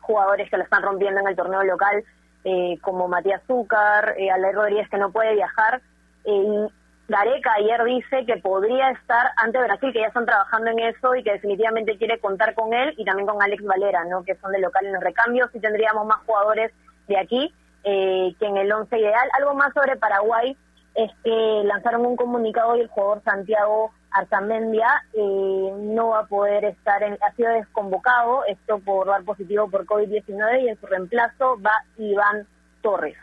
jugadores 0.00 0.48
que 0.48 0.56
lo 0.56 0.62
están 0.62 0.82
rompiendo 0.82 1.20
en 1.20 1.26
el 1.26 1.36
torneo 1.36 1.64
local, 1.64 2.04
eh, 2.44 2.78
como 2.80 3.08
Matías 3.08 3.42
Zúcar, 3.48 4.14
eh, 4.18 4.30
Rodríguez, 4.52 4.88
que 4.88 4.98
no 4.98 5.10
puede 5.10 5.34
viajar. 5.34 5.82
Eh, 6.24 6.68
Gareca 7.08 7.54
ayer 7.54 7.82
dice 7.84 8.26
que 8.26 8.36
podría 8.36 8.90
estar 8.90 9.30
ante 9.36 9.58
Brasil, 9.58 9.92
que 9.94 10.00
ya 10.00 10.08
están 10.08 10.26
trabajando 10.26 10.70
en 10.70 10.78
eso 10.80 11.14
y 11.14 11.22
que 11.22 11.32
definitivamente 11.32 11.96
quiere 11.96 12.18
contar 12.18 12.54
con 12.54 12.74
él 12.74 12.92
y 12.98 13.04
también 13.06 13.26
con 13.26 13.42
Alex 13.42 13.64
Valera, 13.64 14.04
¿no? 14.04 14.24
que 14.24 14.36
son 14.36 14.52
de 14.52 14.60
local 14.60 14.84
en 14.84 14.92
los 14.92 15.02
recambios 15.02 15.48
y 15.54 15.60
tendríamos 15.60 16.06
más 16.06 16.18
jugadores 16.26 16.70
de 17.06 17.18
aquí 17.18 17.54
eh, 17.84 18.34
que 18.38 18.46
en 18.46 18.58
el 18.58 18.70
once 18.70 18.98
ideal. 18.98 19.26
Algo 19.38 19.54
más 19.54 19.72
sobre 19.72 19.96
Paraguay 19.96 20.54
es 20.94 21.10
que 21.24 21.62
lanzaron 21.64 22.04
un 22.04 22.16
comunicado 22.16 22.76
y 22.76 22.80
el 22.80 22.88
jugador 22.88 23.22
Santiago 23.24 23.90
Arzamendia 24.10 25.02
eh, 25.14 25.72
no 25.78 26.08
va 26.08 26.20
a 26.20 26.26
poder 26.26 26.66
estar, 26.66 27.02
en, 27.02 27.16
ha 27.26 27.32
sido 27.36 27.50
desconvocado, 27.52 28.44
esto 28.44 28.80
por 28.80 29.06
dar 29.06 29.24
positivo 29.24 29.70
por 29.70 29.86
COVID-19 29.86 30.62
y 30.62 30.68
en 30.68 30.78
su 30.78 30.86
reemplazo 30.86 31.58
va 31.62 31.72
Iván 31.96 32.46
Torres. 32.82 33.16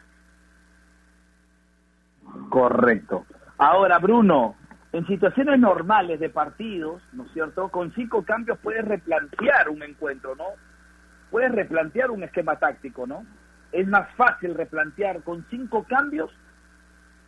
Correcto. 2.49 3.25
Ahora, 3.57 3.99
Bruno, 3.99 4.55
en 4.91 5.05
situaciones 5.07 5.59
normales 5.59 6.19
de 6.19 6.29
partidos, 6.29 7.01
¿no 7.13 7.23
es 7.25 7.31
cierto? 7.31 7.69
Con 7.69 7.93
cinco 7.93 8.23
cambios 8.23 8.57
puedes 8.59 8.85
replantear 8.85 9.69
un 9.69 9.83
encuentro, 9.83 10.35
¿no? 10.35 10.45
Puedes 11.31 11.51
replantear 11.51 12.11
un 12.11 12.23
esquema 12.23 12.57
táctico, 12.57 13.07
¿no? 13.07 13.25
Es 13.71 13.87
más 13.87 14.09
fácil 14.15 14.55
replantear 14.55 15.21
con 15.23 15.45
cinco 15.49 15.85
cambios 15.87 16.31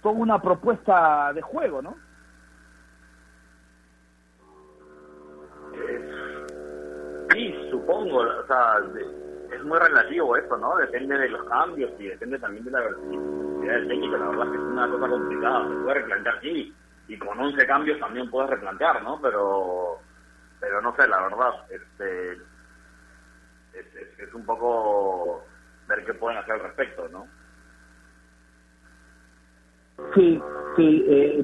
con 0.01 0.19
una 0.19 0.41
propuesta 0.41 1.31
de 1.33 1.41
juego, 1.41 1.81
¿no? 1.81 1.97
Sí, 7.33 7.53
supongo, 7.69 8.19
o 8.19 8.47
sea, 8.47 8.75
es 9.53 9.63
muy 9.63 9.77
relativo 9.77 10.35
esto, 10.35 10.57
¿no? 10.57 10.75
Depende 10.77 11.17
de 11.17 11.29
los 11.29 11.43
cambios 11.49 11.91
y 11.99 12.07
depende 12.07 12.39
también 12.39 12.65
de 12.65 12.71
la 12.71 12.79
versatilidad 12.79 13.36
del 13.73 13.87
técnico. 13.87 14.17
La 14.17 14.29
verdad 14.29 14.45
es 14.45 14.51
que 14.51 14.57
es 14.57 14.63
una 14.63 14.89
cosa 14.89 15.07
complicada, 15.07 15.67
se 15.67 15.75
puede 15.75 15.93
replantear, 15.93 16.41
sí, 16.41 16.75
y 17.07 17.17
con 17.17 17.39
11 17.39 17.67
cambios 17.67 17.99
también 17.99 18.29
puedes 18.29 18.49
replantear, 18.49 19.01
¿no? 19.03 19.19
Pero, 19.21 19.99
pero 20.59 20.81
no 20.81 20.95
sé, 20.95 21.07
la 21.07 21.21
verdad, 21.21 21.53
este, 21.69 22.33
es, 23.73 24.19
es, 24.19 24.33
un 24.33 24.45
poco 24.45 25.45
ver 25.87 26.05
qué 26.05 26.13
pueden 26.13 26.39
hacer 26.39 26.53
al 26.53 26.61
respecto, 26.61 27.07
¿no? 27.09 27.27
Sí, 30.13 30.39
sí, 30.75 31.05
eh, 31.07 31.43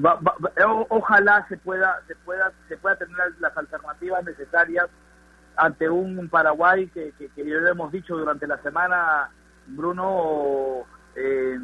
ojalá 0.90 1.44
se 1.48 1.56
pueda, 1.58 2.00
se 2.06 2.14
pueda, 2.16 2.52
se 2.68 2.76
pueda 2.76 2.96
tener 2.96 3.16
las 3.40 3.56
alternativas 3.56 4.24
necesarias 4.24 4.88
ante 5.56 5.88
un 5.88 6.28
Paraguay 6.28 6.88
que, 6.88 7.12
que, 7.18 7.28
que 7.30 7.44
ya 7.44 7.56
lo 7.56 7.68
hemos 7.68 7.90
dicho 7.90 8.16
durante 8.16 8.46
la 8.46 8.58
semana, 8.58 9.30
Bruno, 9.66 10.84
eh, 11.16 11.58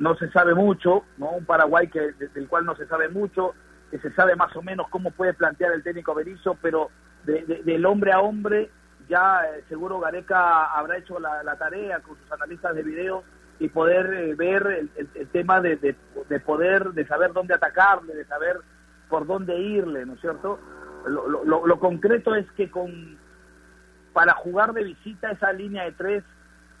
no 0.00 0.16
se 0.16 0.30
sabe 0.30 0.54
mucho, 0.54 1.04
¿no? 1.18 1.30
Un 1.32 1.44
Paraguay 1.44 1.88
que 1.88 2.12
del 2.34 2.48
cual 2.48 2.64
no 2.64 2.74
se 2.74 2.86
sabe 2.86 3.10
mucho, 3.10 3.54
que 3.90 3.98
se 3.98 4.10
sabe 4.12 4.34
más 4.34 4.54
o 4.56 4.62
menos 4.62 4.88
cómo 4.88 5.10
puede 5.10 5.34
plantear 5.34 5.72
el 5.72 5.82
técnico 5.82 6.14
Berizzo, 6.14 6.56
pero 6.60 6.90
del 7.24 7.84
hombre 7.84 8.12
a 8.12 8.20
hombre 8.20 8.70
ya 9.10 9.42
eh, 9.44 9.62
seguro 9.68 10.00
Gareca 10.00 10.72
habrá 10.72 10.96
hecho 10.96 11.20
la, 11.20 11.54
tarea 11.56 12.00
con 12.00 12.16
sus 12.16 12.32
analistas 12.32 12.74
de 12.74 12.82
video 12.82 13.24
y 13.58 13.68
poder 13.68 14.06
eh, 14.14 14.34
ver 14.34 14.88
el, 14.96 15.28
tema 15.28 15.60
de, 15.60 15.76
de, 15.76 16.40
poder, 16.40 16.92
de 16.92 17.06
saber 17.06 17.34
dónde 17.34 17.52
atacarle, 17.52 18.14
de 18.14 18.24
saber 18.24 18.56
por 19.10 19.26
dónde 19.26 19.58
irle, 19.58 20.06
¿no 20.06 20.14
es 20.14 20.20
cierto? 20.22 20.58
Lo, 21.06 21.28
lo, 21.28 21.66
lo 21.66 21.78
concreto 21.78 22.34
es 22.34 22.50
que 22.52 22.70
con 22.70 23.18
para 24.14 24.32
jugar 24.32 24.72
de 24.72 24.84
visita 24.84 25.30
esa 25.30 25.52
línea 25.52 25.84
de 25.84 25.92
tres 25.92 26.24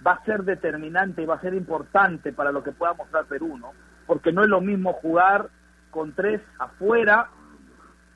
va 0.06 0.12
a 0.12 0.24
ser 0.24 0.44
determinante 0.44 1.22
y 1.22 1.26
va 1.26 1.34
a 1.34 1.40
ser 1.40 1.54
importante 1.54 2.32
para 2.32 2.52
lo 2.52 2.62
que 2.62 2.72
pueda 2.72 2.94
mostrar 2.94 3.26
Perú, 3.26 3.58
¿no? 3.58 3.72
Porque 4.06 4.32
no 4.32 4.42
es 4.42 4.48
lo 4.48 4.60
mismo 4.60 4.92
jugar 4.94 5.50
con 5.90 6.12
tres 6.14 6.40
afuera 6.58 7.28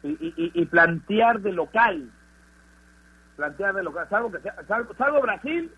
y, 0.02 0.66
plantear 0.66 1.40
de 1.40 1.52
local. 1.52 2.10
Plantear 3.36 3.74
de 3.74 3.82
local. 3.82 4.06
Salvo, 4.10 4.30
que 4.30 4.40
sea, 4.40 4.54
salvo, 4.66 5.20
Brasil, 5.22 5.72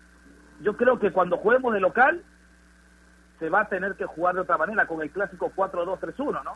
yo 0.61 0.75
creo 0.75 0.99
que 0.99 1.11
cuando 1.11 1.37
juguemos 1.37 1.73
de 1.73 1.79
local 1.79 2.21
se 3.39 3.49
va 3.49 3.61
a 3.61 3.69
tener 3.69 3.95
que 3.95 4.05
jugar 4.05 4.35
de 4.35 4.41
otra 4.41 4.57
manera, 4.57 4.85
con 4.85 5.01
el 5.01 5.11
clásico 5.11 5.51
4-2-3-1, 5.55 6.43
¿no? 6.43 6.55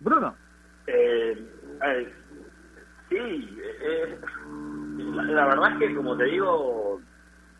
Bruno. 0.00 0.34
Eh, 0.86 1.44
eh 1.84 2.17
Sí, 3.08 3.58
eh, 3.82 4.18
la, 5.14 5.46
verdad 5.46 5.72
es 5.72 5.78
que 5.78 5.94
como 5.94 6.16
te 6.16 6.24
digo, 6.24 7.00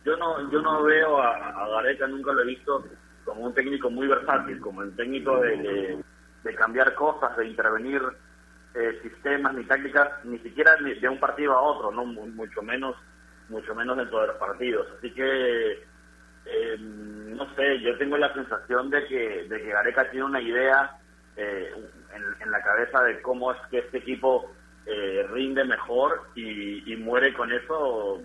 yo 0.05 0.17
no 0.17 0.51
yo 0.51 0.61
no 0.61 0.83
veo 0.83 1.19
a, 1.19 1.67
Gareca, 1.69 2.07
nunca 2.07 2.33
lo 2.33 2.41
he 2.41 2.47
visto 2.47 2.85
como 3.25 3.45
un 3.45 3.53
técnico 3.53 3.89
muy 3.89 4.07
versátil, 4.07 4.59
como 4.59 4.83
el 4.83 4.95
técnico 4.95 5.39
de, 5.39 6.03
de, 6.43 6.55
cambiar 6.55 6.93
cosas, 6.93 7.35
de 7.37 7.47
intervenir 7.47 8.01
eh, 8.75 8.99
sistemas 9.01 9.55
ni 9.55 9.63
tácticas, 9.65 10.23
ni 10.25 10.37
siquiera 10.39 10.75
de 10.75 11.09
un 11.09 11.19
partido 11.19 11.53
a 11.53 11.61
otro, 11.61 11.91
no 11.91 12.05
mucho 12.05 12.61
menos 12.61 12.95
mucho 13.49 13.73
menos 13.73 13.97
dentro 13.97 14.21
de 14.21 14.27
los 14.27 14.37
partidos. 14.37 14.87
Así 14.99 15.11
que 15.13 15.71
eh, 16.45 16.77
no 16.79 17.55
sé, 17.55 17.79
yo 17.81 17.97
tengo 17.97 18.17
la 18.17 18.31
sensación 18.35 18.91
de 18.91 19.05
que 19.07 19.47
de 19.49 19.61
que 19.61 19.71
Gareca 19.71 20.09
tiene 20.11 20.25
una 20.25 20.41
idea 20.41 20.95
eh, 21.35 21.73
en 22.13 22.51
la 22.51 22.61
cabeza 22.61 23.01
de 23.03 23.21
cómo 23.21 23.51
es 23.51 23.57
que 23.71 23.79
este 23.79 23.97
equipo 23.97 24.53
eh, 24.91 25.27
rinde 25.31 25.63
mejor 25.65 26.29
y, 26.33 26.95
muere 26.95 27.31
con 27.33 27.51
eso 27.51 28.21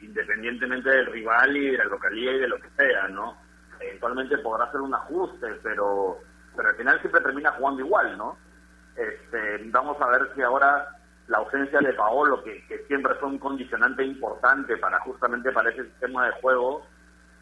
independientemente 0.00 0.88
del 0.88 1.06
rival 1.06 1.56
y 1.56 1.72
de 1.72 1.78
la 1.78 1.84
localidad 1.86 2.34
y 2.34 2.38
de 2.38 2.48
lo 2.48 2.60
que 2.60 2.70
sea, 2.76 3.08
¿no? 3.08 3.36
Eventualmente 3.80 4.38
podrá 4.38 4.66
hacer 4.66 4.80
un 4.80 4.94
ajuste, 4.94 5.46
pero, 5.62 6.18
pero 6.56 6.68
al 6.68 6.76
final 6.76 7.00
siempre 7.00 7.20
termina 7.20 7.50
jugando 7.52 7.80
igual, 7.80 8.16
¿no? 8.16 8.38
Este, 8.96 9.58
vamos 9.70 10.00
a 10.00 10.06
ver 10.08 10.30
si 10.34 10.42
ahora 10.42 10.88
la 11.26 11.38
ausencia 11.38 11.80
de 11.80 11.92
Paolo, 11.94 12.42
que, 12.44 12.84
siempre 12.86 13.14
fue 13.16 13.28
un 13.28 13.38
condicionante 13.38 14.04
importante 14.04 14.76
para 14.76 15.00
justamente 15.00 15.50
para 15.50 15.70
ese 15.70 15.84
sistema 15.84 16.26
de 16.26 16.32
juego, 16.40 16.86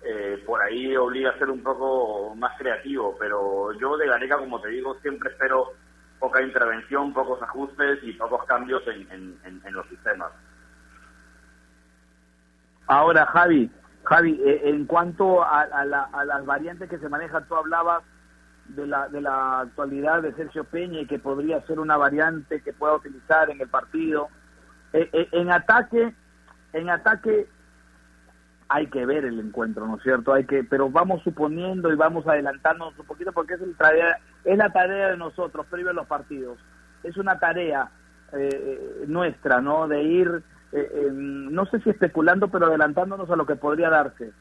eh, 0.02 0.42
por 0.46 0.62
ahí 0.62 0.96
obliga 0.96 1.30
a 1.30 1.38
ser 1.38 1.50
un 1.50 1.62
poco 1.62 2.34
más 2.36 2.56
creativo, 2.58 3.16
pero 3.18 3.72
yo 3.78 3.98
de 3.98 4.06
Gareca, 4.06 4.38
como 4.38 4.60
te 4.62 4.68
digo, 4.68 4.98
siempre 5.00 5.30
espero 5.30 5.72
poca 6.18 6.42
intervención, 6.42 7.12
pocos 7.12 7.42
ajustes 7.42 7.98
y 8.02 8.12
pocos 8.14 8.44
cambios 8.44 8.82
en, 8.86 9.38
en, 9.44 9.74
los 9.74 9.86
sistemas. 9.88 10.30
Ahora, 12.86 13.26
Javi, 13.26 13.70
Javi, 14.04 14.40
eh, 14.44 14.62
en 14.64 14.86
cuanto 14.86 15.44
a, 15.44 15.84
las 15.84 16.46
variantes 16.46 16.88
que 16.88 16.98
se 16.98 17.08
manejan, 17.08 17.46
tú 17.48 17.56
hablabas 17.56 18.02
de 18.68 18.86
la, 18.86 19.08
de 19.08 19.20
la 19.20 19.60
actualidad 19.60 20.22
de 20.22 20.34
Sergio 20.34 20.64
Peña 20.64 21.00
y 21.00 21.06
que 21.06 21.18
podría 21.18 21.60
ser 21.66 21.78
una 21.78 21.96
variante 21.96 22.62
que 22.62 22.72
pueda 22.72 22.94
utilizar 22.94 23.50
en 23.50 23.60
el 23.60 23.68
partido. 23.68 24.28
Eh, 24.92 25.08
eh, 25.12 25.28
en 25.32 25.50
ataque, 25.50 26.14
en 26.72 26.90
ataque 26.90 27.48
hay 28.68 28.88
que 28.88 29.06
ver 29.06 29.24
el 29.24 29.38
encuentro, 29.38 29.86
¿no 29.86 29.96
es 29.96 30.02
cierto? 30.02 30.32
Hay 30.32 30.44
que, 30.44 30.64
pero 30.64 30.90
vamos 30.90 31.22
suponiendo 31.22 31.92
y 31.92 31.96
vamos 31.96 32.26
adelantándonos 32.26 32.98
un 32.98 33.06
poquito 33.06 33.32
porque 33.32 33.54
es, 33.54 33.60
el 33.60 33.76
tarea, 33.76 34.18
es 34.44 34.58
la 34.58 34.70
tarea 34.70 35.10
de 35.10 35.16
nosotros 35.16 35.66
previo 35.66 35.90
a 35.90 35.94
los 35.94 36.06
partidos. 36.06 36.58
Es 37.04 37.16
una 37.16 37.38
tarea 37.38 37.90
eh, 38.32 38.48
eh, 38.52 39.04
nuestra, 39.06 39.60
¿no? 39.60 39.86
De 39.86 40.02
ir, 40.02 40.42
eh, 40.72 41.08
no 41.12 41.66
sé 41.66 41.80
si 41.80 41.90
especulando, 41.90 42.48
pero 42.48 42.66
adelantándonos 42.66 43.30
a 43.30 43.36
lo 43.36 43.46
que 43.46 43.54
podría 43.54 43.88
darse. 43.88 44.32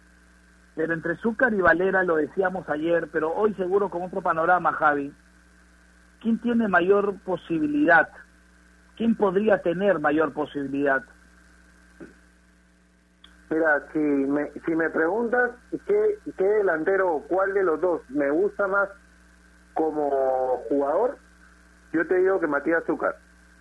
Pero 0.76 0.94
entre 0.94 1.18
Zúcar 1.18 1.54
y 1.54 1.62
Valera, 1.62 2.04
lo 2.04 2.16
decíamos 2.16 2.68
ayer, 2.68 3.08
pero 3.12 3.34
hoy 3.34 3.54
seguro 3.54 3.90
con 3.90 4.02
otro 4.02 4.22
panorama, 4.22 4.74
Javi, 4.74 5.14
¿quién 6.20 6.40
tiene 6.40 6.68
mayor 6.68 7.16
posibilidad? 7.24 8.10
¿Quién 8.98 9.16
podría 9.16 9.60
tener 9.62 10.00
mayor 10.00 10.34
posibilidad? 10.34 11.04
Mira, 13.50 13.86
si 13.94 14.00
me, 14.00 14.52
si 14.66 14.76
me 14.76 14.90
preguntas 14.90 15.52
qué, 15.86 16.20
qué 16.38 16.44
delantero, 16.44 17.24
cuál 17.28 17.54
de 17.54 17.64
los 17.64 17.80
dos 17.80 18.02
me 18.10 18.30
gusta 18.32 18.68
más 18.68 18.90
como 19.74 20.64
jugador, 20.70 21.18
yo 21.94 22.08
te 22.08 22.16
digo 22.16 22.40
que 22.40 22.48
Matías 22.48 22.84
Zúcar. 22.86 23.16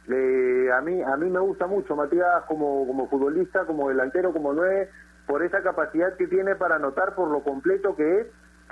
Eh, 0.09 0.71
a 0.73 0.81
mí 0.83 1.03
a 1.03 1.17
mí 1.17 1.31
me 1.31 1.41
gusta 1.41 1.67
mucho 1.67 1.97
Matías 1.97 2.45
como, 2.47 2.87
como 2.87 3.09
futbolista, 3.09 3.65
como 3.67 3.89
delantero, 3.89 4.33
como 4.33 4.53
nueve, 4.53 4.91
por 5.27 5.43
esa 5.43 5.63
capacidad 5.63 6.15
que 6.17 6.29
tiene 6.29 6.55
para 6.57 6.77
anotar, 6.77 7.15
por 7.15 7.31
lo 7.31 7.43
completo 7.43 7.95
que 7.97 8.21
es, 8.21 8.27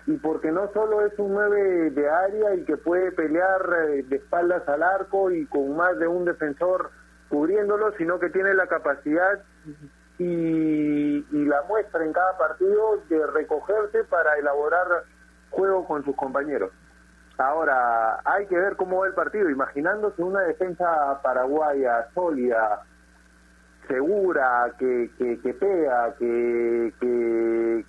y 0.06 0.16
porque 0.16 0.50
no 0.50 0.70
solo 0.72 1.04
es 1.06 1.18
un 1.18 1.34
nueve 1.34 1.90
de 1.90 2.08
área 2.08 2.54
y 2.54 2.64
que 2.64 2.76
puede 2.76 3.12
pelear 3.12 3.60
eh, 3.88 4.02
de 4.02 4.16
espaldas 4.16 4.66
al 4.68 4.82
arco 4.82 5.30
y 5.30 5.46
con 5.46 5.76
más 5.76 5.98
de 5.98 6.06
un 6.06 6.24
defensor 6.24 6.90
cubriéndolo, 7.28 7.92
sino 7.96 8.18
que 8.18 8.30
tiene 8.30 8.54
la 8.54 8.66
capacidad 8.66 9.42
y, 10.18 11.24
la 11.30 11.62
muestra 11.68 12.04
en 12.04 12.12
cada 12.12 12.38
partido 12.38 13.02
de 13.08 13.26
recogerse 13.26 14.04
para 14.04 14.38
elaborar 14.38 15.04
juego 15.50 15.86
con 15.86 16.04
sus 16.04 16.16
compañeros. 16.16 16.70
Ahora, 17.38 18.20
hay 18.24 18.46
que 18.46 18.56
ver 18.56 18.76
cómo 18.76 19.00
va 19.00 19.06
el 19.06 19.14
partido, 19.14 19.50
imaginándose 19.50 20.22
una 20.22 20.40
defensa 20.40 21.20
paraguaya 21.22 22.08
sólida, 22.14 22.82
segura, 23.88 24.72
que, 24.78 25.10
que, 25.18 25.54
pega, 25.54 26.14
que, 26.18 26.92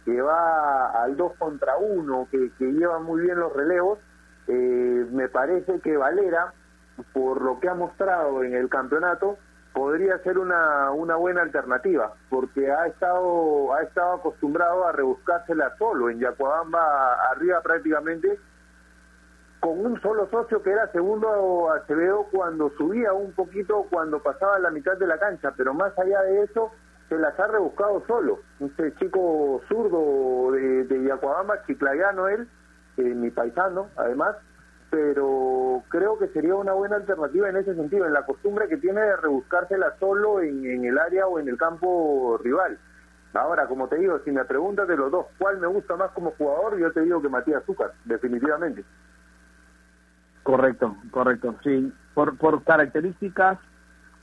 que, 0.05 0.21
va 0.21 1.03
al 1.03 1.15
2 1.15 1.33
contra 1.37 1.77
1, 1.77 2.27
que, 2.31 2.51
lleva 2.59 2.99
muy 2.99 3.21
bien 3.21 3.39
los 3.39 3.53
relevos, 3.53 3.99
eh, 4.47 5.05
me 5.11 5.29
parece 5.29 5.79
que 5.81 5.97
Valera, 5.97 6.53
por 7.13 7.41
lo 7.41 7.59
que 7.59 7.69
ha 7.69 7.75
mostrado 7.75 8.43
en 8.43 8.55
el 8.55 8.69
campeonato, 8.69 9.37
podría 9.73 10.19
ser 10.19 10.37
una, 10.37 10.91
una 10.91 11.15
buena 11.15 11.41
alternativa, 11.41 12.13
porque 12.29 12.71
ha 12.71 12.87
estado, 12.87 13.73
ha 13.73 13.81
estado 13.81 14.13
acostumbrado 14.13 14.85
a 14.85 14.91
rebuscársela 14.91 15.75
solo 15.77 16.09
en 16.09 16.19
Yacuabamba, 16.19 17.15
arriba 17.31 17.59
prácticamente, 17.61 18.39
con 19.59 19.83
un 19.85 19.99
solo 20.01 20.27
socio 20.29 20.61
que 20.61 20.71
era 20.71 20.91
segundo 20.91 21.71
Acevedo 21.71 22.27
cuando 22.31 22.69
subía 22.77 23.13
un 23.13 23.31
poquito, 23.31 23.87
cuando 23.89 24.21
pasaba 24.21 24.59
la 24.59 24.69
mitad 24.69 24.97
de 24.97 25.07
la 25.07 25.17
cancha, 25.17 25.53
pero 25.57 25.73
más 25.73 25.97
allá 25.97 26.21
de 26.21 26.43
eso, 26.43 26.71
se 27.09 27.17
las 27.17 27.37
ha 27.39 27.47
rebuscado 27.47 28.03
solo. 28.05 28.39
Este 28.59 28.93
chico 28.95 29.61
zurdo 29.67 30.51
de, 30.51 30.83
de 30.83 31.03
Yacuabamba, 31.03 31.63
chiclayano 31.65 32.27
él, 32.27 32.47
eh, 32.97 33.01
mi 33.01 33.31
paisano, 33.31 33.89
además, 33.95 34.35
pero 34.93 35.81
creo 35.89 36.19
que 36.19 36.27
sería 36.27 36.53
una 36.53 36.73
buena 36.73 36.97
alternativa 36.97 37.49
en 37.49 37.57
ese 37.57 37.73
sentido, 37.73 38.05
en 38.05 38.13
la 38.13 38.27
costumbre 38.27 38.67
que 38.67 38.77
tiene 38.77 39.01
de 39.01 39.17
rebuscársela 39.17 39.95
solo 39.99 40.39
en, 40.39 40.85
el 40.85 40.99
área 40.99 41.25
o 41.25 41.39
en 41.39 41.49
el 41.49 41.57
campo 41.57 42.39
rival. 42.43 42.77
Ahora, 43.33 43.65
como 43.65 43.87
te 43.87 43.95
digo, 43.97 44.19
si 44.23 44.29
me 44.29 44.45
preguntas 44.45 44.87
de 44.87 44.95
los 44.95 45.11
dos, 45.11 45.25
¿cuál 45.39 45.57
me 45.57 45.65
gusta 45.65 45.95
más 45.95 46.11
como 46.11 46.29
jugador? 46.37 46.77
Yo 46.77 46.91
te 46.91 47.01
digo 47.01 47.19
que 47.23 47.27
Matías 47.27 47.63
Zúcar, 47.65 47.93
definitivamente. 48.05 48.85
Correcto, 50.43 50.95
correcto, 51.09 51.55
sí. 51.63 51.91
Por, 52.13 52.37
por 52.37 52.63
características 52.63 53.57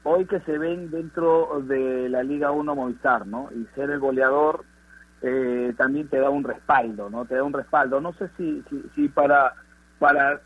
hoy 0.04 0.26
que 0.26 0.38
se 0.42 0.56
ven 0.56 0.88
dentro 0.92 1.62
de 1.64 2.08
la 2.10 2.22
Liga 2.22 2.52
1 2.52 2.76
Movistar, 2.76 3.26
¿no? 3.26 3.48
Y 3.56 3.66
ser 3.74 3.90
el 3.90 3.98
goleador 3.98 4.64
eh, 5.20 5.74
también 5.76 6.06
te 6.06 6.20
da 6.20 6.30
un 6.30 6.44
respaldo, 6.44 7.10
¿no? 7.10 7.24
Te 7.24 7.34
da 7.34 7.42
un 7.42 7.54
respaldo. 7.54 8.00
No 8.00 8.12
sé 8.12 8.30
si, 8.36 8.62
si, 8.70 8.88
si 8.94 9.08
para, 9.08 9.54
para 9.98 10.40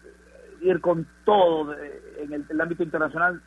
ir 0.61 0.81
con 0.81 1.07
todo 1.25 1.75
en 2.19 2.33
el, 2.49 2.61
ámbito 2.61 2.83
internacional 2.83 3.41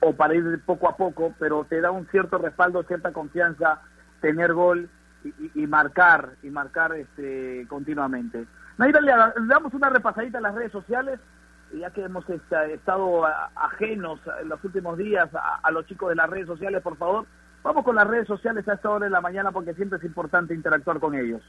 o 0.00 0.12
para 0.14 0.34
ir 0.34 0.60
poco 0.64 0.88
a 0.88 0.96
poco, 0.96 1.34
pero 1.38 1.64
te 1.68 1.80
da 1.80 1.90
un 1.90 2.06
cierto 2.08 2.38
respaldo, 2.38 2.82
cierta 2.84 3.12
confianza, 3.12 3.80
tener 4.20 4.52
gol 4.52 4.88
y, 5.54 5.66
marcar, 5.66 6.30
y 6.42 6.50
marcar 6.50 6.94
este, 6.94 7.66
continuamente. 7.68 8.46
Naira, 8.76 9.00
le 9.00 9.12
damos 9.46 9.72
una 9.72 9.88
repasadita 9.90 10.38
a 10.38 10.42
las 10.42 10.54
redes 10.54 10.72
sociales, 10.72 11.20
ya 11.72 11.90
que 11.90 12.02
hemos 12.02 12.28
estado 12.28 13.24
ajenos 13.54 14.20
en 14.40 14.48
los 14.48 14.62
últimos 14.64 14.98
días 14.98 15.28
a 15.34 15.70
los 15.70 15.86
chicos 15.86 16.10
de 16.10 16.16
las 16.16 16.28
redes 16.28 16.46
sociales, 16.46 16.82
por 16.82 16.96
favor, 16.96 17.26
Vamos 17.64 17.82
con 17.82 17.96
las 17.96 18.06
redes 18.06 18.26
sociales 18.26 18.68
a 18.68 18.74
esta 18.74 18.90
hora 18.90 19.06
de 19.06 19.10
la 19.10 19.22
mañana 19.22 19.50
porque 19.50 19.72
siempre 19.72 19.96
es 19.96 20.04
importante 20.04 20.52
interactuar 20.52 21.00
con 21.00 21.14
ellos. 21.14 21.40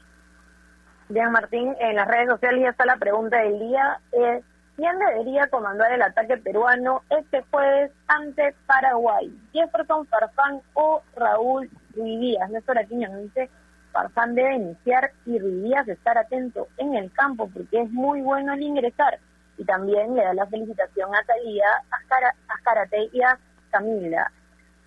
Bien, 1.10 1.30
Martín, 1.30 1.76
en 1.78 1.94
las 1.94 2.08
redes 2.08 2.30
sociales 2.30 2.62
ya 2.62 2.70
está 2.70 2.86
la 2.86 2.96
pregunta 2.96 3.36
del 3.36 3.58
día. 3.58 4.00
Eh, 4.12 4.42
¿Quién 4.76 4.98
debería 4.98 5.48
comandar 5.48 5.90
el 5.92 6.02
ataque 6.02 6.36
peruano 6.36 7.02
este 7.08 7.42
jueves 7.50 7.90
ante 8.08 8.54
Paraguay? 8.66 9.34
¿Jefferson 9.52 10.06
Farfán 10.06 10.60
o 10.74 11.02
Raúl 11.16 11.70
Ruidíaz? 11.94 12.50
Néstor 12.50 12.78
Aquino 12.78 13.08
nos 13.08 13.22
dice, 13.22 13.48
Farfán 13.92 14.34
debe 14.34 14.56
iniciar 14.56 15.12
y 15.24 15.38
Ruidíaz 15.38 15.88
estar 15.88 16.18
atento 16.18 16.68
en 16.76 16.94
el 16.94 17.10
campo 17.12 17.48
porque 17.52 17.80
es 17.80 17.90
muy 17.90 18.20
bueno 18.20 18.52
al 18.52 18.60
ingresar. 18.60 19.18
Y 19.56 19.64
también 19.64 20.14
le 20.14 20.22
da 20.22 20.34
la 20.34 20.46
felicitación 20.46 21.14
a 21.14 21.24
Talía, 21.24 21.64
a 21.90 22.62
Karate 22.62 23.08
y 23.12 23.22
a 23.22 23.38
Camila 23.70 24.30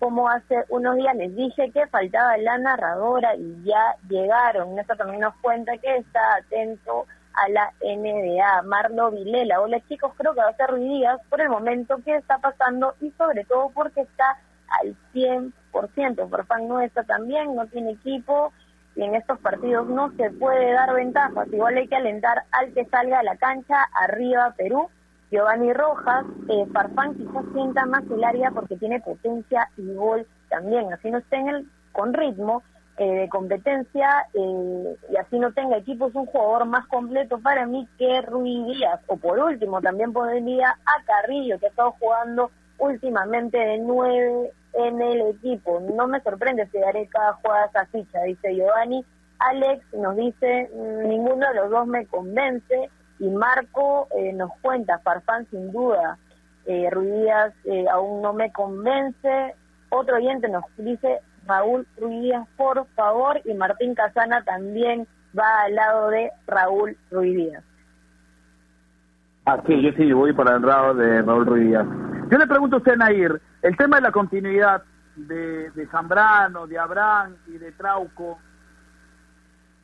como 0.00 0.30
hace 0.30 0.64
unos 0.70 0.96
días 0.96 1.14
les 1.14 1.36
dije 1.36 1.70
que 1.72 1.86
faltaba 1.88 2.38
la 2.38 2.56
narradora 2.56 3.36
y 3.36 3.62
ya 3.64 3.96
llegaron. 4.08 4.78
Esto 4.78 4.96
también 4.96 5.20
nos 5.20 5.34
cuenta 5.36 5.76
que 5.76 5.96
está 5.96 6.36
atento 6.36 7.06
a 7.34 7.48
la 7.48 7.72
NBA. 7.80 8.62
Marlo 8.62 9.10
Vilela, 9.10 9.60
hola 9.60 9.80
chicos, 9.88 10.12
creo 10.16 10.34
que 10.34 10.40
va 10.40 10.48
a 10.48 10.56
ser 10.56 10.74
Díaz 10.74 11.20
por 11.28 11.40
el 11.40 11.48
momento 11.48 11.98
que 12.04 12.16
está 12.16 12.38
pasando 12.38 12.94
y 13.00 13.10
sobre 13.12 13.44
todo 13.44 13.70
porque 13.70 14.02
está 14.02 14.38
al 14.80 14.96
100%. 15.12 16.28
Farfán 16.28 16.68
no 16.68 16.80
está 16.80 17.04
también, 17.04 17.54
no 17.54 17.66
tiene 17.66 17.92
equipo 17.92 18.52
y 18.96 19.02
en 19.02 19.14
estos 19.14 19.38
partidos 19.38 19.88
no 19.88 20.10
se 20.16 20.30
puede 20.30 20.72
dar 20.72 20.92
ventajas. 20.94 21.48
Igual 21.52 21.76
hay 21.76 21.88
que 21.88 21.96
alentar 21.96 22.44
al 22.52 22.72
que 22.72 22.84
salga 22.86 23.20
a 23.20 23.22
la 23.22 23.36
cancha, 23.36 23.76
arriba 23.94 24.54
Perú 24.56 24.88
Giovanni 25.30 25.72
Rojas, 25.72 26.24
eh, 26.48 26.66
Farfán 26.72 27.14
quizás 27.14 27.44
sienta 27.52 27.86
más 27.86 28.02
el 28.10 28.24
área 28.24 28.50
porque 28.50 28.76
tiene 28.76 29.00
potencia 29.00 29.68
y 29.76 29.94
gol 29.94 30.26
también, 30.48 30.92
así 30.92 31.10
no 31.10 31.18
esté 31.18 31.36
en 31.36 31.48
el, 31.48 31.68
con 31.92 32.12
ritmo 32.12 32.62
eh, 33.00 33.14
de 33.14 33.28
competencia 33.30 34.26
eh, 34.34 34.96
y 35.10 35.16
así 35.16 35.38
no 35.38 35.52
tenga 35.52 35.78
equipo, 35.78 36.10
un 36.12 36.26
jugador 36.26 36.66
más 36.66 36.86
completo 36.86 37.38
para 37.38 37.64
mí 37.64 37.88
que 37.96 38.20
Rui 38.20 38.62
Díaz, 38.66 39.00
o 39.06 39.16
por 39.16 39.38
último 39.38 39.80
también 39.80 40.12
podría 40.12 40.68
a 40.68 41.04
Carrillo, 41.06 41.58
que 41.58 41.64
ha 41.64 41.70
estado 41.70 41.92
jugando 41.98 42.50
últimamente 42.76 43.56
de 43.56 43.78
nueve 43.78 44.52
en 44.74 45.00
el 45.00 45.22
equipo. 45.30 45.80
No 45.80 46.08
me 46.08 46.20
sorprende 46.20 46.66
si 46.66 46.78
daré 46.78 47.06
cada 47.06 47.32
jugada 47.32 47.66
esa 47.66 47.86
ficha, 47.86 48.20
dice 48.24 48.54
Giovanni. 48.54 49.02
Alex 49.38 49.82
nos 49.94 50.14
dice, 50.16 50.70
mm, 50.70 51.08
ninguno 51.08 51.48
de 51.48 51.54
los 51.54 51.70
dos 51.70 51.86
me 51.86 52.04
convence. 52.04 52.90
Y 53.18 53.30
Marco 53.30 54.08
eh, 54.14 54.34
nos 54.34 54.50
cuenta, 54.60 54.98
Farfán 54.98 55.46
sin 55.48 55.72
duda, 55.72 56.18
eh, 56.66 56.90
Ruidías 56.90 57.54
eh, 57.64 57.86
aún 57.90 58.20
no 58.20 58.34
me 58.34 58.52
convence. 58.52 59.54
Otro 59.88 60.16
oyente 60.16 60.50
nos 60.50 60.64
dice, 60.76 61.20
Raúl 61.46 61.86
Ruidías, 61.98 62.46
por 62.56 62.86
favor, 62.94 63.40
y 63.44 63.54
Martín 63.54 63.94
Casana 63.94 64.42
también 64.44 65.06
va 65.38 65.62
al 65.62 65.74
lado 65.74 66.10
de 66.10 66.30
Raúl 66.46 66.96
Ruidías. 67.10 67.64
Ah, 69.46 69.60
sí, 69.66 69.80
yo 69.82 69.90
sí 69.92 70.12
voy 70.12 70.32
para 70.32 70.56
el 70.56 70.62
lado 70.62 70.94
de 70.94 71.22
Raúl 71.22 71.46
Ruidías. 71.46 71.86
Yo 72.30 72.38
le 72.38 72.46
pregunto 72.46 72.76
a 72.76 72.78
usted, 72.78 72.96
Nair, 72.96 73.40
el 73.62 73.76
tema 73.76 73.96
de 73.96 74.02
la 74.02 74.12
continuidad 74.12 74.82
de, 75.16 75.70
de 75.70 75.86
Zambrano, 75.88 76.66
de 76.66 76.78
Abraham 76.78 77.36
y 77.46 77.58
de 77.58 77.72
Trauco, 77.72 78.38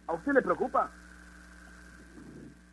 ¿a 0.07 0.13
usted 0.13 0.33
le 0.33 0.43
preocupa? 0.43 0.91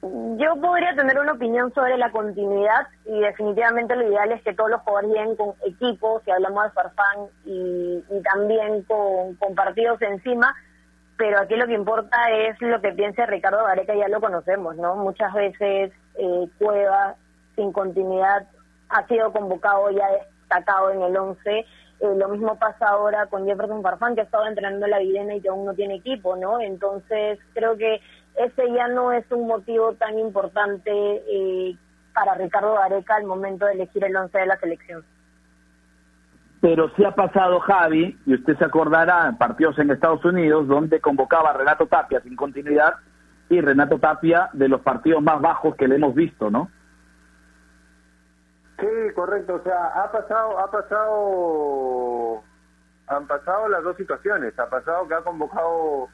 Yo 0.03 0.59
podría 0.59 0.93
tener 0.95 1.17
una 1.17 1.31
opinión 1.31 1.73
sobre 1.73 1.97
la 1.97 2.11
continuidad 2.11 2.87
y 3.05 3.21
definitivamente 3.21 3.95
lo 3.95 4.05
ideal 4.05 4.33
es 4.33 4.43
que 4.43 4.53
todos 4.53 4.69
los 4.69 4.81
jugadores 4.81 5.11
lleguen 5.11 5.35
con 5.37 5.53
equipos, 5.65 6.21
si 6.25 6.31
hablamos 6.31 6.65
de 6.65 6.71
Farfán 6.71 7.27
y, 7.45 8.03
también 8.21 8.83
con, 8.83 9.55
partidos 9.55 10.01
encima, 10.01 10.53
pero 11.15 11.39
aquí 11.39 11.55
lo 11.55 11.67
que 11.67 11.75
importa 11.75 12.17
es 12.31 12.59
lo 12.59 12.81
que 12.81 12.91
piense 12.91 13.25
Ricardo 13.25 13.63
Gareca, 13.63 13.95
ya 13.95 14.09
lo 14.09 14.19
conocemos, 14.19 14.75
¿no? 14.75 14.97
Muchas 14.97 15.33
veces 15.33 15.93
eh, 16.15 16.49
Cueva 16.59 17.15
sin 17.55 17.71
continuidad 17.71 18.45
ha 18.89 19.07
sido 19.07 19.31
convocado 19.31 19.89
ya 19.91 20.05
destacado 20.09 20.91
en 20.91 21.01
el 21.01 21.15
11. 21.15 21.59
Eh, 21.59 21.65
lo 22.17 22.27
mismo 22.27 22.59
pasa 22.59 22.89
ahora 22.89 23.27
con 23.27 23.45
Jefferson 23.45 23.81
Farfán, 23.81 24.15
que 24.15 24.21
ha 24.21 24.25
estado 24.25 24.47
entrenando 24.47 24.85
en 24.85 24.91
la 24.91 24.99
Videna 24.99 25.35
y 25.35 25.39
que 25.39 25.47
aún 25.47 25.63
no 25.63 25.73
tiene 25.73 25.95
equipo, 25.95 26.35
¿no? 26.35 26.59
Entonces 26.59 27.39
creo 27.53 27.77
que 27.77 28.01
ese 28.35 28.71
ya 28.73 28.87
no 28.87 29.11
es 29.11 29.29
un 29.31 29.47
motivo 29.47 29.93
tan 29.93 30.17
importante 30.19 30.91
eh, 30.91 31.77
para 32.13 32.35
Ricardo 32.35 32.73
Gareca 32.75 33.15
al 33.15 33.25
momento 33.25 33.65
de 33.65 33.73
elegir 33.73 34.03
el 34.03 34.15
once 34.15 34.37
de 34.37 34.45
la 34.45 34.57
selección. 34.57 35.03
Pero 36.61 36.89
sí 36.95 37.03
ha 37.03 37.13
pasado 37.13 37.59
Javi, 37.59 38.17
y 38.25 38.35
usted 38.35 38.57
se 38.57 38.65
acordará, 38.65 39.27
en 39.27 39.37
partidos 39.37 39.77
en 39.79 39.91
Estados 39.91 40.23
Unidos, 40.23 40.67
donde 40.67 41.01
convocaba 41.01 41.49
a 41.49 41.53
Renato 41.53 41.87
Tapia 41.87 42.21
sin 42.21 42.35
continuidad, 42.35 42.93
y 43.49 43.59
Renato 43.59 43.99
Tapia 43.99 44.49
de 44.53 44.69
los 44.69 44.81
partidos 44.81 45.21
más 45.21 45.41
bajos 45.41 45.75
que 45.75 45.87
le 45.87 45.95
hemos 45.95 46.15
visto, 46.15 46.49
¿no? 46.49 46.69
Sí, 48.79 49.13
correcto. 49.15 49.55
O 49.55 49.63
sea, 49.63 49.87
ha 49.87 50.11
pasado, 50.11 50.59
ha 50.59 50.71
pasado, 50.71 52.43
han 53.07 53.27
pasado 53.27 53.67
las 53.69 53.83
dos 53.83 53.95
situaciones. 53.97 54.57
Ha 54.57 54.69
pasado 54.69 55.07
que 55.07 55.13
ha 55.13 55.21
convocado 55.21 56.07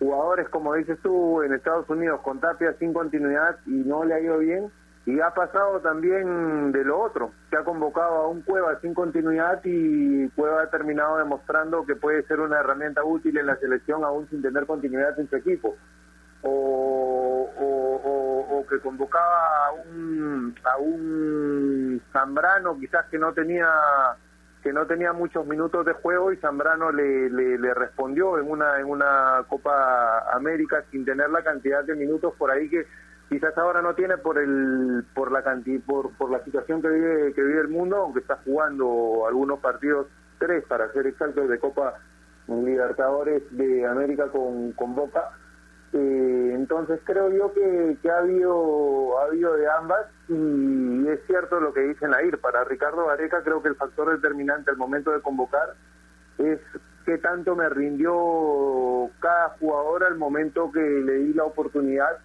jugadores, 0.00 0.48
como 0.48 0.74
dices 0.74 0.98
tú, 1.02 1.42
en 1.42 1.52
Estados 1.52 1.88
Unidos 1.88 2.20
con 2.22 2.40
Tapia 2.40 2.74
sin 2.78 2.92
continuidad 2.92 3.58
y 3.66 3.70
no 3.70 4.04
le 4.04 4.14
ha 4.14 4.20
ido 4.20 4.38
bien. 4.38 4.72
Y 5.06 5.20
ha 5.20 5.30
pasado 5.30 5.80
también 5.80 6.72
de 6.72 6.84
lo 6.84 7.00
otro, 7.00 7.32
que 7.50 7.56
ha 7.56 7.64
convocado 7.64 8.16
a 8.16 8.28
un 8.28 8.42
Cueva 8.42 8.78
sin 8.80 8.94
continuidad 8.94 9.60
y 9.64 10.28
Cueva 10.30 10.62
ha 10.62 10.70
terminado 10.70 11.18
demostrando 11.18 11.84
que 11.86 11.96
puede 11.96 12.22
ser 12.24 12.40
una 12.40 12.60
herramienta 12.60 13.04
útil 13.04 13.36
en 13.38 13.46
la 13.46 13.56
selección 13.56 14.04
aún 14.04 14.28
sin 14.28 14.42
tener 14.42 14.66
continuidad 14.66 15.18
en 15.18 15.28
su 15.28 15.36
equipo. 15.36 15.76
O, 16.42 17.50
o, 17.58 18.58
o, 18.58 18.66
que 18.66 18.78
convocaba 18.80 19.66
a 19.66 19.72
un, 19.72 20.54
a 20.64 20.78
un 20.78 22.00
Zambrano 22.12 22.78
quizás 22.78 23.06
que 23.10 23.18
no 23.18 23.32
tenía 23.32 23.68
que 24.62 24.72
no 24.72 24.86
tenía 24.86 25.12
muchos 25.12 25.46
minutos 25.46 25.84
de 25.86 25.92
juego 25.94 26.32
y 26.32 26.36
Zambrano 26.36 26.92
le, 26.92 27.30
le, 27.30 27.74
respondió 27.74 28.38
en 28.38 28.50
una 28.50 28.78
en 28.78 28.86
una 28.86 29.44
Copa 29.48 30.30
América 30.32 30.84
sin 30.90 31.04
tener 31.04 31.30
la 31.30 31.42
cantidad 31.42 31.82
de 31.84 31.94
minutos 31.94 32.34
por 32.36 32.50
ahí 32.50 32.68
que 32.68 32.86
quizás 33.28 33.56
ahora 33.56 33.80
no 33.80 33.94
tiene 33.94 34.18
por 34.18 34.38
el 34.38 35.04
por 35.14 35.32
la 35.32 35.42
cantidad 35.42 35.82
por, 35.86 36.12
por 36.16 36.30
la 36.30 36.44
situación 36.44 36.82
que 36.82 36.88
vive 36.88 37.32
que 37.32 37.42
vive 37.42 37.60
el 37.60 37.68
mundo 37.68 37.96
aunque 37.96 38.20
está 38.20 38.36
jugando 38.44 39.24
algunos 39.26 39.60
partidos 39.60 40.08
tres 40.38 40.64
para 40.66 40.92
ser 40.92 41.06
exactos 41.06 41.48
de 41.48 41.58
Copa 41.58 41.94
Libertadores 42.48 43.42
de 43.52 43.86
América 43.86 44.26
con, 44.28 44.72
con 44.72 44.96
Boca. 44.96 45.30
Eh, 45.92 46.52
entonces 46.54 47.00
creo 47.04 47.30
yo 47.30 47.52
que, 47.52 47.96
que, 48.02 48.10
ha 48.10 48.18
habido 48.18 49.18
ha 49.18 49.24
habido 49.24 49.56
de 49.56 49.68
ambas 49.70 50.06
y 50.28 50.32
es 51.08 51.20
cierto 51.26 51.60
lo 51.60 51.72
que 51.72 51.80
dicen 51.80 52.14
ahí 52.14 52.30
para 52.32 52.64
Ricardo 52.64 53.06
Vareca 53.06 53.42
creo 53.42 53.62
que 53.62 53.68
el 53.68 53.76
factor 53.76 54.10
determinante 54.10 54.70
al 54.70 54.76
momento 54.76 55.10
de 55.12 55.20
convocar 55.20 55.74
es 56.38 56.58
qué 57.04 57.18
tanto 57.18 57.54
me 57.56 57.68
rindió 57.68 59.10
cada 59.20 59.50
jugador 59.60 60.04
al 60.04 60.16
momento 60.16 60.70
que 60.72 60.80
le 60.80 61.14
di 61.14 61.34
la 61.34 61.44
oportunidad 61.44 62.18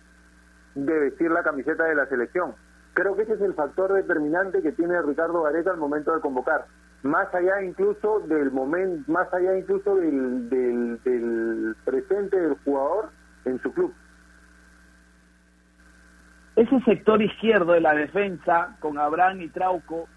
de 0.73 0.99
vestir 0.99 1.31
la 1.31 1.43
camiseta 1.43 1.85
de 1.85 1.95
la 1.95 2.05
selección. 2.07 2.53
Creo 2.93 3.15
que 3.15 3.23
ese 3.23 3.33
es 3.33 3.41
el 3.41 3.53
factor 3.53 3.93
determinante 3.93 4.61
que 4.61 4.71
tiene 4.71 5.01
Ricardo 5.01 5.41
Vareca 5.41 5.71
al 5.71 5.77
momento 5.77 6.13
de 6.13 6.21
convocar 6.21 6.65
más 7.05 7.33
allá 7.35 7.61
incluso 7.61 8.21
del 8.21 8.51
momento, 8.51 9.11
más 9.11 9.31
allá 9.31 9.55
incluso 9.57 9.95
del, 9.95 10.49
del 10.49 11.75
presente 11.85 12.39
del 12.39 12.57
jugador 12.65 13.09
en 13.45 13.61
su 13.61 13.71
club. 13.71 13.93
Ese 16.55 16.79
sector 16.81 17.21
izquierdo 17.21 17.73
de 17.73 17.81
la 17.81 17.93
defensa, 17.93 18.77
con 18.79 18.97
Abraham 18.97 19.41
y 19.41 19.49
Trauco, 19.49 20.07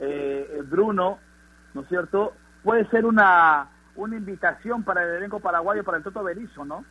eh, 0.00 0.60
Bruno, 0.64 1.18
¿no 1.74 1.82
es 1.82 1.88
cierto? 1.88 2.34
Puede 2.64 2.88
ser 2.88 3.06
una, 3.06 3.68
una 3.94 4.16
invitación 4.16 4.82
para 4.82 5.04
el 5.04 5.16
elenco 5.16 5.38
paraguayo, 5.38 5.84
para 5.84 5.98
el 5.98 6.04
Toto 6.04 6.24
Berizzo, 6.24 6.64
¿no? 6.64 6.84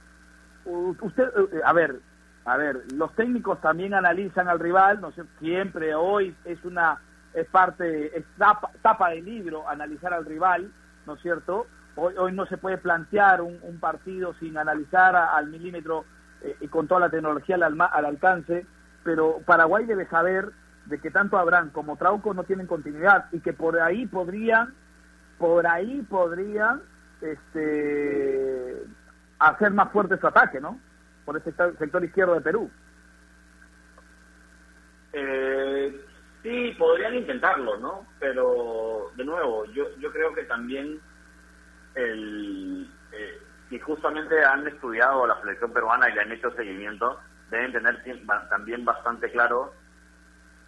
Usted, 0.66 1.24
eh, 1.24 1.62
a 1.66 1.74
ver, 1.74 2.00
a 2.46 2.56
ver, 2.56 2.84
los 2.94 3.14
técnicos 3.16 3.60
también 3.60 3.94
analizan 3.94 4.48
al 4.48 4.60
rival, 4.60 5.02
no 5.02 5.12
sé, 5.12 5.24
siempre 5.40 5.94
hoy 5.94 6.34
es 6.46 6.64
una 6.64 7.02
es 7.34 7.48
parte, 7.48 8.18
es 8.18 8.26
tapa, 8.38 8.72
tapa 8.82 9.10
del 9.10 9.26
libro 9.26 9.68
analizar 9.68 10.14
al 10.14 10.26
rival, 10.26 10.72
¿no 11.06 11.16
es 11.16 11.22
cierto? 11.22 11.68
Hoy, 11.96 12.14
hoy 12.18 12.32
no 12.32 12.46
se 12.46 12.58
puede 12.58 12.78
plantear 12.78 13.42
un, 13.42 13.60
un 13.62 13.80
partido 13.80 14.34
sin 14.36 14.58
analizar 14.58 15.16
al 15.16 15.48
milímetro 15.48 16.06
eh, 16.42 16.56
y 16.62 16.68
con 16.68 16.88
toda 16.88 17.02
la 17.02 17.10
tecnología 17.10 17.56
al, 17.56 17.80
al 17.80 18.06
alcance, 18.06 18.66
pero 19.08 19.40
Paraguay 19.46 19.86
debe 19.86 20.06
saber 20.08 20.52
de 20.88 21.00
que 21.00 21.12
tanto 21.12 21.38
Abraham 21.38 21.70
como 21.70 21.96
Trauco 21.96 22.34
no 22.34 22.44
tienen 22.44 22.68
continuidad 22.68 23.30
y 23.32 23.40
que 23.40 23.54
por 23.54 23.80
ahí 23.80 24.06
podrían, 24.06 24.74
por 25.38 25.66
ahí 25.66 26.02
podrían 26.10 26.82
este, 27.22 28.84
hacer 29.40 29.72
más 29.72 29.94
fuerte 29.94 30.18
su 30.18 30.28
ataque, 30.28 30.60
¿no? 30.60 30.78
Por 31.24 31.38
el 31.38 31.44
sector, 31.80 32.04
izquierdo 32.04 32.34
de 32.34 32.42
Perú. 32.42 32.70
Eh, 35.14 36.06
sí, 36.44 36.76
podrían 36.78 37.16
intentarlo, 37.16 37.78
¿no? 37.78 38.08
Pero, 38.20 39.14
de 39.16 39.24
nuevo, 39.24 39.64
yo, 39.68 39.86
yo 40.00 40.12
creo 40.12 40.34
que 40.34 40.44
también 40.44 41.00
el, 41.96 42.92
eh, 43.14 43.42
si 43.70 43.80
justamente 43.80 44.44
han 44.44 44.68
estudiado 44.68 45.26
la 45.26 45.40
selección 45.40 45.72
peruana 45.72 46.10
y 46.10 46.14
le 46.14 46.20
han 46.20 46.32
hecho 46.34 46.52
seguimiento, 46.52 47.22
deben 47.50 47.72
tener 47.72 48.04
también 48.50 48.84
bastante 48.86 49.32
claro 49.32 49.74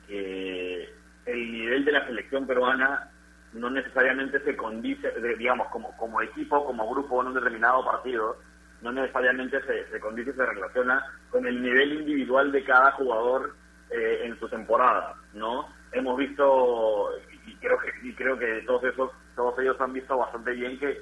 que 0.08 0.90
el 1.26 1.52
nivel 1.52 1.86
de 1.86 1.92
la 1.92 2.06
selección 2.06 2.48
peruana 2.48 3.10
no 3.54 3.70
necesariamente 3.70 4.40
se 4.44 4.56
condice, 4.56 5.12
digamos, 5.38 5.68
como, 5.70 5.96
como 5.98 6.22
equipo, 6.22 6.66
como 6.66 6.90
grupo 6.90 7.22
en 7.22 7.30
un 7.30 7.34
determinado 7.34 7.84
partido, 7.84 8.38
no 8.82 8.92
necesariamente 8.92 9.62
se, 9.64 9.90
se 9.90 10.00
condice 10.00 10.32
y 10.32 10.34
se 10.34 10.46
relaciona 10.46 11.04
con 11.30 11.46
el 11.46 11.62
nivel 11.62 11.94
individual 11.94 12.52
de 12.52 12.64
cada 12.64 12.92
jugador 12.94 13.56
eh, 13.90 14.22
en 14.24 14.40
su 14.40 14.48
temporada, 14.48 15.16
¿no? 15.34 15.68
Hemos 15.92 16.18
visto, 16.18 17.10
y 17.46 17.56
creo 17.56 17.78
que, 17.80 18.08
y 18.08 18.14
creo 18.14 18.38
que 18.38 18.62
todos 18.68 18.84
esos, 18.84 19.12
todos 19.36 19.58
ellos 19.60 19.82
han 19.82 19.94
visto 19.94 20.16
bastante 20.16 20.52
bien 20.52 20.78
que, 20.80 21.02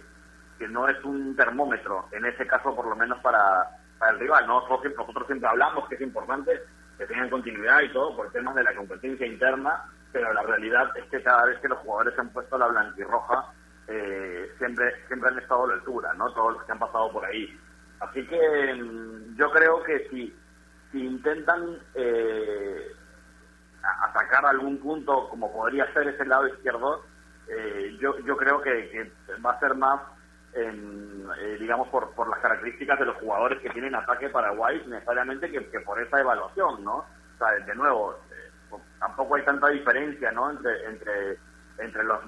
que 0.58 0.68
no 0.68 0.88
es 0.88 1.04
un 1.04 1.36
termómetro, 1.36 2.08
en 2.14 2.26
ese 2.26 2.48
caso 2.48 2.74
por 2.74 2.88
lo 2.88 2.96
menos 2.96 3.20
para, 3.20 3.77
para 4.00 4.12
el 4.14 4.20
rival, 4.20 4.48
¿no? 4.48 4.62
Nosotros, 4.62 5.28
siempre- 5.28 5.48
hablamos 5.48 5.88
que 5.88 5.96
es 5.96 6.02
importante 6.02 6.62
que 6.98 7.06
tengan 7.06 7.30
continuidad 7.30 7.82
y 7.82 7.92
todo 7.94 8.16
por 8.16 8.32
temas 8.32 8.56
de 8.56 8.64
la 8.64 8.76
competencia 8.76 9.26
interna, 9.28 9.84
pero 10.12 10.34
la 10.34 10.42
realidad 10.44 10.92
es 10.98 11.06
que 11.10 11.22
cada 11.22 11.46
vez 11.46 11.60
que 11.60 11.68
los 11.68 11.80
jugadores 11.80 12.16
se 12.16 12.22
han 12.22 12.30
puesto 12.30 12.58
la 12.58 12.68
blanquirroja, 12.68 13.54
eh, 13.88 14.52
siempre, 14.58 15.06
siempre 15.08 15.30
han 15.30 15.40
estado 15.40 15.66
a 15.66 15.68
la 15.68 15.74
altura, 15.76 16.14
¿no? 16.16 16.32
Todos 16.34 16.54
los 16.54 16.64
que 16.64 16.72
han 16.72 16.80
pasado 16.80 17.12
por 17.12 17.26
ahí. 17.26 17.60
Así 18.00 18.26
que 18.28 18.74
mm, 18.76 19.36
yo 19.38 19.50
creo 19.52 19.84
que 19.84 20.08
si, 20.10 20.36
si 20.92 21.06
intentan 21.06 21.78
eh, 21.96 22.92
atacar 24.04 24.46
algún 24.46 24.78
punto 24.80 25.30
como 25.30 25.52
podría 25.52 25.92
ser 25.94 26.08
ese 26.08 26.26
lado 26.26 26.48
izquierdo, 26.48 27.04
eh, 27.48 27.98
yo, 28.00 28.18
yo 28.20 28.36
creo 28.38 28.62
que 28.62 29.12
va 29.46 29.52
a 29.52 29.60
ser 29.60 29.76
más, 29.76 30.02
en, 30.58 31.28
eh, 31.40 31.58
digamos, 31.60 31.88
por, 31.90 32.14
por 32.16 32.30
las 32.30 32.40
características 32.40 33.00
de 33.00 33.06
los 33.06 33.18
jugadores 33.18 33.60
que 33.62 33.70
tienen 33.70 33.96
ataque 33.96 34.30
Paraguay, 34.30 34.82
necesariamente 34.88 35.52
que, 35.52 35.62
por 35.82 36.02
esa 36.02 36.20
evaluación, 36.20 36.84
¿no? 36.84 36.98
O 36.98 37.38
sea, 37.38 37.52
de 37.66 37.76
nuevo, 37.76 38.14
eh, 38.32 38.76
tampoco 39.00 39.36
hay 39.36 39.44
tanta 39.46 39.68
diferencia, 39.70 40.32
¿no? 40.32 40.50
Entre, 40.52 40.86
entre, 40.86 41.38
entre 41.78 42.04
los 42.04 42.20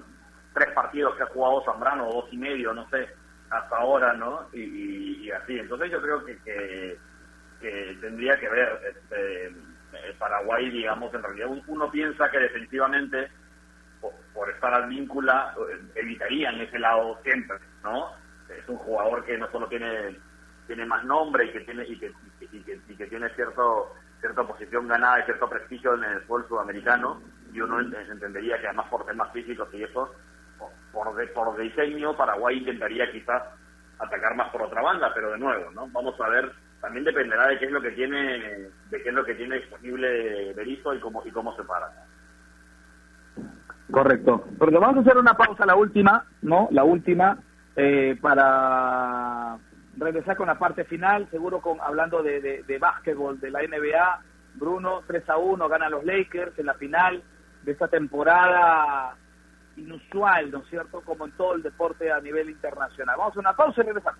tres 0.53 0.71
partidos 0.73 1.15
que 1.15 1.23
ha 1.23 1.27
jugado 1.27 1.63
Zambrano, 1.65 2.05
dos 2.11 2.25
y 2.32 2.38
medio, 2.38 2.73
no 2.73 2.88
sé, 2.89 3.09
hasta 3.49 3.77
ahora, 3.77 4.13
¿no? 4.13 4.47
Y, 4.53 5.30
así. 5.32 5.57
Entonces 5.59 5.91
yo 5.91 6.01
creo 6.01 6.25
que, 6.25 6.38
que, 7.59 7.97
tendría 8.01 8.39
que 8.39 8.49
ver 8.49 8.80
este, 8.95 9.55
Paraguay, 10.17 10.69
digamos, 10.69 11.13
en 11.13 11.23
realidad 11.23 11.47
un- 11.49 11.63
uno 11.67 11.89
piensa 11.91 12.30
que 12.30 12.39
definitivamente 12.39 13.32
por, 13.99 14.13
por 14.33 14.49
estar 14.51 14.73
al 14.73 14.89
víncula 14.89 15.53
eh, 15.57 15.91
evitarían 15.95 16.61
ese 16.61 16.79
lado 16.79 17.19
siempre, 17.23 17.57
¿no? 17.83 18.11
Es 18.47 18.67
un 18.69 18.77
jugador 18.77 19.25
que 19.25 19.37
no 19.37 19.49
solo 19.51 19.67
tiene 19.69 20.19
tiene 20.65 20.85
más 20.85 21.03
nombre 21.05 21.45
y 21.45 21.51
que 21.53 21.61
tiene 21.61 21.83
y 21.87 21.99
que, 21.99 22.11
y 22.39 22.63
que, 22.63 23.07
tiene 23.07 23.29
cierto 23.35 23.93
cierta 24.19 24.43
posición 24.47 24.87
ganada 24.87 25.21
y 25.21 25.23
cierto 25.25 25.49
prestigio 25.49 25.95
en 25.95 26.03
el 26.05 26.21
fútbol 26.23 26.47
sudamericano 26.47 27.23
y 27.51 27.59
uno 27.61 27.79
en- 27.81 27.95
entendería 27.95 28.59
que 28.59 28.67
además 28.67 28.87
por 28.89 29.05
temas 29.05 29.31
físicos 29.33 29.69
y 29.73 29.83
eso 29.83 30.15
por, 30.57 30.71
por, 30.91 31.15
de- 31.15 31.27
por 31.29 31.57
diseño 31.59 32.15
Paraguay 32.17 32.57
intentaría 32.59 33.11
quizás 33.11 33.43
atacar 33.99 34.35
más 34.35 34.51
por 34.51 34.63
otra 34.63 34.81
banda 34.81 35.11
pero 35.13 35.31
de 35.31 35.39
nuevo 35.39 35.71
no 35.71 35.89
vamos 35.91 36.19
a 36.21 36.29
ver 36.29 36.51
también 36.81 37.05
dependerá 37.05 37.47
de 37.47 37.59
qué 37.59 37.65
es 37.65 37.71
lo 37.71 37.81
que 37.81 37.91
tiene 37.91 38.39
de 38.85 39.03
qué 39.03 39.09
es 39.09 39.15
lo 39.15 39.25
que 39.25 39.35
tiene 39.35 39.57
disponible 39.57 40.53
Berizzo 40.53 40.93
y 40.93 40.99
cómo 41.01 41.23
y 41.25 41.31
cómo 41.31 41.55
se 41.55 41.63
para 41.63 41.87
Correcto. 43.91 44.45
Porque 44.57 44.77
vamos 44.77 44.97
a 44.97 44.99
hacer 45.01 45.17
una 45.17 45.33
pausa, 45.33 45.65
la 45.65 45.75
última, 45.75 46.25
¿no? 46.41 46.67
La 46.71 46.83
última, 46.83 47.37
eh, 47.75 48.17
para 48.21 49.57
regresar 49.97 50.37
con 50.37 50.47
la 50.47 50.59
parte 50.59 50.83
final, 50.85 51.27
seguro 51.31 51.59
con 51.61 51.79
hablando 51.81 52.21
de, 52.23 52.39
de, 52.41 52.63
de 52.63 52.77
básquetbol 52.77 53.39
de 53.39 53.51
la 53.51 53.61
NBA. 53.61 54.21
Bruno, 54.55 55.01
3 55.07 55.29
a 55.29 55.37
1, 55.37 55.69
ganan 55.69 55.91
los 55.91 56.05
Lakers 56.05 56.57
en 56.59 56.65
la 56.65 56.73
final 56.73 57.23
de 57.63 57.71
esta 57.71 57.87
temporada 57.87 59.15
inusual, 59.77 60.51
¿no 60.51 60.59
es 60.59 60.67
cierto? 60.69 61.01
Como 61.01 61.25
en 61.25 61.31
todo 61.33 61.55
el 61.55 61.63
deporte 61.63 62.11
a 62.11 62.19
nivel 62.19 62.49
internacional. 62.49 63.15
Vamos 63.17 63.37
a 63.37 63.39
una 63.39 63.55
pausa 63.55 63.81
y 63.81 63.85
regresamos. 63.85 64.19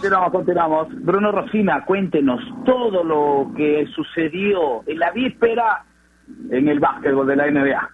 Continuamos, 0.00 0.32
continuamos. 0.32 1.04
Bruno 1.04 1.30
Rosina, 1.30 1.84
cuéntenos 1.84 2.40
todo 2.64 3.04
lo 3.04 3.52
que 3.54 3.86
sucedió 3.94 4.82
en 4.86 4.98
la 4.98 5.10
víspera 5.10 5.84
en 6.48 6.68
el 6.68 6.80
básquetbol 6.80 7.26
de 7.26 7.36
la 7.36 7.50
NBA. 7.50 7.90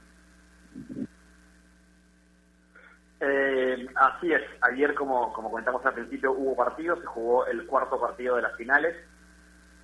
Eh, 3.19 3.89
así 3.97 4.33
es, 4.33 4.43
ayer 4.61 4.95
como, 4.95 5.33
como 5.33 5.51
comentamos 5.51 5.85
al 5.85 5.95
principio 5.95 6.31
hubo 6.31 6.55
partidos, 6.55 7.01
se 7.01 7.07
jugó 7.07 7.45
el 7.47 7.67
cuarto 7.67 8.01
partido 8.01 8.37
de 8.37 8.43
las 8.43 8.55
finales, 8.55 8.95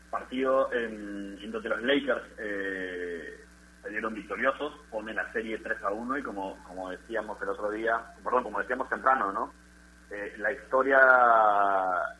partido 0.09 0.73
en, 0.73 1.41
en 1.43 1.51
donde 1.51 1.71
los 1.71 1.83
Lakers 1.83 2.23
eh, 2.39 3.41
salieron 3.83 4.15
victoriosos, 4.15 4.73
ponen 4.93 5.17
la 5.17 5.33
serie 5.33 5.59
3 5.59 5.83
a 5.83 5.91
1 5.91 6.19
y 6.19 6.23
como, 6.23 6.57
como 6.69 6.89
decíamos 6.91 7.43
el 7.43 7.49
otro 7.49 7.69
día, 7.73 8.01
perdón, 8.23 8.45
como 8.45 8.61
decíamos 8.61 8.89
temprano, 8.89 9.33
¿no? 9.33 9.62
Eh, 10.13 10.35
la 10.37 10.53
historia 10.53 11.01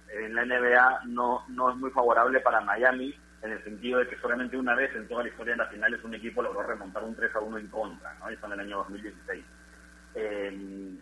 en 0.09 0.35
la 0.35 0.45
NBA 0.45 1.03
no, 1.07 1.45
no 1.49 1.71
es 1.71 1.77
muy 1.77 1.91
favorable 1.91 2.41
para 2.41 2.61
Miami 2.63 3.15
en 3.43 3.53
el 3.53 3.63
sentido 3.65 3.99
de 3.99 4.09
que 4.09 4.17
solamente 4.19 4.57
una 4.57 4.75
vez 4.75 4.95
en 4.95 5.07
toda 5.09 5.25
la 5.25 5.29
historia 5.29 5.53
de 5.53 5.59
las 5.59 5.71
finales 5.71 6.03
un 6.05 6.15
equipo 6.15 6.43
logró 6.43 6.63
remontar 6.63 7.03
un 7.03 7.15
3 7.15 7.35
a 7.35 7.41
1 7.41 7.59
en 7.59 7.67
contra, 7.69 8.15
¿no? 8.15 8.29
Eso 8.29 8.47
en 8.47 8.53
el 8.53 8.61
año 8.61 8.79
2016. 8.79 9.45
Eh, 10.15 10.99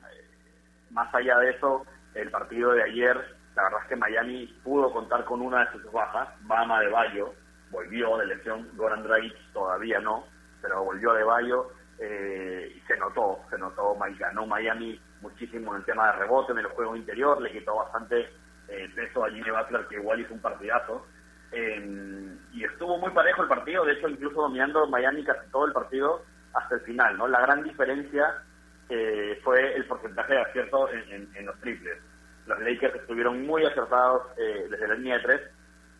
más 0.90 1.14
allá 1.14 1.38
de 1.38 1.50
eso, 1.50 1.86
el 2.14 2.30
partido 2.30 2.72
de 2.72 2.82
ayer, 2.82 3.16
la 3.54 3.64
verdad 3.64 3.80
es 3.82 3.88
que 3.88 3.96
Miami 3.96 4.46
pudo 4.64 4.92
contar 4.92 5.24
con 5.24 5.42
una 5.42 5.64
de 5.64 5.72
sus 5.72 5.92
bajas, 5.92 6.28
Bama 6.42 6.80
de 6.80 6.88
Bayo, 6.88 7.34
volvió 7.70 8.16
de 8.18 8.26
lesión, 8.26 8.68
Goran 8.74 9.04
Dragic 9.04 9.34
todavía 9.52 10.00
no, 10.00 10.24
pero 10.60 10.82
volvió 10.82 11.12
de 11.12 11.24
Bayo 11.24 11.70
eh, 11.98 12.72
y 12.74 12.80
se 12.80 12.96
notó, 12.96 13.38
se 13.48 13.58
notó, 13.58 13.96
ganó 14.18 14.46
Miami 14.46 15.00
muchísimo 15.20 15.72
en 15.72 15.80
el 15.80 15.84
tema 15.84 16.06
de 16.06 16.18
rebote, 16.18 16.52
en 16.52 16.58
el 16.58 16.66
juego 16.66 16.96
interior, 16.96 17.40
le 17.40 17.52
quitó 17.52 17.76
bastante 17.76 18.28
eh, 18.68 18.90
peso 18.94 19.24
a 19.24 19.30
Jimmy 19.30 19.50
Butler, 19.50 19.86
que 19.88 19.96
igual 19.96 20.20
hizo 20.20 20.34
un 20.34 20.40
partidazo. 20.40 21.06
Eh, 21.52 22.36
y 22.52 22.64
estuvo 22.64 22.98
muy 22.98 23.10
parejo 23.10 23.42
el 23.42 23.48
partido, 23.48 23.84
de 23.84 23.94
hecho 23.94 24.08
incluso 24.08 24.42
dominando 24.42 24.86
Miami 24.86 25.24
casi 25.24 25.50
todo 25.50 25.66
el 25.66 25.72
partido 25.72 26.24
hasta 26.52 26.76
el 26.76 26.80
final, 26.82 27.16
¿no? 27.18 27.26
La 27.26 27.40
gran 27.40 27.62
diferencia 27.62 28.42
eh, 28.88 29.40
fue 29.42 29.74
el 29.74 29.84
porcentaje 29.86 30.34
de 30.34 30.40
acierto 30.40 30.88
en, 30.90 31.46
los 31.46 31.58
triples. 31.60 31.98
Los 32.46 32.58
Lakers 32.60 32.96
estuvieron 32.96 33.46
muy 33.46 33.64
acertados 33.64 34.22
eh, 34.36 34.66
desde 34.70 34.88
la 34.88 34.94
línea 34.94 35.18
de 35.18 35.22
tres. 35.22 35.40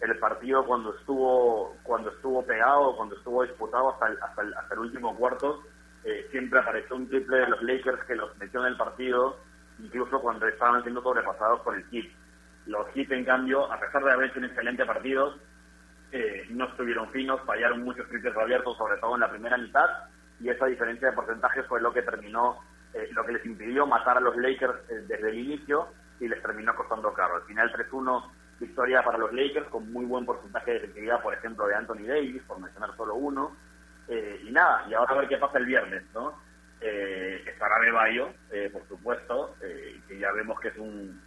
El 0.01 0.19
partido 0.19 0.65
cuando 0.65 0.95
estuvo 0.97 1.77
cuando 1.83 2.11
estuvo 2.11 2.45
pegado, 2.45 2.97
cuando 2.97 3.17
estuvo 3.17 3.43
disputado 3.43 3.91
hasta 3.91 4.09
el, 4.09 4.19
hasta 4.23 4.43
el, 4.43 4.55
hasta 4.55 4.75
el 4.75 4.81
último 4.81 5.17
cuarto, 5.17 5.63
eh, 6.05 6.29
siempre 6.31 6.59
apareció 6.59 6.97
un 6.97 7.09
triple 7.09 7.39
de 7.39 7.49
los 7.49 7.63
Lakers 7.63 8.05
que 8.05 8.15
los 8.15 8.37
metió 8.39 8.61
en 8.61 8.73
el 8.73 8.77
partido, 8.77 9.39
incluso 9.79 10.21
cuando 10.21 10.47
estaban 10.47 10.83
siendo 10.83 11.03
sobrepasados 11.03 11.61
por 11.61 11.77
el 11.77 11.85
Heat. 11.91 12.11
Los 12.67 12.87
Heat, 12.95 13.11
en 13.13 13.25
cambio, 13.25 13.71
a 13.73 13.81
pesar 13.81 14.05
de 14.05 14.13
haber 14.13 14.31
hecho 14.31 14.39
un 14.39 14.45
excelente 14.47 14.85
partido, 14.85 15.35
no 16.51 16.65
estuvieron 16.65 17.09
finos, 17.11 17.41
fallaron 17.47 17.85
muchos 17.85 18.09
triples 18.09 18.37
abiertos, 18.37 18.77
sobre 18.77 18.99
todo 18.99 19.15
en 19.15 19.21
la 19.21 19.31
primera 19.31 19.57
mitad, 19.57 19.89
y 20.41 20.49
esa 20.49 20.67
diferencia 20.67 21.09
de 21.09 21.15
porcentaje 21.15 21.63
fue 21.65 21.81
lo 21.81 21.93
que 21.93 22.03
terminó 22.03 22.59
eh, 22.93 23.09
lo 23.13 23.25
que 23.25 23.33
les 23.33 23.47
impidió 23.47 23.87
matar 23.87 24.17
a 24.17 24.21
los 24.21 24.37
Lakers 24.37 24.75
eh, 24.89 25.05
desde 25.07 25.29
el 25.29 25.39
inicio 25.39 25.89
y 26.19 26.27
les 26.27 26.43
terminó 26.43 26.75
costando 26.75 27.13
caro. 27.13 27.37
Al 27.37 27.43
final 27.43 27.73
3-1 27.73 28.31
victoria 28.59 29.03
para 29.03 29.17
los 29.17 29.33
Lakers 29.33 29.69
con 29.69 29.91
muy 29.93 30.05
buen 30.05 30.27
porcentaje 30.27 30.73
de 30.73 30.77
efectividad, 30.79 31.23
por 31.23 31.33
ejemplo, 31.33 31.67
de 31.67 31.77
Anthony 31.77 32.07
Davis, 32.07 32.43
por 32.43 32.59
mencionar 32.59 32.95
solo 32.97 33.15
uno. 33.15 33.57
Eh, 34.09 34.41
y 34.45 34.51
nada, 34.51 34.85
y 34.89 34.95
ahora 34.95 35.15
a 35.15 35.19
ver 35.19 35.29
qué 35.29 35.37
pasa 35.37 35.59
el 35.59 35.67
viernes, 35.67 36.03
¿no? 36.15 36.49
estará 36.81 37.79
de 37.81 37.91
Bayo, 37.91 38.33
por 38.73 38.89
supuesto, 38.89 39.55
que 39.61 40.19
ya 40.19 40.33
vemos 40.33 40.59
que 40.61 40.69
es 40.69 40.79
un, 40.79 41.21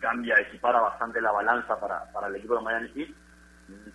cambia, 0.00 0.38
equipara 0.38 0.80
bastante 0.80 1.20
la 1.20 1.32
balanza 1.32 1.78
para, 1.80 2.04
para 2.12 2.28
el 2.28 2.36
equipo 2.36 2.56
de 2.56 2.62
Miami 2.62 2.88
Heat. 2.94 3.10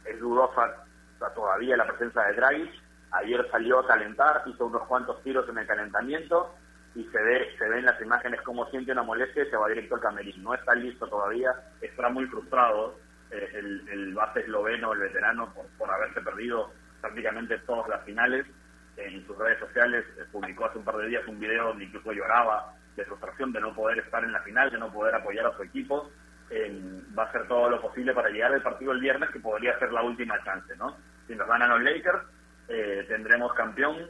Es 0.06 0.20
dudosa 0.20 0.86
todavía 1.34 1.78
la 1.78 1.88
presencia 1.88 2.22
de 2.24 2.34
Dragic. 2.34 2.72
Ayer 3.12 3.48
salió 3.50 3.80
a 3.80 3.88
calentar, 3.88 4.44
hizo 4.46 4.66
unos 4.66 4.84
cuantos 4.88 5.22
tiros 5.24 5.48
en 5.48 5.58
el 5.58 5.68
calentamiento 5.68 6.54
y 6.96 7.04
se 7.06 7.22
ve 7.22 7.56
se 7.58 7.68
ven 7.68 7.86
las 7.86 8.02
imágenes 8.02 8.42
como 8.42 8.70
siente 8.70 8.92
una 8.92 9.04
molestia 9.04 9.44
y 9.44 9.50
se 9.50 9.58
va 9.58 9.68
directo 9.70 9.96
al 9.96 10.02
camerino. 10.02 10.44
No 10.44 10.54
está 10.54 10.76
listo 10.76 11.08
todavía, 11.08 11.54
está 11.82 12.10
muy 12.10 12.26
frustrado 12.26 12.98
eh, 13.32 13.50
el, 13.54 13.88
el, 13.90 14.14
base 14.14 14.42
esloveno, 14.42 14.94
el 14.94 15.00
veterano, 15.00 15.54
por, 15.54 15.66
por 15.78 15.90
haberse 15.92 16.22
perdido 16.22 16.72
prácticamente 17.06 17.60
todas 17.60 17.88
las 17.88 18.04
finales. 18.04 18.46
En 18.98 19.26
sus 19.28 19.38
redes 19.38 19.60
sociales 19.60 20.06
eh, 20.18 20.24
publicó 20.32 20.66
hace 20.66 20.80
un 20.80 20.86
par 20.86 20.98
de 20.98 21.08
días 21.08 21.28
un 21.28 21.40
video 21.40 21.68
donde 21.68 21.86
incluso 21.86 22.12
lloraba 22.12 22.74
de 22.96 23.06
frustración 23.06 23.52
de 23.52 23.62
no 23.62 23.76
poder 23.76 24.00
estar 24.00 24.24
en 24.24 24.32
la 24.32 24.42
final, 24.42 24.72
de 24.72 24.80
no 24.80 24.92
poder 24.92 25.14
apoyar 25.14 25.46
a 25.46 25.56
su 25.56 25.64
equipo. 25.64 26.10
va 27.18 27.24
a 27.24 27.26
hacer 27.28 27.48
todo 27.48 27.70
lo 27.70 27.82
posible 27.82 28.14
para 28.14 28.30
llegar 28.30 28.54
al 28.54 28.62
partido 28.62 28.92
el 28.92 29.02
viernes, 29.02 29.30
que 29.30 29.40
podría 29.40 29.78
ser 29.78 29.92
la 29.92 30.02
última 30.02 30.42
chance, 30.44 30.76
¿no? 30.78 30.98
Si 31.28 31.36
nos 31.36 31.48
ganan 31.48 31.70
los 31.70 31.82
Lakers, 31.82 32.24
eh, 32.70 33.06
tendremos 33.08 33.54
campeón, 33.54 34.08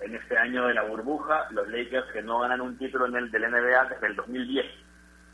en 0.00 0.14
este 0.16 0.36
año 0.36 0.66
de 0.66 0.74
la 0.74 0.82
burbuja, 0.82 1.46
los 1.50 1.68
Lakers 1.68 2.10
que 2.12 2.22
no 2.22 2.40
ganan 2.40 2.60
un 2.60 2.76
título 2.76 3.06
en 3.06 3.16
el 3.16 3.30
del 3.30 3.50
NBA 3.50 3.84
desde 3.84 4.06
el 4.08 4.16
2010, 4.16 4.66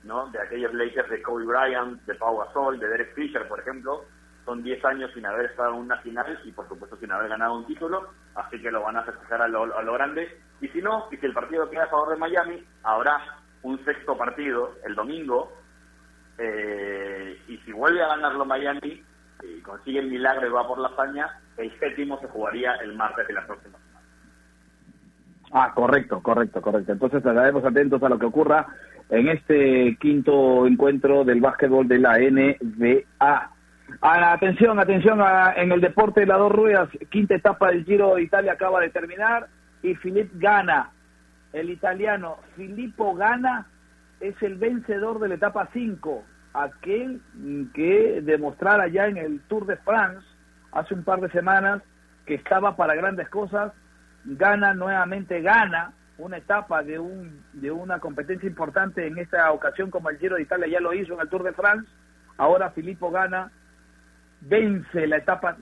¿no? 0.05 0.29
De 0.31 0.41
aquellos 0.41 0.75
Lakers 0.75 1.09
de 1.09 1.23
Kobe 1.23 1.47
Bryant, 1.47 2.03
de 2.03 2.15
Pau 2.17 2.37
Gasol, 2.39 2.79
de 2.79 2.89
Derek 2.89 3.15
Fisher, 3.15 3.49
por 3.49 3.61
ejemplo, 3.61 4.05
son 4.49 4.63
10 4.63 4.83
años 4.87 5.11
sin 5.13 5.27
haber 5.27 5.45
estado 5.45 5.75
en 5.75 5.81
una 5.81 5.99
final 5.99 6.39
y 6.43 6.53
por 6.53 6.67
supuesto 6.67 6.97
sin 6.97 7.13
haber 7.13 7.29
ganado 7.29 7.59
un 7.59 7.67
título, 7.67 8.09
así 8.35 8.59
que 8.63 8.71
lo 8.71 8.83
van 8.83 8.97
a 8.97 9.03
festejar 9.03 9.43
a 9.43 9.49
lo, 9.49 9.77
a 9.77 9.83
lo 9.83 9.93
grande. 9.93 10.41
Y 10.63 10.69
si 10.69 10.81
no, 10.81 11.07
y 11.13 11.19
si 11.19 11.27
el 11.27 11.35
partido 11.35 11.69
queda 11.69 11.85
a 11.85 11.89
favor 11.89 12.09
de 12.09 12.17
Miami, 12.17 12.65
habrá 12.83 13.21
un 13.63 13.85
sexto 13.85 14.17
partido 14.17 14.73
el 14.87 14.95
domingo, 14.95 15.53
eh, 16.39 17.39
y 17.47 17.59
si 17.59 17.73
vuelve 17.73 18.03
a 18.03 18.09
ganarlo 18.09 18.47
Miami 18.47 19.05
y 19.43 19.61
consigue 19.61 19.99
el 19.99 20.11
milagro 20.11 20.47
y 20.47 20.51
va 20.51 20.67
por 20.67 20.79
la 20.79 20.89
hazaña, 20.89 21.29
el 21.59 21.79
séptimo 21.79 22.19
se 22.19 22.29
jugaría 22.29 22.73
el 22.77 22.95
martes 22.95 23.29
de 23.29 23.35
la 23.35 23.47
próxima 23.47 23.77
Ah, 25.53 25.73
correcto, 25.75 26.23
correcto, 26.23 26.63
correcto. 26.63 26.93
Entonces 26.93 27.19
estaremos 27.19 27.65
atentos 27.65 28.03
a 28.03 28.09
lo 28.09 28.19
que 28.19 28.27
ocurra 28.27 28.67
en 29.11 29.29
este 29.29 29.97
quinto 30.01 30.67
encuentro 30.67 31.25
del 31.25 31.41
básquetbol 31.41 31.87
de 31.87 31.99
la 31.99 32.19
NBA. 32.19 33.58
Ah, 34.01 34.33
atención, 34.33 34.79
atención 34.79 35.21
en 35.57 35.73
el 35.73 35.81
deporte 35.81 36.21
de 36.21 36.27
las 36.27 36.39
dos 36.39 36.53
ruedas, 36.53 36.89
quinta 37.11 37.35
etapa 37.35 37.69
del 37.69 37.85
Giro 37.85 38.15
de 38.15 38.23
Italia 38.23 38.53
acaba 38.53 38.81
de 38.81 38.91
terminar 38.91 39.49
y 39.83 39.95
Filip 39.97 40.31
gana. 40.35 40.91
El 41.53 41.71
italiano 41.71 42.39
Filippo 42.57 43.15
Gana 43.15 43.67
es 44.21 44.41
el 44.43 44.57
vencedor 44.57 45.19
de 45.19 45.29
la 45.29 45.35
etapa 45.37 45.69
5, 45.73 46.25
aquel 46.53 47.21
que 47.73 48.21
demostrara 48.23 48.89
ya 48.89 49.07
en 49.07 49.17
el 49.17 49.41
Tour 49.49 49.67
de 49.67 49.77
France 49.79 50.27
hace 50.73 50.95
un 50.95 51.05
par 51.05 51.21
de 51.21 51.31
semanas 51.31 51.83
que 52.27 52.35
estaba 52.35 52.77
para 52.77 52.95
grandes 52.95 53.29
cosas 53.31 53.73
gana 54.25 54.75
nuevamente, 54.75 55.41
gana 55.41 55.93
una 56.19 56.37
etapa 56.37 56.83
de, 56.83 56.99
un, 56.99 57.43
de 57.53 57.71
una 57.71 58.01
competencia 58.01 58.49
importante 58.49 59.07
en 59.07 59.19
esta 59.19 59.51
ocasión 59.53 59.91
como 59.91 60.11
el 60.11 60.19
Giro 60.19 60.37
de 60.37 60.43
Italia 60.43 60.67
ya 60.67 60.81
lo 60.81 60.93
hizo 60.93 61.15
en 61.15 61.21
el 61.21 61.29
Tour 61.29 61.45
de 61.45 61.53
France, 61.53 61.89
ahora 62.37 62.71
Filippo 62.71 63.11
gana, 63.11 63.51
vence 64.41 65.07
la 65.07 65.19
etapa, 65.19 65.57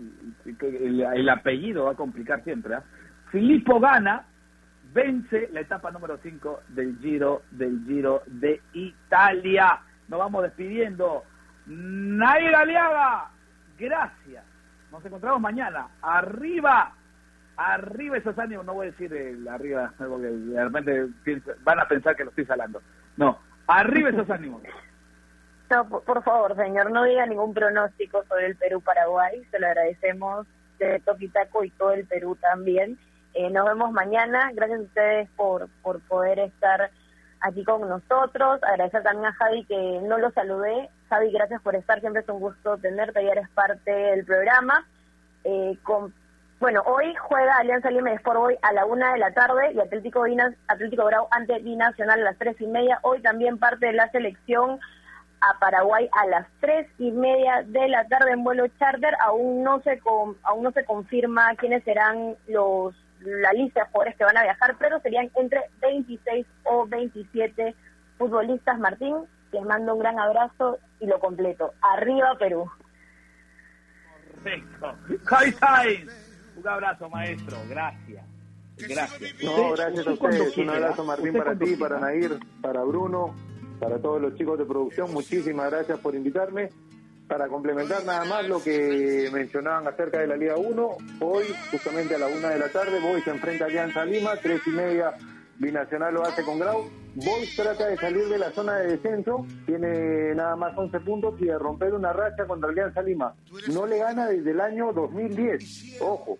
el, 0.45 1.29
apellido 1.29 1.85
va 1.85 1.93
a 1.93 1.97
complicar 1.97 2.43
siempre, 2.45 2.75
¿eh? 2.75 2.81
Filippo 3.31 3.81
gana, 3.81 4.25
vence 4.93 5.49
la 5.53 5.61
etapa 5.61 5.91
número 5.91 6.19
5 6.23 6.63
del 6.69 6.99
Giro, 7.01 7.43
del 7.51 7.85
Giro 7.87 8.23
de 8.27 8.61
Italia. 8.73 9.81
Nos 10.09 10.19
vamos 10.19 10.45
despidiendo. 10.45 11.25
Nair 11.67 12.55
Aliaga, 12.55 13.31
gracias. 13.79 14.45
Nos 14.93 15.05
encontramos 15.05 15.41
mañana. 15.41 15.89
Arriba 16.01 16.93
arriba 17.57 18.19
esos 18.19 18.39
ánimos, 18.39 18.67
no 18.67 18.75
voy 18.75 18.89
a 18.89 18.91
decir 18.91 19.13
el 19.13 19.49
arriba, 19.49 19.93
porque 19.99 20.27
de 20.27 20.65
repente 20.65 21.09
van 21.65 21.81
a 21.81 21.89
pensar 21.89 22.15
que 22.17 22.25
lo 22.25 22.31
estoy 22.31 22.45
salando. 22.45 22.83
No, 23.17 23.39
arriba 23.67 24.11
esos 24.11 24.29
ánimos. 24.31 24.63
No, 25.69 25.89
por, 25.89 26.23
favor, 26.23 26.55
señor, 26.55 26.93
no 26.93 27.05
diga 27.05 27.27
ningún 27.27 27.53
pronóstico 27.53 28.25
sobre 28.29 28.47
el 28.47 28.57
Perú-Paraguay, 28.57 29.45
se 29.51 29.59
lo 29.59 29.67
agradecemos 29.67 30.47
de 30.79 31.01
Toquitaco 31.01 31.65
y 31.65 31.71
todo 31.71 31.93
el 31.93 32.07
Perú 32.07 32.37
también. 32.37 32.99
Eh, 33.35 33.51
nos 33.51 33.67
vemos 33.67 33.91
mañana, 33.91 34.51
gracias 34.55 34.79
a 34.79 34.83
ustedes 34.83 35.31
por, 35.37 35.69
por 35.83 36.01
poder 36.03 36.39
estar 36.39 36.91
aquí 37.41 37.65
con 37.65 37.81
nosotros, 37.89 38.63
agradecer 38.63 39.03
también 39.03 39.27
a 39.27 39.33
Javi 39.33 39.65
que 39.65 40.01
no 40.05 40.19
lo 40.19 40.31
saludé. 40.31 40.89
Javi, 41.09 41.33
gracias 41.33 41.61
por 41.63 41.75
estar, 41.75 42.01
siempre 42.01 42.23
es 42.23 42.29
un 42.29 42.41
gusto 42.41 42.79
tenerte, 42.79 43.25
ya 43.25 43.33
eres 43.33 43.49
parte 43.51 43.91
del 43.91 44.25
programa. 44.25 44.87
Eh, 45.43 45.77
bueno, 46.61 46.83
hoy 46.87 47.15
juega 47.17 47.59
Alianza 47.59 47.91
Lima 47.91 48.13
Sport 48.13 48.39
hoy 48.39 48.57
a 48.63 48.73
la 48.73 48.87
una 48.87 49.13
de 49.13 49.19
la 49.19 49.33
tarde 49.33 49.73
y 49.73 49.81
Atlético, 49.81 50.25
Atlético 50.69 51.05
Grau 51.05 51.27
ante 51.31 51.59
Binacional 51.59 52.21
a 52.21 52.25
las 52.25 52.39
tres 52.39 52.59
y 52.61 52.67
media. 52.67 52.99
Hoy 53.03 53.21
también 53.21 53.59
parte 53.59 53.87
de 53.87 53.93
la 53.93 54.09
selección 54.11 54.81
a 55.51 55.59
Paraguay 55.59 56.09
a 56.13 56.27
las 56.27 56.47
tres 56.61 56.87
y 56.99 57.11
media 57.11 57.63
de 57.67 57.89
la 57.89 58.07
tarde 58.09 58.33
en 58.33 58.45
vuelo 58.45 58.67
charter. 58.79 59.15
Aún 59.25 59.63
no 59.63 59.81
se 59.83 60.01
aún 60.43 60.63
no 60.63 60.73
se 60.73 60.85
confirma 60.85 61.55
quiénes 61.57 61.85
serán 61.85 62.37
los 62.47 62.95
la 63.21 63.53
lista 63.53 63.81
de 63.81 63.87
jugadores 63.87 64.17
que 64.17 64.25
van 64.25 64.37
a 64.37 64.43
viajar, 64.43 64.77
pero 64.79 65.01
serían 65.01 65.31
entre 65.37 65.61
26 65.81 66.47
o 66.65 66.87
27 66.87 67.75
futbolistas. 68.19 68.79
Martín, 68.79 69.17
les 69.53 69.63
mando 69.63 69.95
un 69.95 70.01
gran 70.01 70.19
abrazo 70.19 70.79
y 71.01 71.07
lo 71.07 71.19
completo. 71.19 71.73
Arriba 71.81 72.37
Perú. 72.39 72.71
Perfecto. 74.43 74.95
Un 76.57 76.69
abrazo, 76.69 77.09
maestro. 77.11 77.57
Gracias. 77.69 78.25
Gracias. 78.77 79.43
No, 79.43 79.73
gracias 79.73 80.07
a 80.07 80.11
ustedes. 80.11 80.57
Un 80.59 80.71
abrazo, 80.71 81.05
Martín, 81.05 81.33
para 81.33 81.57
ti, 81.57 81.77
para 81.77 81.99
Nair, 81.99 82.39
para 82.61 82.83
Bruno, 82.83 83.35
para 83.79 83.99
todos 83.99 84.21
los 84.21 84.35
chicos 84.35 84.59
de 84.59 84.65
producción. 84.65 85.13
Muchísimas 85.13 85.71
gracias 85.71 85.99
por 86.01 86.15
invitarme. 86.15 86.71
Para 87.29 87.49
complementar 87.49 88.05
nada 88.05 88.25
más 88.25 88.49
lo 88.49 88.63
que 88.63 89.29
mencionaban 89.33 89.89
acerca 89.89 90.21
de 90.21 90.29
la 90.29 90.37
Liga 90.37 90.57
1, 90.57 90.97
hoy, 91.21 91.45
justamente 91.73 92.15
a 92.15 92.19
la 92.19 92.29
una 92.29 92.51
de 92.51 92.59
la 92.61 92.69
tarde, 92.69 93.01
voy 93.01 93.21
se 93.23 93.31
enfrenta 93.31 93.65
a 93.65 93.67
Alianza 93.67 94.05
Lima, 94.05 94.37
tres 94.41 94.61
y 94.67 94.71
media 94.71 95.13
Binacional 95.59 96.13
lo 96.15 96.23
hace 96.23 96.43
con 96.43 96.59
Grau, 96.59 96.85
Boys 97.17 97.57
trata 97.57 97.87
de 97.87 97.97
salir 97.97 98.29
de 98.29 98.37
la 98.37 98.51
zona 98.51 98.77
de 98.77 98.89
descenso, 98.89 99.47
tiene 99.65 100.35
nada 100.35 100.55
más 100.55 100.77
11 100.77 101.01
puntos 101.01 101.41
y 101.41 101.47
de 101.47 101.59
romper 101.59 101.95
una 101.95 102.13
racha 102.13 102.47
contra 102.47 102.69
Alianza 102.69 103.01
Lima. 103.01 103.35
No 103.73 103.87
le 103.87 103.99
gana 103.99 104.29
desde 104.29 104.51
el 104.51 104.61
año 104.61 104.93
2010, 104.93 106.03
ojo, 106.03 106.39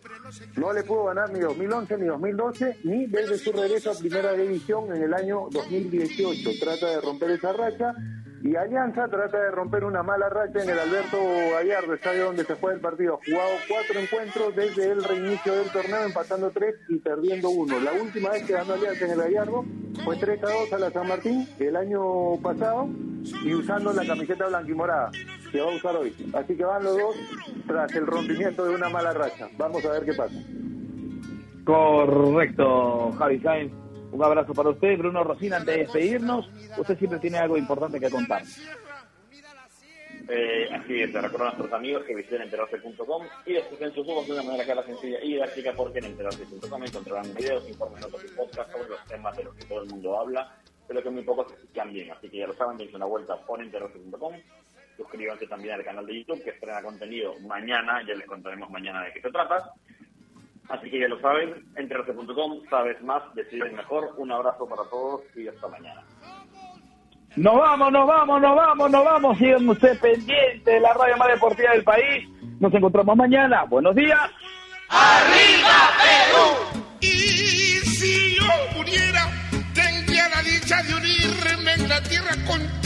no 0.57 0.75
le 0.75 0.83
pudo 0.83 1.05
ganar 1.05 1.31
ni 1.31 1.41
2011 1.41 1.97
ni 1.97 2.07
2012, 2.07 2.77
ni 2.85 3.07
desde 3.07 3.39
su 3.39 3.53
regreso 3.53 3.91
a 3.91 3.95
Primera 3.95 4.33
División 4.35 4.95
en 4.95 5.03
el 5.03 5.15
año 5.15 5.49
2018. 5.51 6.51
Trata 6.61 6.91
de 6.91 7.01
romper 7.01 7.31
esa 7.31 7.55
racha 7.55 7.95
y 8.43 8.55
Alianza 8.55 9.09
trata 9.09 9.39
de 9.39 9.51
romper 9.51 9.85
una 9.85 10.03
mala 10.03 10.29
racha 10.29 10.63
en 10.63 10.71
el 10.71 10.79
Alberto 10.79 11.19
Gallardo, 11.53 11.95
estadio 11.95 12.25
donde 12.27 12.45
se 12.45 12.55
juega 12.55 12.77
el 12.77 12.81
partido. 12.81 13.19
Jugado 13.25 13.51
cuatro 13.69 14.01
encuentros 14.01 14.57
desde 14.57 14.91
el 14.93 15.03
reinicio 15.03 15.55
del 15.55 15.71
torneo, 15.71 16.05
empatando 16.05 16.51
tres 16.51 16.77
y 16.89 16.99
perdiendo 16.99 17.51
uno. 17.51 17.81
La 17.81 17.93
última 17.93 18.31
vez 18.31 18.45
que 18.45 18.53
ganó 18.53 18.75
Alianza 18.75 19.05
en 19.05 19.11
el 19.13 19.19
Gallardo 19.19 19.65
fue 20.05 20.17
3 20.17 20.45
a 20.45 20.51
2 20.51 20.73
a 20.73 20.79
la 20.79 20.91
San 20.91 21.09
Martín 21.09 21.49
el 21.59 21.77
año 21.77 22.37
pasado 22.43 22.89
y 23.45 23.55
usando 23.55 23.93
la 23.93 24.07
camiseta 24.07 24.47
blanquimorada 24.47 25.11
que 25.51 25.61
va 25.61 25.73
a 25.73 25.75
usar 25.75 25.97
hoy. 25.97 26.15
Así 26.35 26.57
que 26.57 26.65
van 26.65 26.85
los 26.85 26.97
dos 26.97 27.17
tras 27.67 27.95
el 27.95 28.07
rompimiento 28.07 28.65
de 28.65 28.75
una 28.75 28.89
mala 28.89 29.13
racha. 29.13 29.49
Vamos 29.57 29.85
a 29.85 29.93
ver 29.93 30.05
qué 30.05 30.13
pasa. 30.13 30.35
Correcto, 31.65 33.13
Javi 33.19 33.41
Sainz. 33.41 33.86
Un 34.17 34.25
abrazo 34.25 34.55
para 34.55 34.71
usted, 34.71 34.97
Bruno 34.97 35.23
Rosina. 35.23 35.59
Antes 35.59 35.75
de 35.75 35.83
despedirnos, 35.83 36.49
usted 36.79 36.97
siempre 36.97 37.19
tiene 37.19 37.37
algo 37.37 37.59
importante 37.59 38.01
que 38.01 38.09
contar. 38.09 38.43
Eh, 40.27 40.69
así 40.73 41.03
es, 41.03 41.13
recuerdo 41.13 41.45
a 41.45 41.49
nuestros 41.49 41.73
amigos 41.75 42.03
que 42.05 42.15
visiten 42.15 42.41
enterarse.com 42.41 43.27
y 43.45 43.57
escuchen 43.57 43.93
sus 43.93 44.07
voz 44.07 44.27
de 44.27 44.33
una 44.33 44.43
manera 44.43 44.65
clara, 44.65 44.83
sencilla 44.85 45.23
y 45.23 45.35
didáctica 45.35 45.75
porque 45.75 45.99
en 45.99 46.07
enterarse.com 46.07 46.83
encontrarán 46.83 47.35
videos, 47.35 47.69
informes, 47.69 48.01
notas 48.01 48.25
y 48.25 48.35
podcasts 48.35 48.73
sobre 48.73 48.89
los 48.89 49.05
temas 49.05 49.37
de 49.37 49.45
los 49.45 49.55
que 49.55 49.67
todo 49.67 49.83
el 49.83 49.91
mundo 49.91 50.19
habla, 50.19 50.51
pero 50.89 51.03
que 51.03 51.11
muy 51.11 51.23
pocos 51.23 51.53
escuchan 51.53 51.93
bien. 51.93 52.11
Así 52.11 52.31
que 52.31 52.39
ya 52.39 52.47
lo 52.47 52.55
saben, 52.55 52.79
dense 52.79 52.97
una 52.97 53.05
vuelta 53.05 53.37
por 53.45 53.63
enterarse.com. 53.63 54.35
Suscríbanse 54.97 55.47
también 55.47 55.75
al 55.75 55.85
canal 55.85 56.07
de 56.07 56.21
YouTube 56.21 56.43
que 56.43 56.51
estrena 56.51 56.83
contenido 56.83 57.39
mañana, 57.41 58.03
ya 58.09 58.15
les 58.15 58.27
contaremos 58.27 58.71
mañana 58.71 59.05
de 59.05 59.13
qué 59.13 59.21
se 59.21 59.31
trata. 59.31 59.75
Así 60.69 60.91
que 60.91 61.01
ya 61.01 61.09
lo 61.09 61.21
saben, 61.21 61.65
enterarse.com, 61.77 62.61
sabes 62.69 63.01
más, 63.03 63.23
decides 63.35 63.73
mejor. 63.73 64.15
Un 64.17 64.33
abrazo 64.33 64.69
para 64.69 64.83
todos 64.91 65.23
y 65.37 65.47
hasta 65.49 65.69
mañana. 65.69 66.03
Nos 67.37 67.55
vamos, 67.55 67.93
nos 67.93 68.07
vamos, 68.07 68.41
nos 68.41 68.57
vamos, 68.57 68.91
nos 68.91 69.05
vamos. 69.05 69.39
Sigan 69.39 69.69
usted 69.69 70.01
pendiente 70.01 70.71
de 70.71 70.81
la 70.81 70.93
radio 70.95 71.17
más 71.19 71.29
deportiva 71.29 71.73
del 71.73 71.85
país. 71.85 72.29
Nos 72.59 72.73
encontramos 72.73 73.17
mañana. 73.17 73.65
Buenos 73.65 73.95
días. 73.95 74.19
¡Arriba 74.89 75.91
Perú! 76.03 76.81
Y 77.01 77.07
si 77.09 78.37
yo 78.37 78.77
muriera, 78.77 79.29
tendría 79.75 80.29
la 80.29 80.43
dicha 80.43 80.83
de 80.83 80.95
unirme 80.95 81.73
en 81.75 81.89
la 81.89 82.03
tierra 82.03 82.33
contigo 82.47 82.77